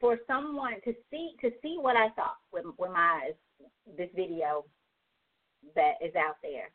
[0.00, 3.34] for someone to see to see what I saw with with my eyes,
[3.98, 4.64] this video
[5.74, 6.70] that is out there,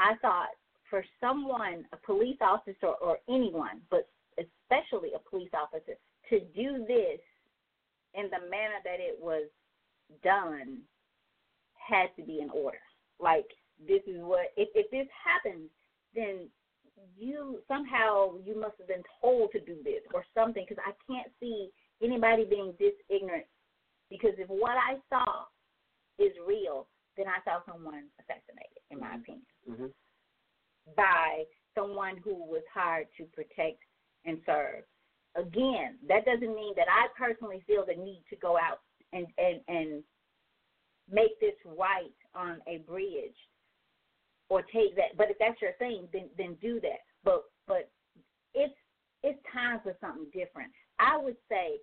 [0.00, 0.48] I thought
[0.90, 5.96] for someone, a police officer or anyone, but especially a police officer,
[6.28, 7.20] to do this
[8.12, 9.48] in the manner that it was
[10.22, 10.78] done
[11.74, 12.78] had to be in order.
[13.20, 13.46] Like
[13.86, 15.68] this is what if if this happens,
[16.14, 16.48] then
[17.18, 21.30] you somehow you must have been told to do this or something because I can't
[21.40, 21.70] see
[22.02, 23.46] anybody being this ignorant
[24.10, 25.46] because if what I saw
[26.18, 26.86] is real,
[27.16, 29.86] then I saw someone assassinated, in my opinion hmm
[30.96, 31.44] by
[31.74, 33.78] someone who was hired to protect
[34.24, 34.84] and serve.
[35.36, 38.80] Again, that doesn't mean that I personally feel the need to go out
[39.12, 40.02] and, and, and
[41.10, 43.36] make this right on a bridge
[44.48, 45.16] or take that.
[45.16, 47.00] But if that's your thing, then then do that.
[47.24, 47.90] But but
[48.54, 48.74] it's
[49.22, 50.70] it's time for something different.
[50.98, 51.78] I would say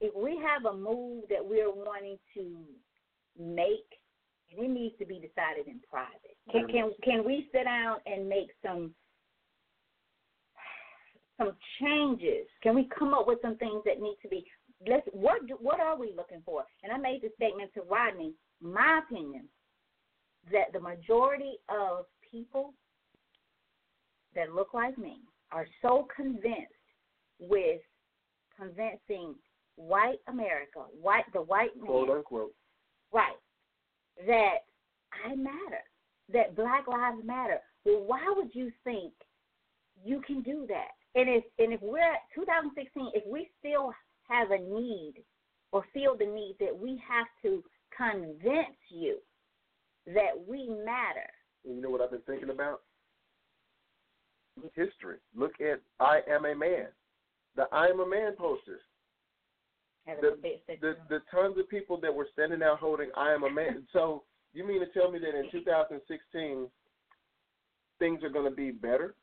[0.00, 2.56] if we have a move that we're wanting to
[3.38, 3.88] make,
[4.50, 6.36] and it needs to be decided in private.
[6.50, 8.94] Can can can we sit down and make some
[11.38, 12.46] some changes?
[12.62, 14.44] Can we come up with some things that need to be?
[14.86, 16.64] Let's what do, what are we looking for?
[16.82, 18.34] And I made the statement to Rodney.
[18.60, 19.48] My opinion
[20.50, 22.74] that the majority of people
[24.34, 25.20] that look like me
[25.52, 26.72] are so convinced
[27.38, 27.80] with
[28.56, 29.34] convincing
[29.76, 32.54] white America, white the white man, Quote unquote.
[33.12, 33.36] right,
[34.26, 34.58] that
[35.26, 35.82] I matter,
[36.32, 37.58] that Black Lives Matter.
[37.84, 39.12] Well, why would you think
[40.04, 40.88] you can do that?
[41.14, 43.92] And if and if we're at 2016, if we still
[44.32, 45.14] have a need
[45.72, 47.62] or feel the need that we have to
[47.96, 49.18] convince you
[50.06, 51.30] that we matter,
[51.64, 52.80] you know what I've been thinking about?
[54.74, 55.16] History.
[55.34, 56.86] Look at I am a man.
[57.56, 58.80] The I am a man posters.
[60.06, 63.50] have The- The the tons of people that were standing out holding I am a
[63.50, 63.86] man.
[63.92, 66.68] so you mean to tell me that in 2016
[67.98, 69.14] things are going to be better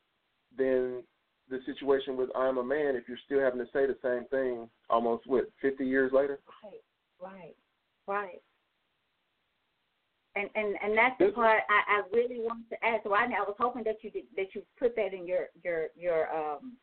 [0.56, 1.02] than
[1.50, 4.26] the situation with I am a man if you're still having to say the same
[4.28, 6.38] thing almost what 50 years later?
[6.62, 6.82] Right,
[7.20, 7.56] right,
[8.06, 8.42] right.
[10.36, 13.02] And and and that's the part I, I really wanted to ask.
[13.02, 15.86] So I, I was hoping that you did that you put that in your your
[15.96, 16.76] your um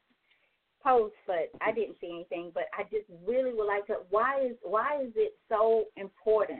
[0.84, 2.52] post, but I didn't see anything.
[2.54, 3.96] But I just really would like to.
[4.10, 6.60] Why is why is it so important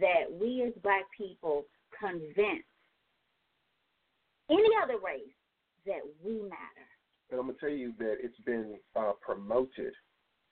[0.00, 1.66] that we as Black people
[1.98, 2.66] convince
[4.50, 5.38] any other race
[5.86, 6.91] that we matter?
[7.32, 9.94] And I'm gonna tell you that it's been uh, promoted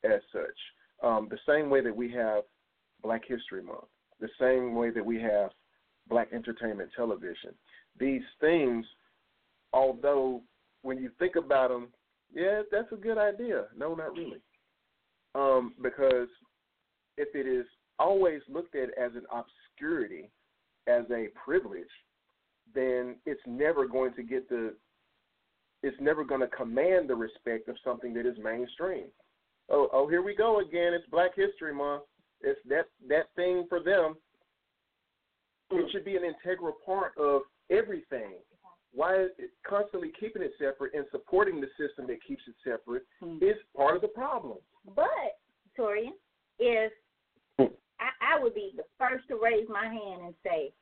[0.02, 0.59] as such.
[1.02, 2.44] Um, the same way that we have
[3.02, 3.85] Black History Month,
[4.19, 5.51] the same way that we have
[6.09, 7.55] Black Entertainment Television.
[7.98, 8.86] These things,
[9.74, 10.40] although
[10.81, 11.89] when you think about them,
[12.32, 13.66] yeah, that's a good idea.
[13.77, 14.40] No, not really,
[15.35, 16.28] um, because
[17.19, 17.66] if it is
[17.98, 20.31] always looked at as an obscurity,
[20.86, 21.85] as a privilege,
[22.74, 24.74] then it's never going to get the
[25.82, 29.07] it's never going to command the respect of something that is mainstream.
[29.70, 30.93] Oh, oh, here we go again.
[30.93, 32.02] It's Black History Month.
[32.40, 34.16] It's that that thing for them.
[35.70, 38.35] It should be an integral part of everything.
[38.93, 43.36] Why it constantly keeping it separate and supporting the system that keeps it separate hmm.
[43.40, 44.59] is part of the problem.
[44.97, 45.39] But
[45.78, 46.11] Torian,
[46.59, 46.93] if
[47.59, 50.73] I, I would be the first to raise my hand and say,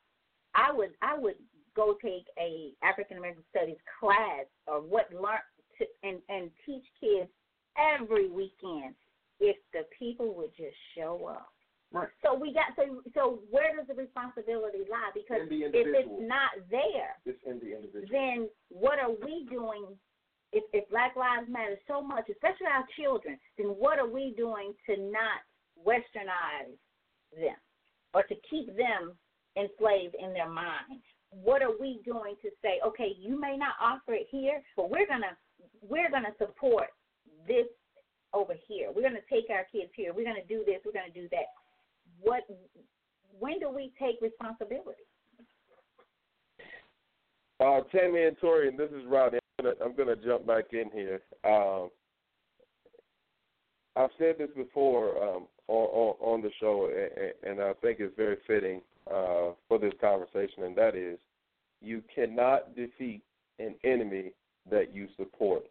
[0.54, 1.34] I would I would
[1.78, 5.38] go take a African American Studies class or what learn
[5.78, 7.30] to, and and teach kids
[7.78, 8.98] every weekend
[9.38, 11.52] if the people would just show up.
[11.92, 12.08] Right.
[12.22, 15.14] So we got so so where does the responsibility lie?
[15.14, 18.10] Because if it's not there, It's in the individual.
[18.10, 19.86] then what are we doing
[20.52, 24.74] if, if Black Lives Matter so much, especially our children, then what are we doing
[24.86, 25.40] to not
[25.86, 26.74] westernize
[27.32, 27.56] them
[28.14, 29.14] or to keep them
[29.56, 31.00] enslaved in their mind?
[31.30, 35.06] What are we doing to say, okay, you may not offer it here, but we're
[35.06, 35.36] gonna
[35.82, 36.88] we're gonna support
[37.46, 37.66] this
[38.32, 38.88] over here.
[38.94, 40.12] We're gonna take our kids here.
[40.14, 40.80] We're gonna do this.
[40.84, 41.46] We're gonna do that.
[42.20, 42.42] What?
[43.38, 45.02] When do we take responsibility?
[47.60, 49.40] Uh, Tammy and Tori, and this is Rodney.
[49.58, 51.20] I'm gonna, I'm gonna jump back in here.
[51.44, 51.90] Um,
[53.96, 58.14] I've said this before um, on, on on the show, and, and I think it's
[58.16, 58.80] very fitting
[59.12, 61.18] uh, for this conversation, and that is,
[61.80, 63.22] you cannot defeat
[63.58, 64.32] an enemy
[64.70, 65.64] that you support.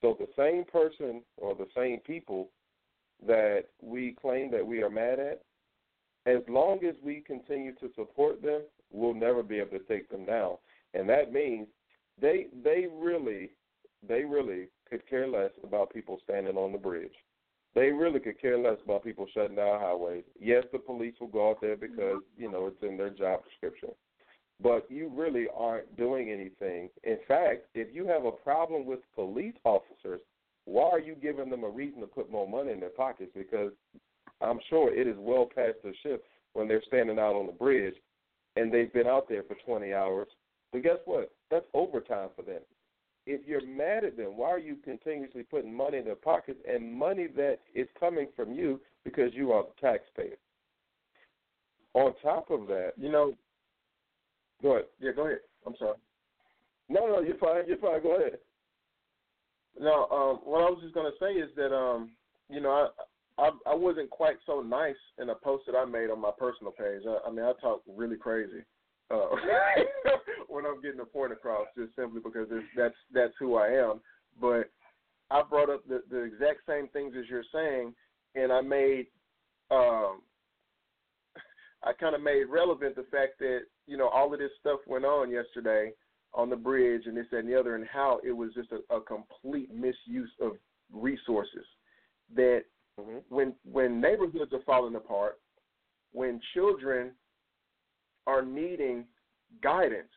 [0.00, 2.48] So the same person or the same people
[3.26, 5.42] that we claim that we are mad at,
[6.26, 10.24] as long as we continue to support them, we'll never be able to take them
[10.24, 10.56] down.
[10.94, 11.66] And that means
[12.20, 13.50] they they really
[14.06, 17.14] they really could care less about people standing on the bridge.
[17.74, 20.24] They really could care less about people shutting down highways.
[20.38, 22.42] Yes, the police will go out there because, mm-hmm.
[22.42, 23.90] you know, it's in their job description.
[24.62, 26.90] But you really aren't doing anything.
[27.02, 30.20] In fact, if you have a problem with police officers,
[30.66, 33.32] why are you giving them a reason to put more money in their pockets?
[33.34, 33.72] Because
[34.40, 37.94] I'm sure it is well past their shift when they're standing out on the bridge
[38.56, 40.28] and they've been out there for 20 hours.
[40.72, 41.32] But guess what?
[41.50, 42.60] That's overtime for them.
[43.26, 46.92] If you're mad at them, why are you continuously putting money in their pockets and
[46.92, 50.36] money that is coming from you because you are the taxpayer?
[51.94, 53.34] On top of that, You know,
[54.62, 54.86] go ahead.
[54.98, 55.40] yeah, go ahead.
[55.66, 55.98] I'm sorry.
[56.88, 57.62] No, no, you're fine.
[57.68, 58.02] You're fine.
[58.02, 58.38] Go ahead.
[59.78, 62.10] No, um, what I was just gonna say is that um,
[62.48, 62.88] you know,
[63.38, 66.32] I, I I wasn't quite so nice in a post that I made on my
[66.36, 67.02] personal page.
[67.06, 68.64] I, I mean, I talk really crazy
[69.12, 69.36] uh,
[70.48, 74.00] when I'm getting a point across, just simply because that's that's who I am.
[74.40, 74.70] But
[75.30, 77.94] I brought up the the exact same things as you're saying,
[78.34, 79.06] and I made
[79.70, 80.22] um
[81.84, 85.04] I kind of made relevant the fact that you know all of this stuff went
[85.04, 85.92] on yesterday
[86.34, 88.94] on the bridge and this that, and the other, and how it was just a,
[88.94, 90.52] a complete misuse of
[90.92, 91.66] resources.
[92.34, 92.62] That
[92.98, 95.38] hmm when when neighborhoods are falling apart,
[96.12, 97.12] when children
[98.26, 99.04] are needing
[99.62, 100.12] guidance,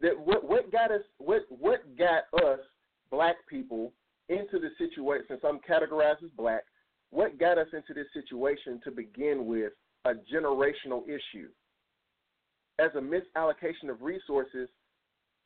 [0.00, 2.60] that what what got us what what got us
[3.10, 3.92] black people
[4.28, 6.62] into the situation since I'm categorized as black,
[7.10, 9.72] what got us into this situation to begin with
[10.04, 11.48] a generational issue.
[12.78, 14.68] As a misallocation of resources,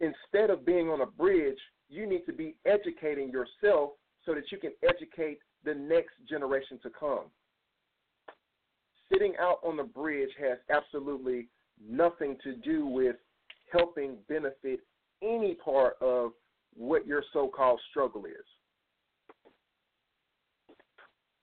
[0.01, 1.59] instead of being on a bridge,
[1.89, 3.93] you need to be educating yourself
[4.25, 7.25] so that you can educate the next generation to come.
[9.13, 11.49] Sitting out on the bridge has absolutely
[11.83, 13.17] nothing to do with
[13.73, 14.81] helping benefit
[15.23, 16.33] any part of
[16.77, 18.33] what your so called struggle is.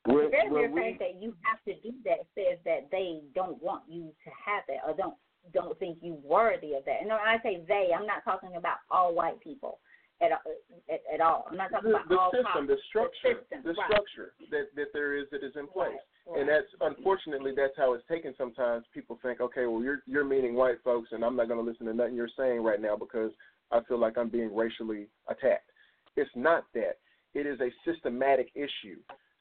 [0.06, 3.62] The very well, we, fact that you have to do that says that they don't
[3.62, 5.14] want you to have that or don't
[5.54, 7.02] don't think you worthy of that.
[7.02, 9.80] And when I say they, I'm not talking about all white people
[10.22, 10.32] at
[10.90, 11.46] at, at all.
[11.50, 12.68] I'm not talking The, about the all system, colors.
[12.70, 13.92] the structure, system, the right.
[13.92, 15.90] structure that, that there is that is in place.
[15.94, 16.00] Right,
[16.38, 18.86] And that's unfortunately that's how it's taken sometimes.
[18.94, 21.94] People think, okay, well you're you're meaning white folks and I'm not gonna listen to
[21.94, 23.32] nothing you're saying right now because
[23.72, 25.70] I feel like I'm being racially attacked.
[26.16, 26.98] It's not that.
[27.34, 29.00] It is a systematic issue.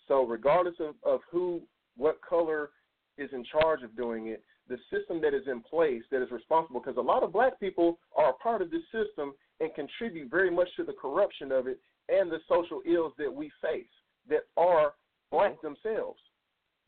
[0.09, 1.61] So regardless of, of who
[1.97, 2.71] what color
[3.19, 6.81] is in charge of doing it, the system that is in place that is responsible
[6.81, 10.51] because a lot of black people are a part of this system and contribute very
[10.51, 13.85] much to the corruption of it and the social ills that we face
[14.29, 14.95] that are
[15.31, 15.75] black mm-hmm.
[15.75, 16.21] themselves.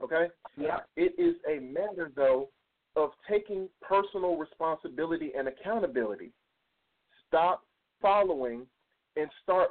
[0.02, 0.26] Okay?
[0.56, 0.80] Yeah.
[0.96, 2.48] It is a matter, though,
[2.96, 6.32] of taking personal responsibility and accountability.
[7.28, 7.62] Stop
[8.00, 8.66] following
[9.16, 9.70] and start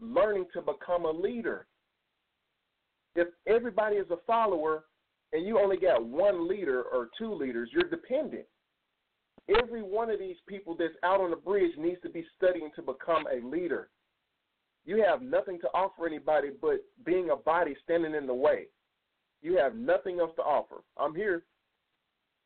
[0.00, 1.66] learning to become a leader.
[3.14, 4.84] If everybody is a follower
[5.32, 8.46] and you only got one leader or two leaders, you're dependent.
[9.60, 12.82] Every one of these people that's out on the bridge needs to be studying to
[12.82, 13.90] become a leader.
[14.84, 18.66] You have nothing to offer anybody but being a body standing in the way.
[19.42, 20.76] You have nothing else to offer.
[20.96, 21.42] I'm here,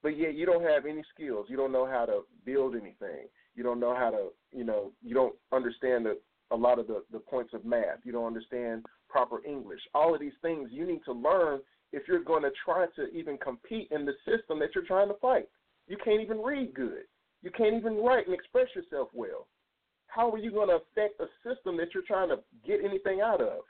[0.02, 1.46] but yet you don't have any skills.
[1.48, 3.28] You don't know how to build anything.
[3.54, 6.18] You don't know how to, you know, you don't understand the,
[6.50, 7.98] a lot of the, the points of math.
[8.04, 9.80] You don't understand proper English.
[9.94, 11.60] All of these things you need to learn
[11.92, 15.14] if you're going to try to even compete in the system that you're trying to
[15.20, 15.48] fight.
[15.86, 17.04] You can't even read good.
[17.42, 19.46] You can't even write and express yourself well.
[20.08, 23.40] How are you going to affect a system that you're trying to get anything out
[23.40, 23.60] of?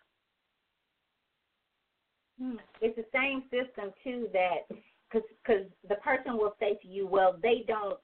[2.41, 2.57] Hmm.
[2.81, 4.69] It's the same system too that
[5.11, 7.99] because cause the person will say to you, well, they don't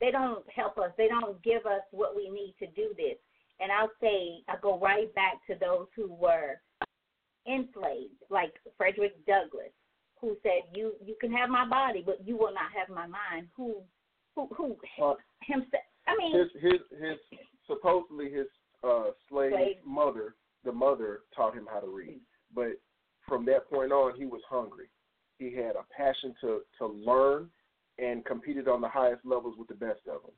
[0.00, 0.90] they don't help us.
[0.96, 3.16] They don't give us what we need to do this.
[3.60, 6.60] And I'll say I go right back to those who were
[7.46, 9.72] enslaved, like Frederick Douglass,
[10.20, 13.48] who said, "You you can have my body, but you will not have my mind."
[13.56, 13.82] Who
[14.34, 15.82] who who Well, himself?
[16.06, 17.18] I mean, his his his
[17.66, 18.46] supposedly his
[18.84, 19.76] uh slave Slave.
[19.84, 20.34] mother
[20.64, 22.20] the mother taught him how to read
[22.54, 22.78] but
[23.28, 24.86] from that point on he was hungry.
[25.38, 27.48] He had a passion to to learn
[27.98, 30.32] and competed on the highest levels with the best of them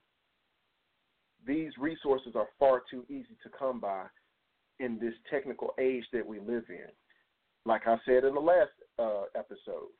[1.46, 4.04] these resources are far too easy to come by
[4.78, 6.88] in this technical age that we live in.
[7.66, 9.90] Like i said in the last uh episode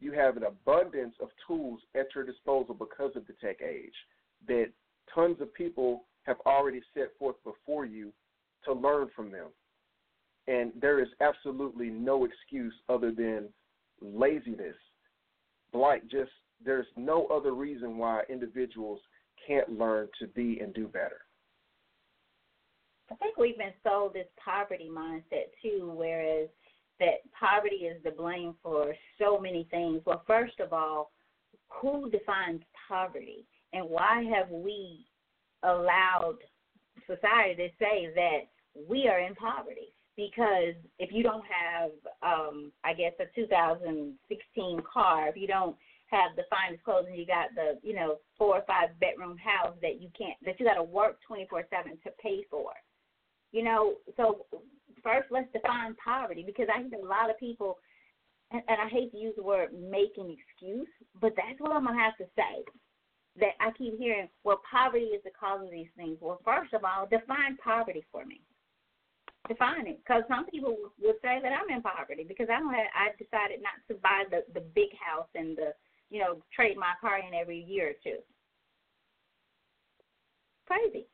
[0.00, 3.94] you have an abundance of tools at your disposal because of the tech age
[4.48, 4.66] that
[5.14, 8.12] tons of people have already set forth before you
[8.64, 9.48] to learn from them.
[10.48, 13.48] And there is absolutely no excuse other than
[14.00, 14.76] laziness.
[15.72, 16.30] Like just
[16.64, 19.00] there's no other reason why individuals
[19.46, 21.22] can't learn to be and do better.
[23.10, 26.48] I think we've been sold this poverty mindset too, whereas
[26.98, 30.00] that poverty is the blame for so many things.
[30.06, 31.10] Well, first of all,
[31.68, 35.06] who defines poverty, and why have we
[35.62, 36.38] allowed
[37.06, 38.40] society to say that
[38.88, 39.92] we are in poverty?
[40.22, 41.90] Because if you don't have,
[42.22, 45.74] um, I guess, a 2016 car, if you don't
[46.06, 49.74] have the finest clothes and you got the, you know, four or five bedroom house
[49.82, 52.70] that you can't, that you got to work 24/7 to pay for.
[53.50, 54.46] You know, so
[55.02, 57.78] first let's define poverty because I hear a lot of people,
[58.52, 60.88] and, and I hate to use the word make an excuse,
[61.20, 62.62] but that's what I'm gonna have to say.
[63.40, 66.18] That I keep hearing, well, poverty is the cause of these things.
[66.20, 68.42] Well, first of all, define poverty for me.
[69.48, 72.86] Define it, because some people will say that I'm in poverty because I don't have.
[72.94, 75.74] I decided not to buy the the big house and the,
[76.10, 78.18] you know, trade my car in every year or two.
[80.66, 81.06] crazy.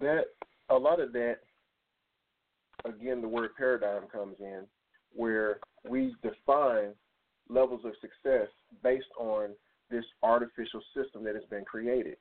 [0.00, 0.24] that
[0.70, 1.36] a lot of that
[2.84, 4.62] again the word paradigm comes in
[5.14, 6.92] where we define
[7.48, 8.48] levels of success
[8.82, 9.50] based on
[9.90, 12.16] this artificial system that has been created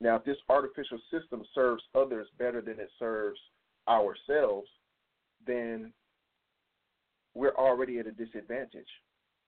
[0.00, 3.38] now if this artificial system serves others better than it serves
[3.88, 4.68] ourselves
[5.46, 5.92] then
[7.34, 8.88] we're already at a disadvantage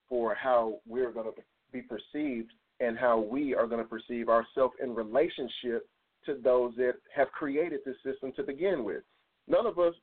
[0.09, 1.43] for how we're going to
[1.73, 5.89] be perceived and how we are going to perceive ourselves in relationship
[6.27, 9.03] to those that have created this system to begin with.
[9.49, 9.95] None of us,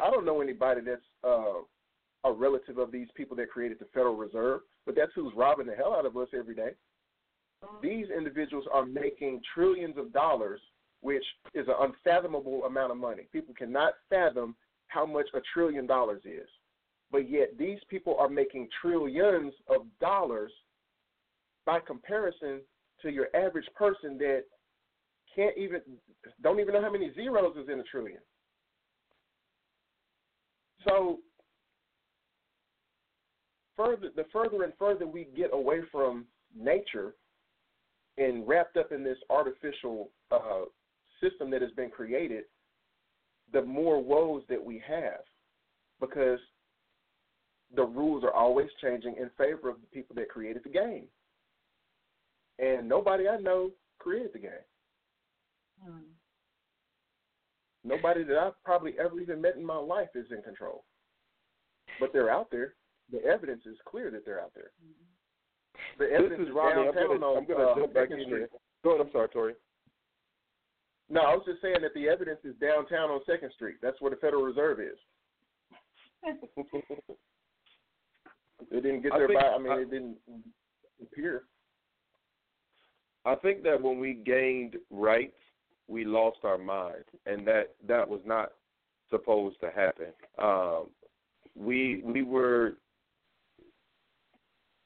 [0.00, 1.60] I don't know anybody that's uh,
[2.24, 5.74] a relative of these people that created the Federal Reserve, but that's who's robbing the
[5.74, 6.70] hell out of us every day.
[7.82, 10.60] These individuals are making trillions of dollars,
[11.00, 13.28] which is an unfathomable amount of money.
[13.32, 14.56] People cannot fathom
[14.88, 16.48] how much a trillion dollars is.
[17.10, 20.52] But yet these people are making trillions of dollars
[21.64, 22.60] by comparison
[23.02, 24.44] to your average person that
[25.34, 25.80] can't even
[26.42, 28.18] don't even know how many zeros is in a trillion.
[30.86, 31.18] So
[33.76, 36.26] further the further and further we get away from
[36.56, 37.14] nature
[38.16, 40.64] and wrapped up in this artificial uh,
[41.20, 42.44] system that has been created,
[43.52, 45.20] the more woes that we have
[46.00, 46.38] because
[47.74, 51.04] the rules are always changing in favor of the people that created the game.
[52.58, 54.50] And nobody I know created the game.
[55.86, 56.00] Mm.
[57.84, 60.84] Nobody that I've probably ever even met in my life is in control.
[62.00, 62.74] But they're out there.
[63.10, 64.70] The evidence is clear that they're out there.
[65.98, 66.88] The This evidence is Rodney.
[66.88, 68.30] I'm gonna, on uh, jump back in Street.
[68.30, 68.48] there.
[68.84, 69.06] Go ahead.
[69.06, 69.54] I'm sorry, Tori.
[71.10, 73.76] No, I was just saying that the evidence is downtown on Second Street.
[73.80, 74.98] That's where the Federal Reserve is.
[78.70, 79.46] It didn't get I there think- by.
[79.46, 80.16] I mean, I- it didn't
[81.00, 81.44] appear.
[83.24, 85.36] I think that when we gained rights,
[85.86, 88.52] we lost our minds, and that that was not
[89.10, 90.12] supposed to happen.
[90.38, 90.90] Um,
[91.54, 92.78] we we were,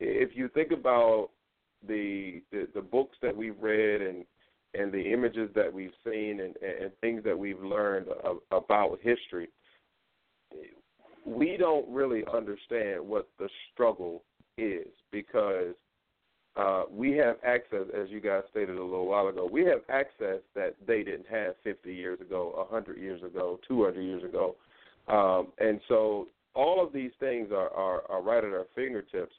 [0.01, 1.31] if you think about
[1.87, 4.25] the, the the books that we've read and
[4.75, 8.07] and the images that we've seen and, and things that we've learned
[8.51, 9.49] about history,
[11.27, 14.23] we don't really understand what the struggle
[14.59, 15.75] is because
[16.57, 20.41] uh, we have access, as you guys stated a little while ago, we have access
[20.55, 24.57] that they didn't have 50 years ago, 100 years ago, 200 years ago.
[25.09, 29.35] Um, and so all of these things are, are, are right at our fingertips.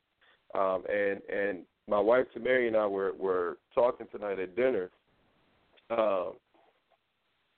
[0.55, 4.89] Um, and, and my wife, Tamari, and I were, were talking tonight at dinner
[5.98, 6.34] um,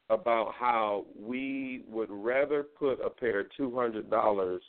[0.10, 4.60] about how we would rather put a pair of $200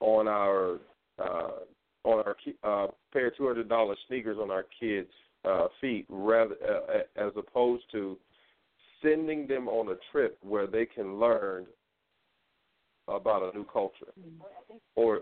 [0.00, 0.78] on our
[1.18, 1.50] uh,
[2.04, 5.08] on our uh, pair of two hundred dollar sneakers on our kids'
[5.44, 8.18] uh, feet, rather uh, as opposed to
[9.00, 11.66] sending them on a trip where they can learn
[13.08, 14.12] about a new culture,
[14.96, 15.20] or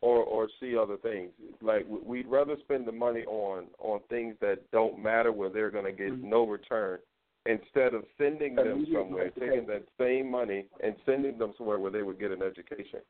[0.00, 1.30] or or see other things.
[1.60, 5.84] Like we'd rather spend the money on on things that don't matter, where they're going
[5.84, 6.30] to get mm-hmm.
[6.30, 6.98] no return,
[7.46, 12.02] instead of sending them somewhere, taking that same money and sending them somewhere where they
[12.02, 13.00] would get an education.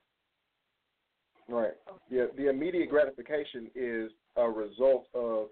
[1.49, 1.73] Right.
[2.11, 2.27] Yeah.
[2.37, 5.49] The immediate gratification is a result of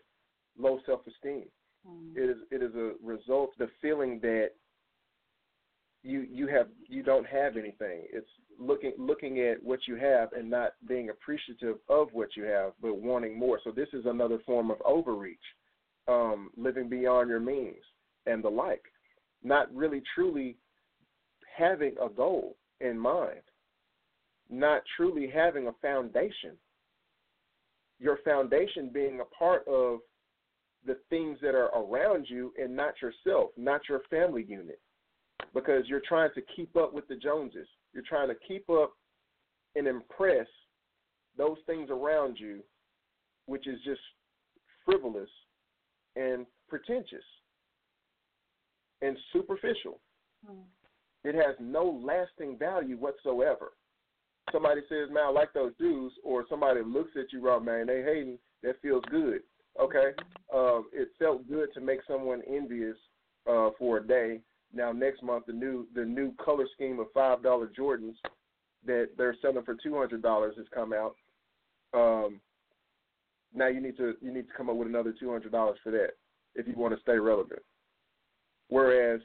[0.59, 1.45] low self-esteem.
[1.89, 2.19] Mm-hmm.
[2.19, 2.37] It is.
[2.51, 3.51] It is a result.
[3.59, 4.51] The feeling that
[6.07, 8.05] you you have you don't have anything.
[8.13, 8.29] It's
[8.59, 13.01] looking looking at what you have and not being appreciative of what you have, but
[13.01, 13.61] wanting more.
[13.63, 15.39] So this is another form of overreach,
[16.09, 17.83] um, living beyond your means
[18.27, 18.83] and the like.
[19.43, 20.57] Not really truly
[21.57, 23.41] having a goal in mind
[24.49, 26.53] not truly having a foundation.
[27.99, 30.01] Your foundation being a part of
[30.85, 34.81] the things that are around you and not yourself, not your family unit.
[35.57, 37.67] Because you're trying to keep up with the Joneses.
[37.93, 38.93] You're trying to keep up
[39.75, 40.47] and impress
[41.37, 42.61] those things around you,
[43.47, 44.01] which is just
[44.85, 45.31] frivolous
[46.15, 47.25] and pretentious
[49.03, 49.99] and superficial.
[51.25, 53.73] It has no lasting value whatsoever
[54.53, 58.03] somebody says, "Man, I like those dudes," or somebody looks at you, "Raw man, they
[58.03, 59.43] hating," that feels good.
[59.79, 60.15] Okay,
[60.53, 62.97] um, it felt good to make someone envious
[63.47, 64.41] uh, for a day.
[64.77, 68.17] Now next month, the new the new color scheme of five dollar Jordans
[68.85, 71.17] that they're selling for two hundred dollars has come out.
[71.95, 72.41] Um,
[73.55, 75.91] now you need to you need to come up with another two hundred dollars for
[75.93, 76.11] that
[76.55, 77.61] if you want to stay relevant.
[78.69, 79.21] Whereas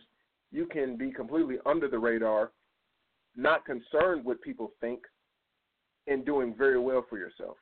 [0.52, 2.52] you can be completely under the radar
[3.36, 4.99] not concerned what people think,
[6.07, 7.57] and doing very well for yourself.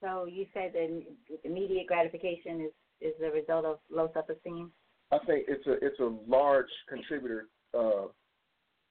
[0.00, 1.02] So you said that
[1.44, 4.70] immediate gratification is is the result of low self esteem.
[5.10, 8.06] I think it's a it's a large contributor uh,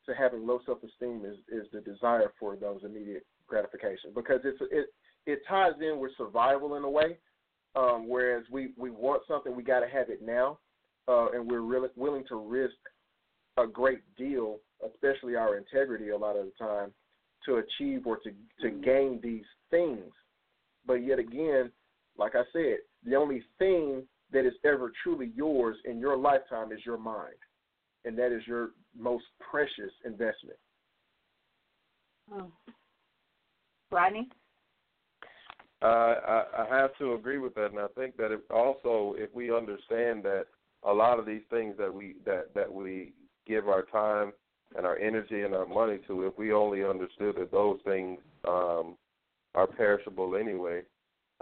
[0.05, 4.59] to having low self esteem is is the desire for those immediate gratification because it's
[4.71, 4.88] it
[5.25, 7.17] it ties in with survival in a way.
[7.73, 10.59] Um, whereas we we want something, we got to have it now,
[11.07, 12.75] uh, and we're really willing to risk
[13.57, 16.93] a great deal, especially our integrity, a lot of the time,
[17.45, 18.31] to achieve or to
[18.61, 20.11] to gain these things.
[20.85, 21.71] But yet again,
[22.22, 26.80] like I said, the only thing that is ever truly yours in your lifetime is
[26.85, 27.34] your mind,
[28.06, 30.60] and that is your most precious investment.
[32.31, 32.52] Oh.
[33.91, 34.30] Rodney?
[35.81, 39.34] Uh, I, I have to agree with that, and I think that if also if
[39.34, 40.45] we understand that
[40.84, 43.14] a lot of these things that we that that we
[43.48, 44.31] give our time
[44.77, 48.95] and our energy and our money to, if we only understood that those things um,
[49.56, 50.81] are perishable anyway,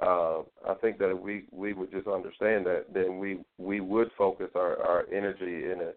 [0.01, 4.09] uh, I think that if we we would just understand that, then we we would
[4.17, 5.91] focus our our energy in a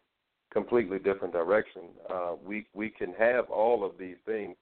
[0.53, 1.83] completely different direction.
[2.11, 4.57] Uh, we we can have all of these things,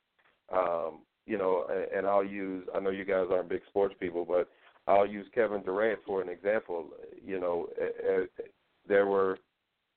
[0.52, 2.66] um, you know, and, I'll use.
[2.74, 4.48] I know you guys aren't big sports people, but
[4.86, 6.88] I'll use Kevin Durant for an example.
[7.24, 8.42] You know, uh,
[8.86, 9.38] there were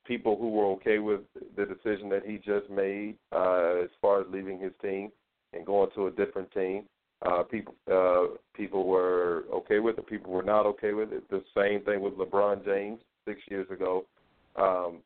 [0.06, 1.20] people who were okay with
[1.56, 5.10] the decision that he just made uh, as far as leaving his team
[5.52, 6.84] and going to a different team.
[7.22, 10.06] Uh, people uh, people were okay with it.
[10.06, 11.28] People were not okay with it.
[11.30, 14.04] The same thing with LeBron James six years ago.
[14.56, 14.98] Um,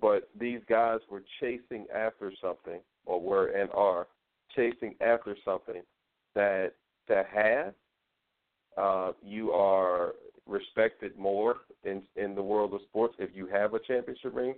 [0.00, 4.06] but these guys were chasing after something, or were and are
[4.54, 5.82] chasing after something
[6.34, 6.72] that
[7.06, 7.74] to have
[8.76, 10.12] uh, you are
[10.46, 14.54] respected more in in the world of sports if you have a championship ring.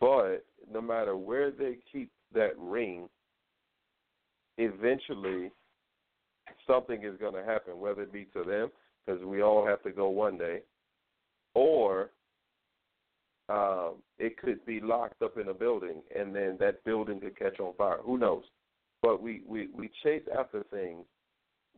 [0.00, 3.08] But no matter where they keep that ring,
[4.58, 5.50] eventually
[6.66, 8.70] something is going to happen, whether it be to them,
[9.04, 10.60] because we all have to go one day,
[11.54, 12.10] or
[13.48, 17.60] um, it could be locked up in a building, and then that building could catch
[17.60, 17.98] on fire.
[18.02, 18.44] Who knows?
[19.02, 21.04] But we, we, we chase after things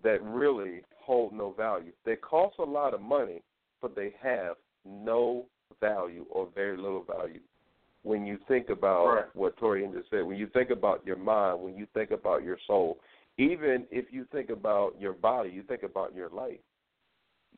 [0.02, 1.92] that really hold no value.
[2.04, 3.42] They cost a lot of money,
[3.80, 5.46] but they have no
[5.80, 7.40] value or very little value.
[8.02, 9.24] When you think about Right.
[9.34, 12.58] what Torian just said, when you think about your mind, when you think about your
[12.66, 12.98] soul,
[13.38, 16.60] even if you think about your body, you think about your life.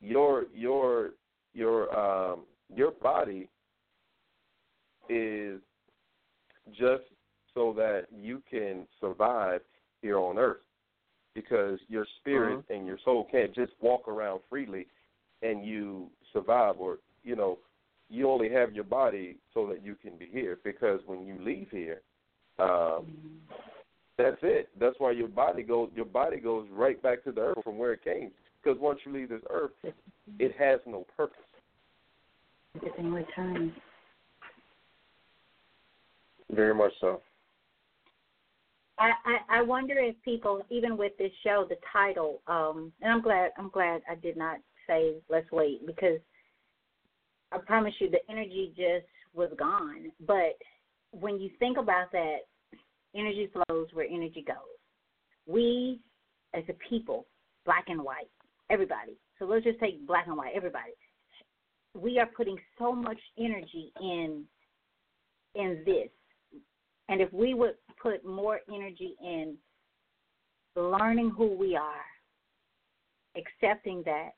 [0.00, 1.10] Your your
[1.54, 2.40] your um
[2.74, 3.48] your body
[5.08, 5.60] is
[6.70, 7.04] just
[7.54, 9.60] so that you can survive
[10.02, 10.58] here on earth
[11.34, 14.86] because your spirit and your soul can't just walk around freely
[15.42, 17.58] and you survive or you know
[18.08, 21.68] you only have your body so that you can be here because when you leave
[21.70, 22.00] here
[22.58, 23.06] um
[24.18, 27.58] that's it that's why your body goes your body goes right back to the earth
[27.62, 28.30] from where it came
[28.62, 29.72] because once you leave this earth
[30.38, 31.36] it has no purpose
[32.76, 33.72] Everything returns.
[36.50, 37.20] Very much so.
[38.98, 43.22] I, I I wonder if people, even with this show, the title, um, and I'm
[43.22, 46.18] glad I'm glad I did not say let's wait because
[47.52, 50.12] I promise you the energy just was gone.
[50.26, 50.56] But
[51.10, 52.38] when you think about that,
[53.16, 54.56] energy flows where energy goes.
[55.46, 56.00] We,
[56.54, 57.26] as a people,
[57.64, 58.28] black and white,
[58.70, 59.12] everybody.
[59.38, 60.92] So let's just take black and white, everybody.
[61.94, 64.44] We are putting so much energy in
[65.54, 66.10] in this
[67.08, 69.56] and if we would put more energy in
[70.74, 72.04] learning who we are,
[73.36, 74.30] accepting that,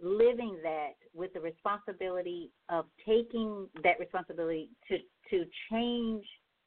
[0.00, 4.98] living that with the responsibility of taking that responsibility to
[5.30, 6.24] to change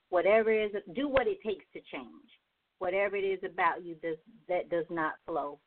[0.09, 2.09] whatever it is do what it takes to change.
[2.79, 4.17] Whatever it is about you does
[4.49, 5.59] that does not flow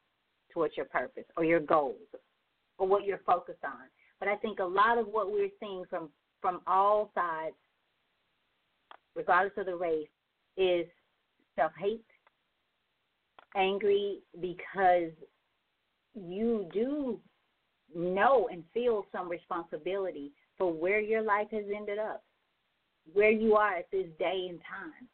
[0.53, 1.97] towards your purpose or your goals
[2.79, 3.89] or what you're focused on.
[4.21, 6.11] But i think a lot of what we're seeing from
[6.41, 7.55] from all sides
[9.19, 10.09] regardless of the race,
[10.57, 10.87] is
[11.57, 12.05] self hate,
[13.57, 15.11] angry because
[16.15, 17.21] you do
[17.95, 22.23] know and feel some responsibility for where your life has ended up,
[23.13, 25.09] where you are at this day and time.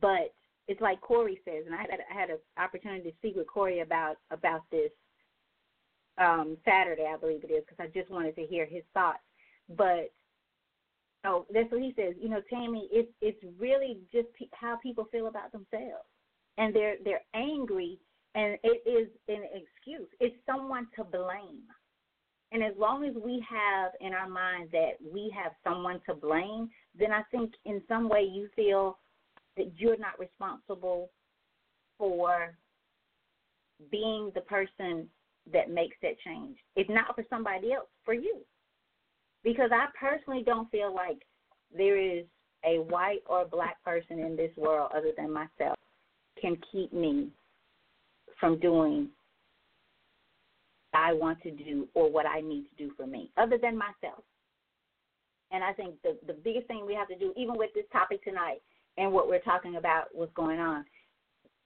[0.00, 0.34] But
[0.68, 3.80] it's like Corey says, and I had I had an opportunity to speak with Corey
[3.80, 4.90] about about this
[6.18, 9.18] um, Saturday, I believe it is, because I just wanted to hear his thoughts.
[9.76, 10.12] But
[11.24, 12.14] Oh, that's what he says.
[12.20, 16.04] You know, Tammy, it's it's really just pe- how people feel about themselves,
[16.58, 17.98] and they're they're angry,
[18.34, 20.08] and it is an excuse.
[20.20, 21.64] It's someone to blame,
[22.52, 26.68] and as long as we have in our mind that we have someone to blame,
[26.98, 28.98] then I think in some way you feel
[29.56, 31.10] that you're not responsible
[31.98, 32.54] for
[33.90, 35.08] being the person
[35.52, 36.56] that makes that change.
[36.76, 38.38] If not for somebody else, for you.
[39.42, 41.18] Because I personally don't feel like
[41.76, 42.24] there is
[42.64, 45.76] a white or black person in this world other than myself
[46.40, 47.28] can keep me
[48.40, 49.08] from doing
[50.94, 54.22] I want to do or what I need to do for me, other than myself.
[55.54, 58.24] And I think the the biggest thing we have to do, even with this topic
[58.24, 58.60] tonight
[58.98, 60.84] and what we're talking about, what's going on,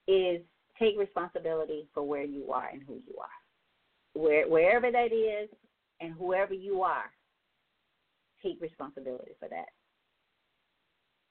[0.06, 0.42] is
[0.78, 4.22] take responsibility for where you are and who you are.
[4.22, 5.48] Where wherever that is
[6.02, 7.10] and whoever you are,
[8.42, 9.70] take responsibility for that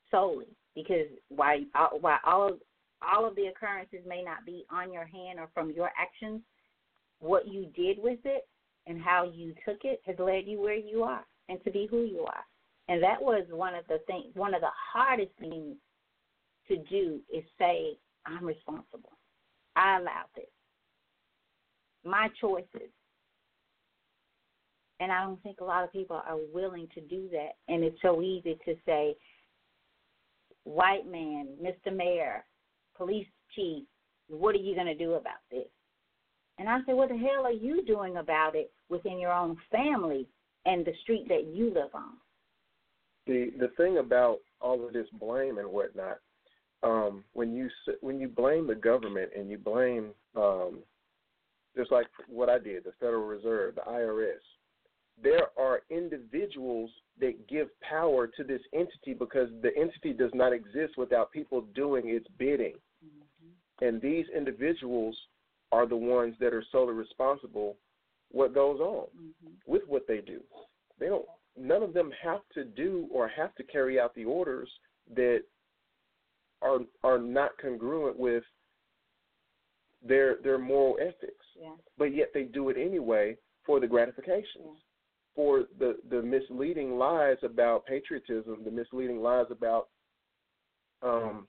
[0.09, 0.47] solely.
[0.73, 1.59] Because while
[2.01, 2.59] while all of,
[3.07, 6.41] all of the occurrences may not be on your hand or from your actions,
[7.19, 8.47] what you did with it
[8.87, 12.03] and how you took it has led you where you are and to be who
[12.03, 12.43] you are.
[12.87, 15.75] And that was one of the things one of the hardest things
[16.67, 19.17] to do is say, I'm responsible.
[19.75, 20.45] I allowed this.
[22.03, 22.91] My choices.
[24.99, 27.51] And I don't think a lot of people are willing to do that.
[27.67, 29.15] And it's so easy to say,
[30.63, 31.95] white man, Mr.
[31.95, 32.43] Mayor,
[32.95, 33.83] police chief,
[34.27, 35.67] what are you going to do about this?
[36.57, 40.27] And I said, what the hell are you doing about it within your own family
[40.67, 42.13] and the street that you live on?
[43.27, 46.19] the the thing about all of this blame and whatnot,
[46.81, 47.69] um, when you
[48.01, 50.79] when you blame the government and you blame um,
[51.75, 54.41] just like what I did, the Federal Reserve, the IRS,
[55.21, 56.89] there are individuals
[57.19, 62.09] that give power to this entity because the entity does not exist without people doing
[62.09, 62.75] its bidding,
[63.81, 65.15] and these individuals
[65.71, 67.75] are the ones that are solely responsible
[68.31, 69.07] what goes on
[69.65, 70.41] with what they do.
[70.99, 71.25] They don't
[71.57, 74.69] none of them have to do or have to carry out the orders
[75.15, 75.41] that
[76.61, 78.43] are are not congruent with
[80.05, 81.45] their their moral ethics.
[81.59, 81.73] Yeah.
[81.97, 84.79] But yet they do it anyway for the gratifications.
[85.35, 89.89] For the, the misleading lies about patriotism, the misleading lies about
[91.03, 91.47] um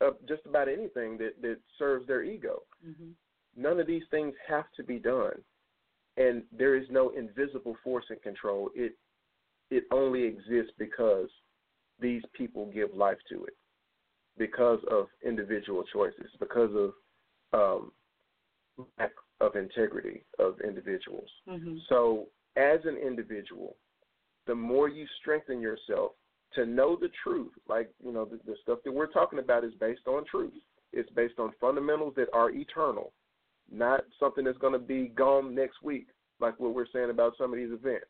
[0.00, 2.62] uh, just about anything that, that serves their ego.
[2.86, 3.10] Mm-hmm.
[3.56, 5.32] None of these things have to be done.
[6.20, 8.70] And there is no invisible force in control.
[8.74, 8.92] It
[9.70, 11.28] it only exists because
[12.00, 13.56] these people give life to it,
[14.36, 16.92] because of individual choices, because of
[17.52, 17.92] um,
[18.98, 21.28] lack of integrity of individuals.
[21.48, 21.76] Mm-hmm.
[21.88, 22.26] So,
[22.56, 23.76] as an individual,
[24.46, 26.12] the more you strengthen yourself
[26.54, 29.72] to know the truth, like you know, the, the stuff that we're talking about is
[29.80, 30.52] based on truth.
[30.92, 33.12] It's based on fundamentals that are eternal,
[33.70, 36.08] not something that's going to be gone next week,
[36.40, 38.06] like what we're saying about some of these events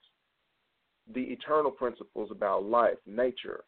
[1.15, 3.65] the eternal principles about life, nature,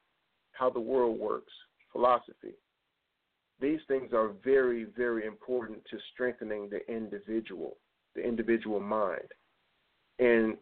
[0.52, 1.52] how the world works,
[1.90, 2.54] philosophy.
[3.60, 7.76] These things are very, very important to strengthening the individual,
[8.14, 9.28] the individual mind.
[10.18, 10.56] And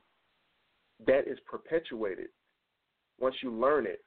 [1.07, 2.29] that is perpetuated.
[3.19, 4.01] Once you learn it,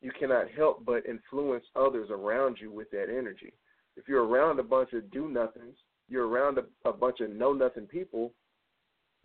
[0.00, 3.52] you cannot help but influence others around you with that energy.
[3.96, 5.76] If you're around a bunch of do nothings,
[6.08, 8.32] you're around a, a bunch of know nothing people,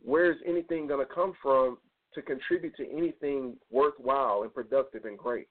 [0.03, 1.77] where's anything going to come from
[2.13, 5.47] to contribute to anything worthwhile and productive and great.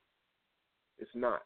[0.98, 1.42] It's not.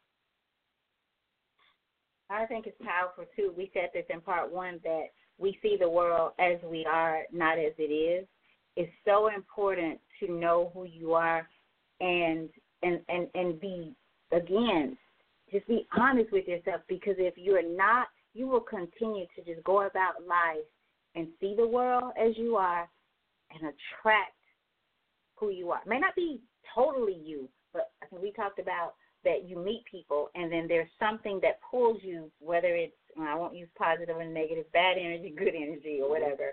[2.28, 3.54] I think it's powerful too.
[3.56, 5.06] We said this in part one that
[5.38, 8.26] we see the world as we are, not as it is.
[8.74, 11.48] It's so important to know who you are
[12.00, 12.50] and
[12.82, 13.94] and and and be
[14.32, 14.98] again
[15.50, 19.86] just be honest with yourself because if you're not you will continue to just go
[19.86, 20.66] about life
[21.14, 22.88] and see the world as you are
[23.50, 24.34] and attract
[25.36, 25.80] who you are.
[25.86, 26.40] May not be
[26.74, 28.94] totally you, but I think we talked about
[29.24, 33.56] that you meet people and then there's something that pulls you, whether it's I won't
[33.56, 36.52] use positive and negative, bad energy, good energy, or whatever.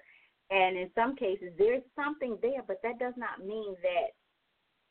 [0.50, 4.16] And in some cases, there's something there, but that does not mean that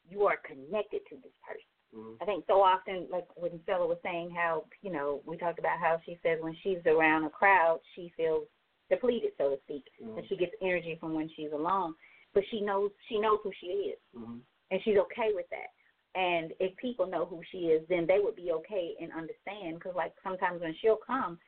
[0.07, 1.72] you are connected to this person.
[1.97, 2.23] Mm-hmm.
[2.23, 5.79] I think so often, like when Stella was saying how, you know, we talked about
[5.79, 8.45] how she says when she's around a crowd, she feels
[8.89, 10.17] depleted, so to speak, Mhm.
[10.19, 11.95] and she gets energy from when she's alone.
[12.35, 14.39] But she knows she knows who she is, Mm-hmm.
[14.71, 15.71] and she's okay with that.
[16.15, 19.77] And if people know who she is, then they would be okay and understand.
[19.77, 21.39] Because like sometimes when she'll come,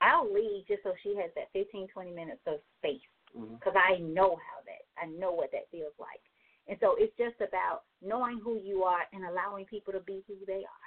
[0.00, 3.00] I'll leave just so she has that fifteen twenty minutes of space
[3.36, 3.54] Mm-hmm.
[3.56, 6.20] because I know how that I know what that feels like.
[6.68, 10.34] And so it's just about knowing who you are and allowing people to be who
[10.46, 10.86] they are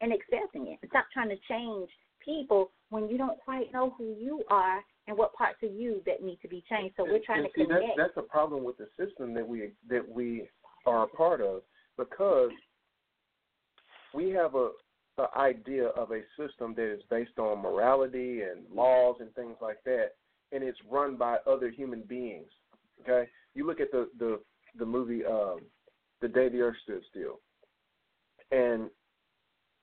[0.00, 0.88] and accepting it.
[0.88, 1.88] Stop trying to change
[2.24, 6.22] people when you don't quite know who you are and what parts of you that
[6.22, 6.94] need to be changed.
[6.96, 7.84] So we're trying and to see, connect.
[7.96, 10.48] That's, that's a problem with the system that we that we
[10.86, 11.62] are a part of
[11.96, 12.50] because
[14.14, 14.70] we have a
[15.16, 19.78] an idea of a system that is based on morality and laws and things like
[19.84, 20.12] that,
[20.50, 22.48] and it's run by other human beings.
[23.02, 24.40] Okay, you look at the the
[24.78, 25.60] the movie um,
[26.20, 27.40] The Day the Earth Stood Still,
[28.50, 28.90] and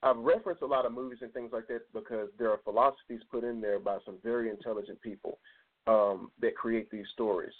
[0.03, 3.43] I've referenced a lot of movies and things like that because there are philosophies put
[3.43, 5.39] in there by some very intelligent people
[5.87, 7.53] um, that create these stories.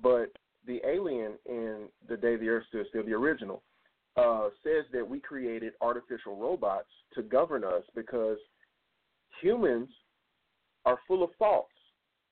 [0.00, 0.32] But
[0.66, 3.62] the alien in The Day the Earth Stood Still, the original,
[4.16, 8.38] uh, says that we created artificial robots to govern us because
[9.42, 9.88] humans
[10.84, 11.72] are full of faults.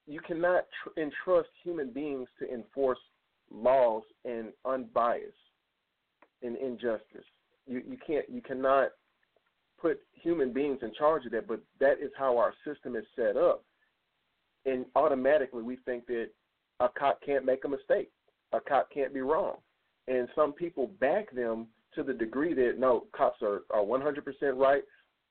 [0.07, 2.99] You cannot tr- entrust human beings to enforce
[3.53, 5.33] laws and unbiased
[6.43, 7.27] and injustice.
[7.67, 8.91] You you can't you cannot
[9.81, 13.37] put human beings in charge of that, but that is how our system is set
[13.37, 13.65] up.
[14.65, 16.29] And automatically we think that
[16.81, 18.11] a cop can't make a mistake.
[18.53, 19.57] A cop can't be wrong.
[20.09, 24.23] And some people back them to the degree that no, cops are, are 100%
[24.57, 24.83] right,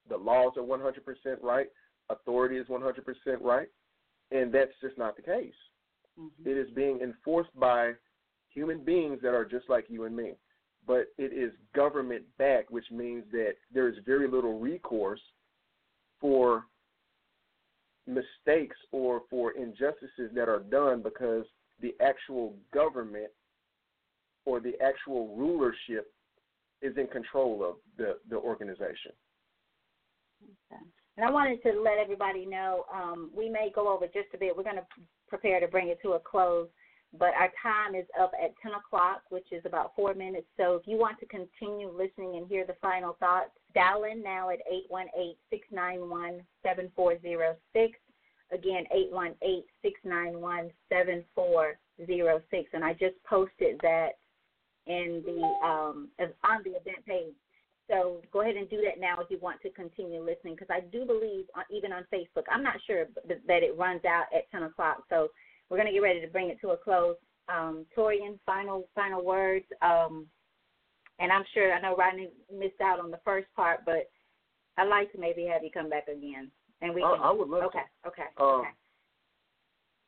[0.09, 0.91] the laws are 100%
[1.41, 1.67] right,
[2.09, 2.93] authority is 100%
[3.41, 3.67] right,
[4.31, 5.53] and that's just not the case.
[6.19, 6.29] Mhm.
[6.45, 7.95] It is being enforced by
[8.53, 10.33] human beings that are just like you and me.
[10.87, 15.21] But it is government backed, which means that there is very little recourse
[16.19, 16.65] for
[18.07, 21.45] mistakes or for injustices that are done because
[21.81, 23.29] the actual government
[24.45, 26.11] or the actual rulership
[26.81, 29.11] is in control of the, the organization.
[30.43, 30.81] Okay.
[31.17, 34.55] And I wanted to let everybody know um, we may go over just a bit.
[34.55, 34.87] We're going to
[35.27, 36.67] prepare to bring it to a close,
[37.17, 40.47] but our time is up at 10 o'clock, which is about four minutes.
[40.55, 44.49] So if you want to continue listening and hear the final thoughts, dial in now
[44.49, 47.99] at 818 691 7406.
[48.53, 52.69] Again, 818 691 7406.
[52.73, 54.19] And I just posted that
[54.87, 56.09] in the um,
[56.43, 57.35] on the event page.
[57.89, 60.79] So go ahead and do that now if you want to continue listening, because I
[60.79, 64.49] do believe uh, even on Facebook, I'm not sure that that it runs out at
[64.51, 65.03] 10 o'clock.
[65.09, 65.27] So
[65.71, 67.15] we're going to get ready to bring it to a close.
[67.47, 69.65] Um, Torian, final final words.
[69.81, 70.27] Um,
[71.19, 74.09] and I'm sure I know Rodney missed out on the first part, but
[74.77, 77.23] I'd like to maybe have you come back again, and we I, can.
[77.23, 78.43] I would love okay, okay, to.
[78.43, 78.69] Um, okay.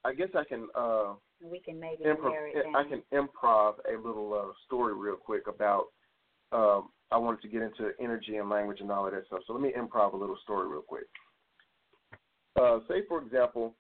[0.06, 1.14] I guess I can uh,
[1.50, 2.34] We can maybe improv.
[2.54, 2.76] it down.
[2.76, 5.86] I can improv a little uh, story real quick about.
[6.52, 9.42] Um, I wanted to get into energy and language and all of that stuff.
[9.48, 11.06] So let me improv a little story real quick.
[12.60, 13.76] Uh, say, for example,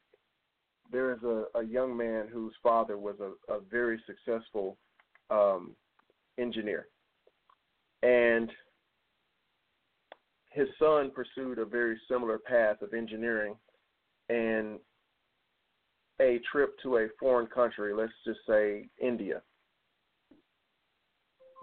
[0.94, 4.78] there is a, a young man whose father was a, a very successful
[5.30, 5.72] um,
[6.38, 6.88] engineer,
[8.04, 8.50] and
[10.52, 13.56] his son pursued a very similar path of engineering,
[14.30, 14.80] and
[16.22, 19.42] a trip to a foreign country, let's just say India.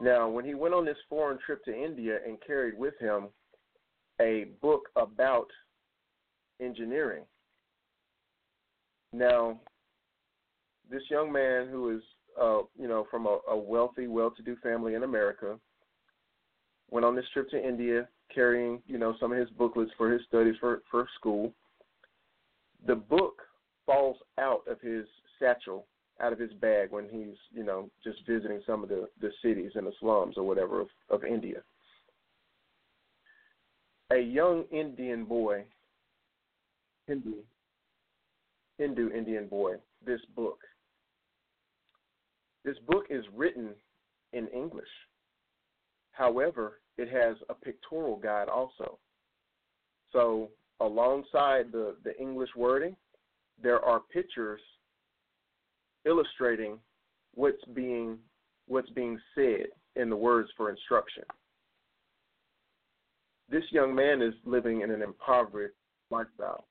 [0.02, 3.28] Now, when he went on this foreign trip to India and carried with him
[4.20, 5.46] a book about
[6.60, 7.22] engineering,
[9.12, 9.58] now
[10.90, 12.02] this young man who is,
[12.40, 15.58] uh, you know, from a, a wealthy, well-to-do family in America,
[16.90, 20.22] went on this trip to India carrying, you know, some of his booklets for his
[20.28, 21.52] studies for for school.
[22.86, 23.42] The book
[23.86, 25.04] falls out of his
[25.38, 25.86] satchel,
[26.20, 29.72] out of his bag when he's, you know, just visiting some of the, the cities
[29.74, 31.62] and the slums or whatever of, of India.
[34.12, 35.64] A young Indian boy,
[37.06, 37.34] Hindu,
[38.80, 39.74] Hindu Indian boy,
[40.06, 40.58] this book.
[42.64, 43.74] This book is written
[44.32, 44.88] in English.
[46.12, 48.98] However, it has a pictorial guide also.
[50.12, 50.48] So
[50.80, 52.96] alongside the, the English wording,
[53.62, 54.62] there are pictures
[56.06, 56.78] illustrating
[57.34, 58.16] what's being
[58.66, 59.66] what's being said
[59.96, 61.24] in the words for instruction.
[63.50, 65.74] This young man is living in an impoverished
[66.10, 66.69] lifestyle.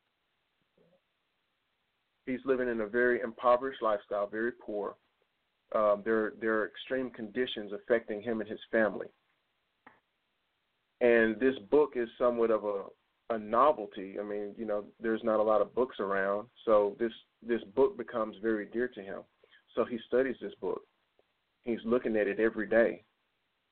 [2.29, 4.95] He's living in a very impoverished lifestyle, very poor.
[5.73, 9.07] Um, there, there are extreme conditions affecting him and his family.
[11.01, 12.83] And this book is somewhat of a,
[13.31, 14.17] a novelty.
[14.19, 17.11] I mean, you know, there's not a lot of books around, so this
[17.41, 19.21] this book becomes very dear to him.
[19.75, 20.81] So he studies this book.
[21.63, 23.03] He's looking at it every day,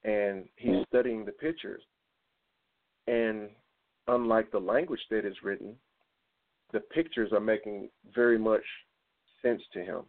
[0.03, 1.81] and he's studying the pictures.
[3.07, 3.49] And
[4.07, 5.75] unlike the language that is written,
[6.73, 8.63] the pictures are making very much
[9.41, 10.01] sense to him.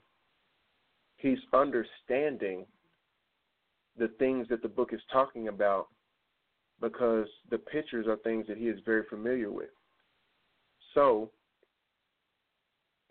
[1.16, 2.66] He's understanding
[3.96, 5.88] the things that the book is talking about
[6.80, 9.70] because the pictures are things that he is very familiar with.
[10.94, 11.30] So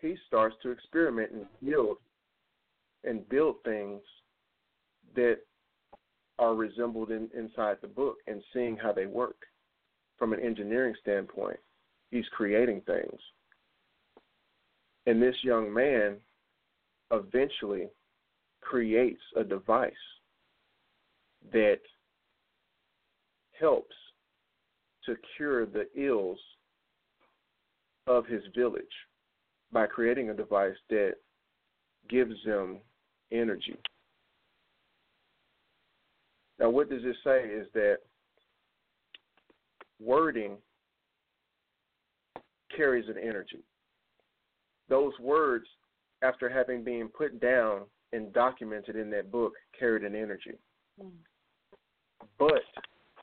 [0.00, 1.98] he starts to experiment and build
[3.04, 4.00] and build things
[5.14, 5.38] that
[6.38, 9.36] are resembled in, inside the book and seeing how they work.
[10.18, 11.58] from an engineering standpoint.
[12.10, 13.20] He's creating things.
[15.08, 16.16] And this young man
[17.10, 17.88] eventually
[18.60, 19.90] creates a device
[21.50, 21.78] that
[23.58, 23.94] helps
[25.06, 26.38] to cure the ills
[28.06, 28.84] of his village
[29.72, 31.14] by creating a device that
[32.10, 32.76] gives them
[33.32, 33.78] energy.
[36.58, 38.00] Now, what does this say is that
[39.98, 40.58] wording
[42.76, 43.64] carries an energy.
[44.88, 45.66] Those words,
[46.22, 47.82] after having been put down
[48.12, 50.54] and documented in that book, carried an energy.
[51.00, 51.08] Hmm.
[52.38, 52.62] But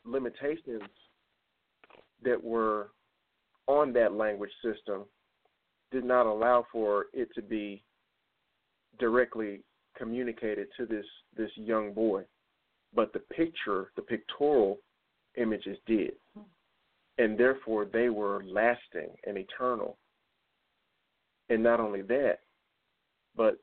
[0.06, 0.84] limitations
[2.24, 2.92] that were
[3.68, 5.06] on that language system
[5.92, 7.84] did not allow for it to be
[9.00, 9.62] directly
[9.98, 11.06] communicated to this
[11.36, 12.24] this young boy.
[12.94, 14.78] But the picture the pictorial
[15.38, 16.14] images did.
[16.36, 16.44] Hmm.
[17.18, 19.98] And therefore they were lasting and eternal
[21.50, 22.40] and not only that
[23.36, 23.58] but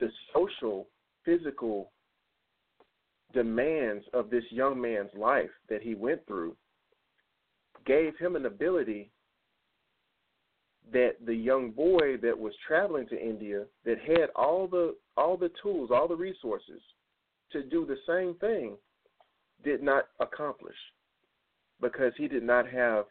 [0.00, 0.86] the social
[1.24, 1.90] physical
[3.32, 6.56] demands of this young man's life that he went through
[7.86, 9.10] gave him an ability
[10.92, 15.50] that the young boy that was traveling to India that had all the all the
[15.62, 16.80] tools, all the resources
[17.52, 18.76] to do the same thing
[19.64, 20.76] did not accomplish
[21.80, 23.06] because he did not have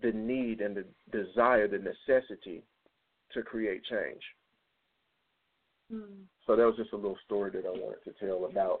[0.00, 2.62] the need and the desire, the necessity
[3.32, 4.22] to create change.
[5.92, 6.24] Mm.
[6.46, 8.80] So that was just a little story that I wanted to tell about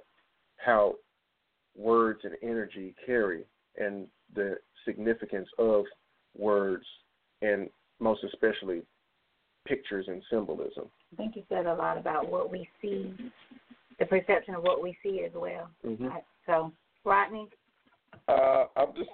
[0.56, 0.94] how
[1.76, 3.44] words and energy carry
[3.76, 5.84] and the significance of
[6.36, 6.84] words
[7.40, 7.68] and
[8.00, 8.82] most especially
[9.66, 10.84] pictures and symbolism.
[11.12, 13.14] I think you said a lot about what we see,
[13.98, 15.70] the perception of what we see as well.
[15.86, 16.06] Mm-hmm.
[16.06, 16.24] Right.
[16.46, 16.72] So,
[17.04, 17.48] Rodney,
[18.28, 19.10] Uh, I'm just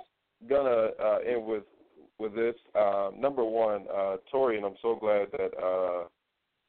[0.48, 1.64] gonna uh, end with
[2.18, 2.54] with this.
[2.74, 6.04] Uh, number one, uh, Tori, and I'm so glad that uh,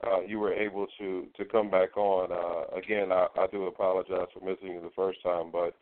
[0.08, 2.32] uh, you were able to to come back on.
[2.32, 5.76] Uh, again, I, I do apologize for missing you the first time, but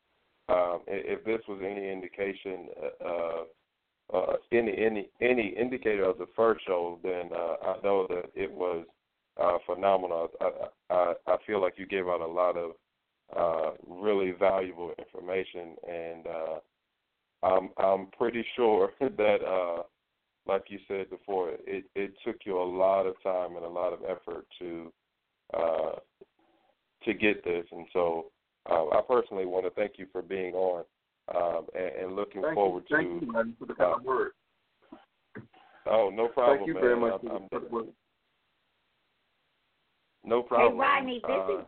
[0.51, 2.67] um, if this was any indication,
[3.05, 8.85] uh, any any any indicator of the first show, then I know that it was
[9.65, 10.29] phenomenal.
[10.41, 10.49] I,
[10.89, 16.25] I I feel like you gave out a lot of really valuable information, and
[17.43, 19.83] I'm I'm pretty sure that, uh,
[20.47, 23.93] like you said before, it it took you a lot of time and a lot
[23.93, 24.91] of effort to
[25.53, 25.91] uh,
[27.05, 28.27] to get this, and so
[28.69, 30.83] uh, I personally want to thank you for being on
[31.35, 33.03] um, and, and looking Thank forward you, to.
[33.03, 34.31] thank you man, for the kind word.
[35.89, 36.83] Oh, no problem, Thank you man.
[36.83, 37.87] very much I'm- I'm- for the word.
[40.25, 40.73] no problem.
[40.73, 41.65] hey Rodney, this Uh, is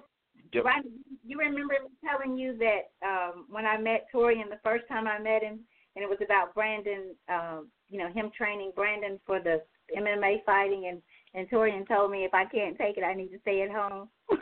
[0.53, 0.65] yep.
[0.65, 0.91] Rodney.
[1.25, 5.07] You remember me telling you that um, when I met Tori Torian the first time
[5.07, 5.59] I met him,
[5.95, 9.61] and it was about Brandon, um, you know, him training Brandon for the
[9.97, 11.01] MMA fighting, and
[11.33, 14.09] and Torian told me if I can't take it, I need to stay at home.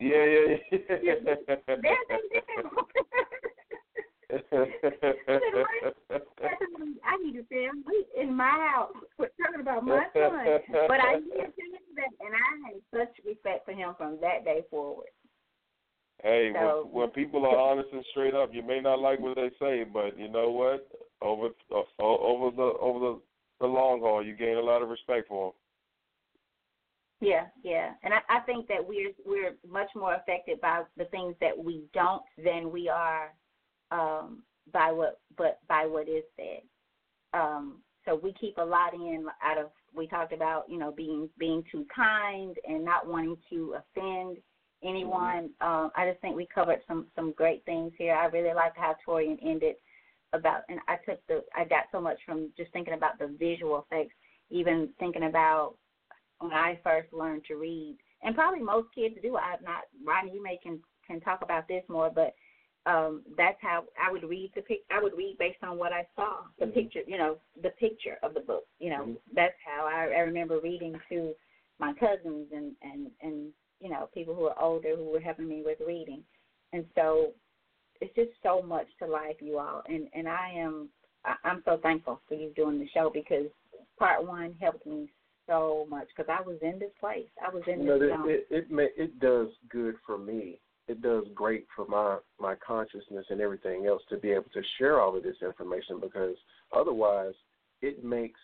[0.00, 0.56] Yeah, yeah,
[1.02, 1.14] yeah.
[7.04, 7.68] I need to stay
[8.18, 8.92] in my house.
[9.18, 10.60] We're talking about my son.
[10.88, 14.44] But I did tell him that, and I had such respect for him from that
[14.44, 15.08] day forward.
[16.22, 19.36] Hey, So- when, when people are honest and straight up, you may not like what
[19.36, 20.88] they say, but you know what?
[21.22, 23.20] Over uh, over the over the
[23.60, 25.54] the long haul, you gain a lot of respect for them.
[27.20, 31.34] Yeah, yeah, and I, I think that we're we're much more affected by the things
[31.40, 33.32] that we don't than we are
[33.90, 36.60] um, by what but by what is said.
[37.32, 41.30] Um, so we keep a lot in out of we talked about you know being
[41.38, 44.36] being too kind and not wanting to offend
[44.82, 45.50] anyone.
[45.60, 48.14] Um, I just think we covered some some great things here.
[48.14, 49.76] I really like how Torian ended
[50.32, 53.84] about, and I took the I got so much from just thinking about the visual
[53.90, 54.14] effects,
[54.50, 55.74] even thinking about
[56.40, 59.36] when I first learned to read, and probably most kids do.
[59.36, 60.32] I'm not Rodney.
[60.34, 62.34] You may can can talk about this more, but
[62.86, 64.80] um, that's how I would read the pic.
[64.90, 67.00] I would read based on what I saw, the picture.
[67.06, 68.64] You know, the picture of the book.
[68.78, 71.32] You know, that's how I, I remember reading to
[71.78, 75.62] my cousins and and and you know people who are older who were helping me
[75.64, 76.22] with reading,
[76.72, 77.32] and so
[78.00, 80.88] it's just so much to life, you all, and and I am
[81.44, 83.46] I'm so thankful for you doing the show because
[83.98, 85.08] part one helped me
[85.46, 87.26] so much because I was in this place.
[87.44, 90.60] I was in You know, it it it, it does good for me.
[90.88, 95.00] It does great for my my consciousness and everything else to be able to share
[95.00, 96.36] all of this information because
[96.74, 97.34] otherwise
[97.82, 98.40] it makes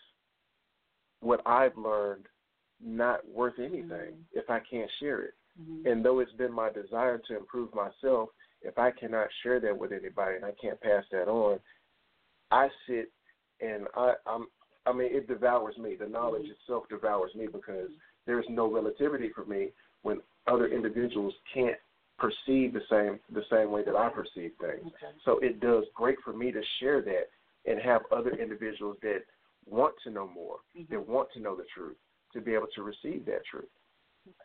[1.20, 2.26] what I've learned
[2.84, 4.38] not worth anything mm-hmm.
[4.38, 5.34] if I can't share it.
[5.60, 5.86] Mhm.
[5.86, 8.30] And though it's been my desire to improve myself,
[8.62, 11.58] if I cannot share that with anybody and I can't pass that on,
[12.50, 13.10] I sit
[13.60, 14.46] and I, I'm
[14.86, 15.96] I mean it devours me.
[15.96, 16.52] The knowledge mm-hmm.
[16.52, 18.26] itself devours me because mm-hmm.
[18.26, 19.70] there's no relativity for me
[20.02, 21.76] when other individuals can't
[22.18, 24.92] perceive the same the same way that I perceive things.
[25.24, 27.28] So it does great for me to share that
[27.66, 29.20] and have other individuals that
[29.68, 30.56] want to know more,
[30.90, 31.96] that want to know the truth,
[32.32, 33.64] to be able to receive that truth.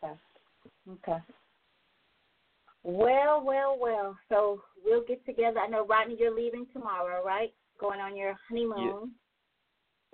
[0.02, 0.14] Okay.
[0.90, 1.18] Okay.
[2.84, 4.16] Well, well, well.
[4.28, 5.60] So we'll get together.
[5.60, 7.52] I know, Rodney, you're leaving tomorrow, right?
[7.78, 9.12] Going on your honeymoon.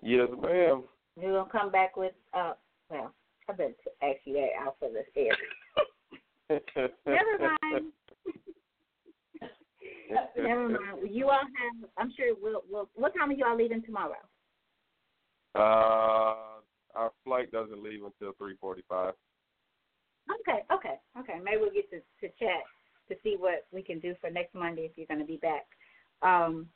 [0.02, 0.84] Yes, ma'am.
[1.20, 2.54] You're gonna come back with uh.
[2.90, 3.14] Well,
[3.48, 5.36] I better ask you that out for the air.
[7.06, 7.92] Never mind.
[10.36, 11.10] Never mind.
[11.10, 11.90] You all have.
[11.96, 12.62] I'm sure we'll.
[12.70, 14.16] we'll what time are you all leaving tomorrow?
[15.54, 16.60] Uh,
[16.94, 19.14] our flight doesn't leave until three forty-five.
[20.40, 21.34] Okay, okay, okay.
[21.42, 22.62] Maybe we'll get to, to chat
[23.08, 25.66] to see what we can do for next Monday if you're going to be back.
[26.22, 26.66] Um,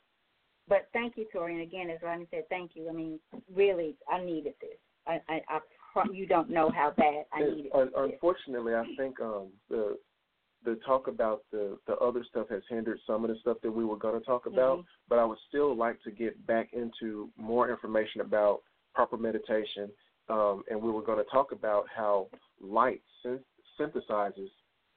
[0.67, 1.53] but thank you, Tori.
[1.53, 2.89] And again, as Ronnie said, thank you.
[2.89, 3.19] I mean,
[3.53, 4.77] really, I needed this.
[5.07, 5.59] I, I, I
[5.91, 7.93] pro- you don't know how bad I And needed un- this.
[7.97, 9.97] unfortunately, I think um, the
[10.65, 13.85] the talk about the the other stuff has hindered some of the stuff that we
[13.85, 14.79] were going to talk about.
[14.79, 14.85] Mhm.
[15.07, 18.61] But I would still like to get back into more information about
[18.93, 19.89] proper meditation,
[20.29, 22.27] um, and we were going to talk about how
[22.61, 23.43] light syn-
[23.79, 24.49] synthesizes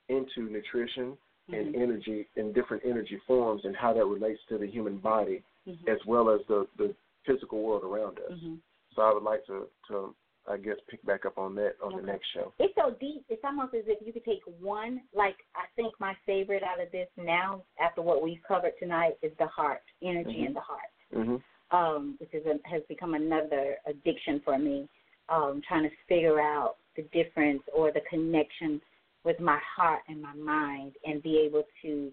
[0.08, 1.16] into nutrition
[1.48, 1.82] and Mhm.
[1.82, 5.88] energy in different energy forms, and how that relates to the human body Mhm.
[5.88, 6.94] as well as the the
[7.24, 8.32] physical world around us.
[8.32, 8.60] Mhm.
[8.94, 10.14] So I would like to to
[10.48, 12.52] I guess pick back up on that on the next show.
[12.58, 13.24] It's so deep.
[13.28, 15.00] It's almost as if you could take one.
[15.12, 19.32] Like I think my favorite out of this now, after what we've covered tonight, is
[19.36, 20.46] the heart, energy Mhm.
[20.46, 20.90] in the heart.
[21.12, 21.36] hmm
[21.70, 24.86] um, which is a, has become another addiction for me.
[25.28, 28.80] Um, trying to figure out the difference or the connection
[29.24, 32.12] with my heart and my mind, and be able to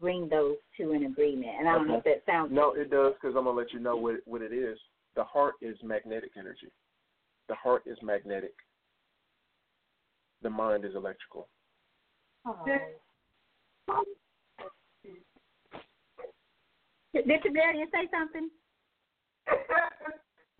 [0.00, 1.52] bring those two in agreement.
[1.58, 3.80] And I don't know if that sounds No, it does because I'm gonna let you
[3.80, 4.78] know what what it is.
[5.16, 6.70] The heart is magnetic energy.
[7.48, 8.54] The heart is magnetic.
[10.42, 11.48] The mind is electrical.
[12.46, 12.64] Oh.
[17.14, 18.50] Did did Tiberian say something?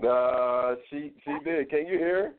[0.07, 1.69] Uh, she she did.
[1.71, 2.23] Can you hear?
[2.23, 2.33] her?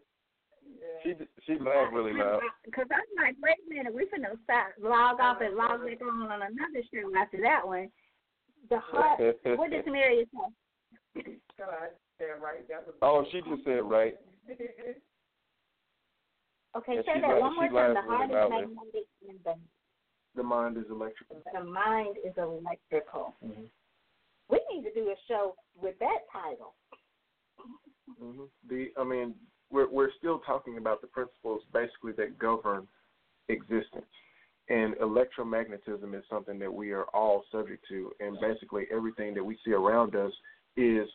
[1.03, 1.13] She
[1.45, 2.41] she laughed really loud.
[2.63, 6.21] Because I'm like, wait a minute, we finna stop, log off and log back on
[6.23, 7.89] on another show after that one.
[8.69, 9.19] The heart.
[9.57, 11.37] what did Tamaria say?
[13.01, 14.15] Oh, she just said right.
[16.77, 17.95] Okay, Yeah, say she that la- one more time.
[17.95, 19.53] The heart really is magnetic and the,
[20.35, 21.41] The mind is electrical.
[21.51, 23.33] the mind is electrical.
[23.41, 23.65] hmm
[24.49, 26.75] We need to do a show with that title.
[28.19, 29.35] Hmm The I mean,
[29.71, 32.87] we're we're still talking about the principles basically that govern
[33.49, 34.05] existence.
[34.69, 39.57] And electromagnetism is something that we are all subject to, and basically everything that we
[39.65, 40.31] see around us
[40.77, 41.07] is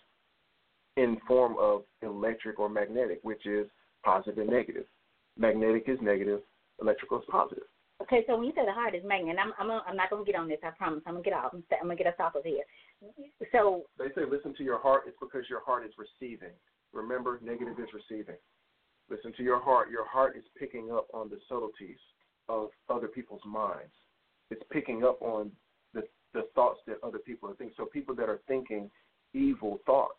[0.97, 3.69] in form of electric or magnetic, which is
[4.05, 4.87] positive and negative.
[5.39, 6.41] Magnetic is negative,
[6.81, 7.65] electrical is positive.
[8.03, 10.35] Okay, so when you say the heart is magnetic, I'm I'm, I'm not gonna get
[10.35, 10.59] on this.
[10.65, 11.03] I promise.
[11.07, 11.53] I'm gonna get off.
[11.53, 12.65] I'm, I'm gonna get us off of here.
[13.01, 15.03] So They say listen to your heart.
[15.07, 16.55] It's because your heart is receiving.
[16.93, 18.37] Remember, negative is receiving.
[19.11, 19.91] Listen to your heart.
[19.91, 21.99] Your heart is picking up on the subtleties
[22.49, 23.93] of other people's minds.
[24.51, 25.51] It's picking up on
[25.93, 26.03] the
[26.33, 27.75] the thoughts that other people are thinking.
[27.77, 28.91] So people that are thinking
[29.33, 30.19] evil thoughts,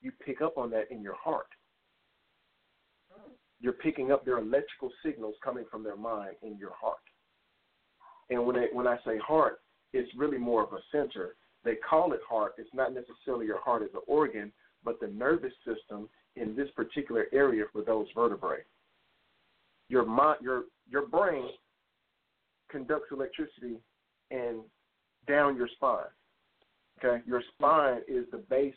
[0.00, 1.46] you pick up on that in your heart.
[3.60, 6.96] You're picking up their electrical signals coming from their mind in your heart.
[8.30, 9.60] And when I, when I say heart,
[9.92, 11.34] it's really more of a center
[11.64, 12.54] they call it heart.
[12.58, 14.52] It's not necessarily your heart as an organ,
[14.84, 18.60] but the nervous system in this particular area for those vertebrae.
[19.88, 21.48] Your mind, your your brain
[22.70, 23.76] conducts electricity
[24.30, 24.60] and
[25.26, 26.04] down your spine.
[26.98, 28.74] Okay, your spine is the base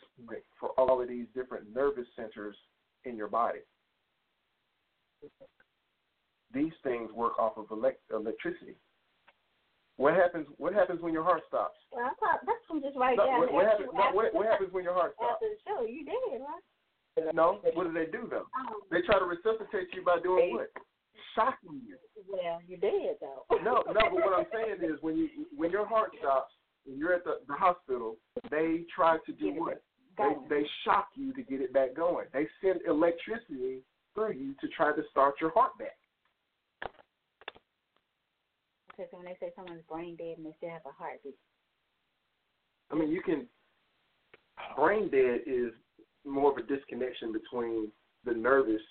[0.58, 2.56] for all of these different nervous centers
[3.04, 3.60] in your body.
[6.52, 8.76] These things work off of elect- electricity.
[9.96, 10.46] What happens?
[10.58, 11.78] What happens when your heart stops?
[11.92, 13.88] well, I thought that's from just right No, down what, what happens?
[13.94, 15.38] No, what, what happens when your heart stops?
[15.38, 15.86] after the show?
[15.86, 16.64] You did, right?
[17.34, 18.50] No, what do they do though?
[18.58, 20.70] Um, They try to resuscitate you by doing what?
[21.36, 21.96] Shocking you.
[22.28, 23.46] well, you did though.
[23.62, 26.52] No, no, but what I'm saying is when you when your heart stops
[26.86, 28.16] and you're at the, the hospital,
[28.50, 29.80] they try to do what?
[30.18, 32.26] They they shock you to get it back going.
[32.32, 33.82] They send electricity
[34.14, 35.96] through you to try to start your heart back.
[38.96, 41.36] Because when they say someone's brain dead and they still have a heartbeat.
[42.90, 43.46] I mean, you can.
[44.76, 45.72] Brain dead is
[46.24, 47.90] more of a disconnection between
[48.24, 48.82] the nervous.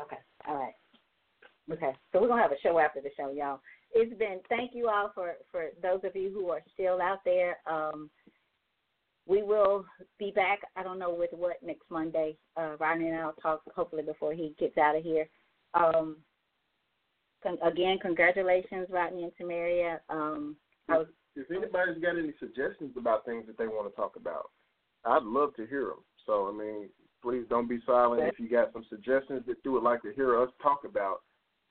[0.00, 0.16] Okay,
[0.48, 0.74] all right.
[1.70, 3.60] Okay, so we're gonna have a show after the show, y'all.
[3.92, 7.58] It's been thank you all for for those of you who are still out there.
[7.70, 8.10] Um,
[9.26, 9.84] we will
[10.18, 10.60] be back.
[10.76, 12.36] I don't know with what next Monday.
[12.56, 15.28] Uh, Rodney and I'll talk hopefully before he gets out of here.
[15.74, 16.16] Um,
[17.42, 20.00] con- again, congratulations, Rodney and Tamaria.
[20.08, 20.56] Um,
[20.88, 21.06] was
[21.36, 24.50] If anybody's got any suggestions about things that they want to talk about,
[25.04, 26.04] I'd love to hear them.
[26.26, 26.88] So, I mean,
[27.22, 28.22] please don't be silent.
[28.22, 31.20] If you got some suggestions that you would like to hear us talk about,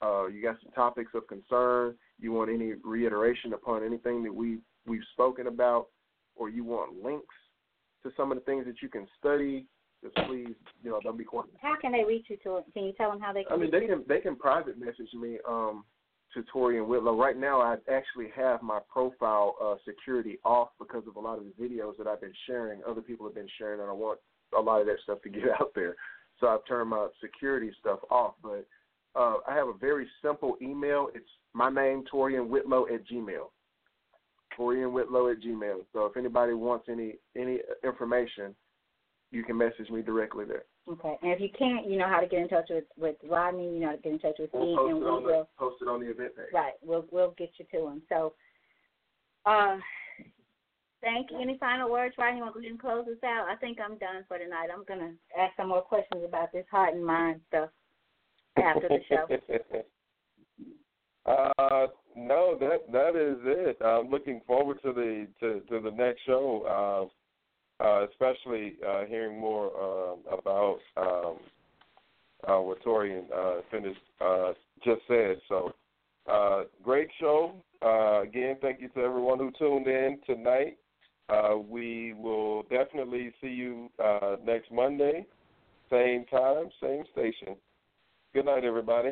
[0.02, 4.60] uh, you got some topics of concern, you want any reiteration upon anything that we
[4.88, 5.88] we've spoken about,
[6.36, 7.36] or you want links
[8.04, 9.66] to some of the things that you can study,
[10.04, 11.50] just please, you know, don't be quiet.
[11.62, 12.38] how can they reach you?
[12.44, 13.54] To can you tell them how they can?
[13.54, 13.88] I mean, they you?
[13.88, 15.84] can they can private message me um,
[16.34, 17.18] to Torian Whitlow.
[17.18, 21.44] Right now, I actually have my profile uh, security off because of a lot of
[21.44, 22.82] the videos that I've been sharing.
[22.88, 24.20] Other people have been sharing, and I want
[24.58, 25.96] a lot of that stuff to get out there.
[26.40, 28.36] So I've turned my security stuff off.
[28.42, 28.66] But
[29.16, 31.10] uh, I have a very simple email.
[31.14, 33.48] It's my name, Torian Whitlow at Gmail.
[34.58, 35.80] Torian Whitlow at Gmail.
[35.94, 38.56] So if anybody wants any any information,
[39.32, 40.64] you can message me directly there.
[40.92, 43.74] Okay, and if you can't, you know how to get in touch with with Rodney.
[43.74, 45.50] You know how to get in touch with We'll me, and we the will.
[45.58, 46.46] post it on the event page.
[46.54, 48.02] Right, we'll we'll get you to him.
[48.10, 48.34] So,
[49.46, 49.78] uh,
[51.02, 51.40] thank you.
[51.40, 52.38] Any final words, Rodney?
[52.38, 53.48] You want to go ahead and close this out?
[53.50, 54.70] I think I'm done for tonight.
[54.74, 57.70] I'm gonna ask some more questions about this heart and mind stuff
[58.58, 59.28] after the show.
[61.32, 63.78] uh, no, that that is it.
[63.86, 66.66] I'm looking forward to the to, to the next show,
[67.80, 71.38] uh, especially uh, hearing more uh, about um,
[72.48, 74.54] uh, what Torian uh, finished uh,
[74.84, 75.38] just said.
[75.48, 75.74] So,
[76.32, 77.54] uh, great show.
[77.82, 80.78] Uh, again, thank you to everyone who tuned in tonight.
[81.30, 85.26] Uh, we will definitely see you uh, next Monday,
[85.90, 87.56] same time, same station.
[88.34, 89.12] Good night, everybody.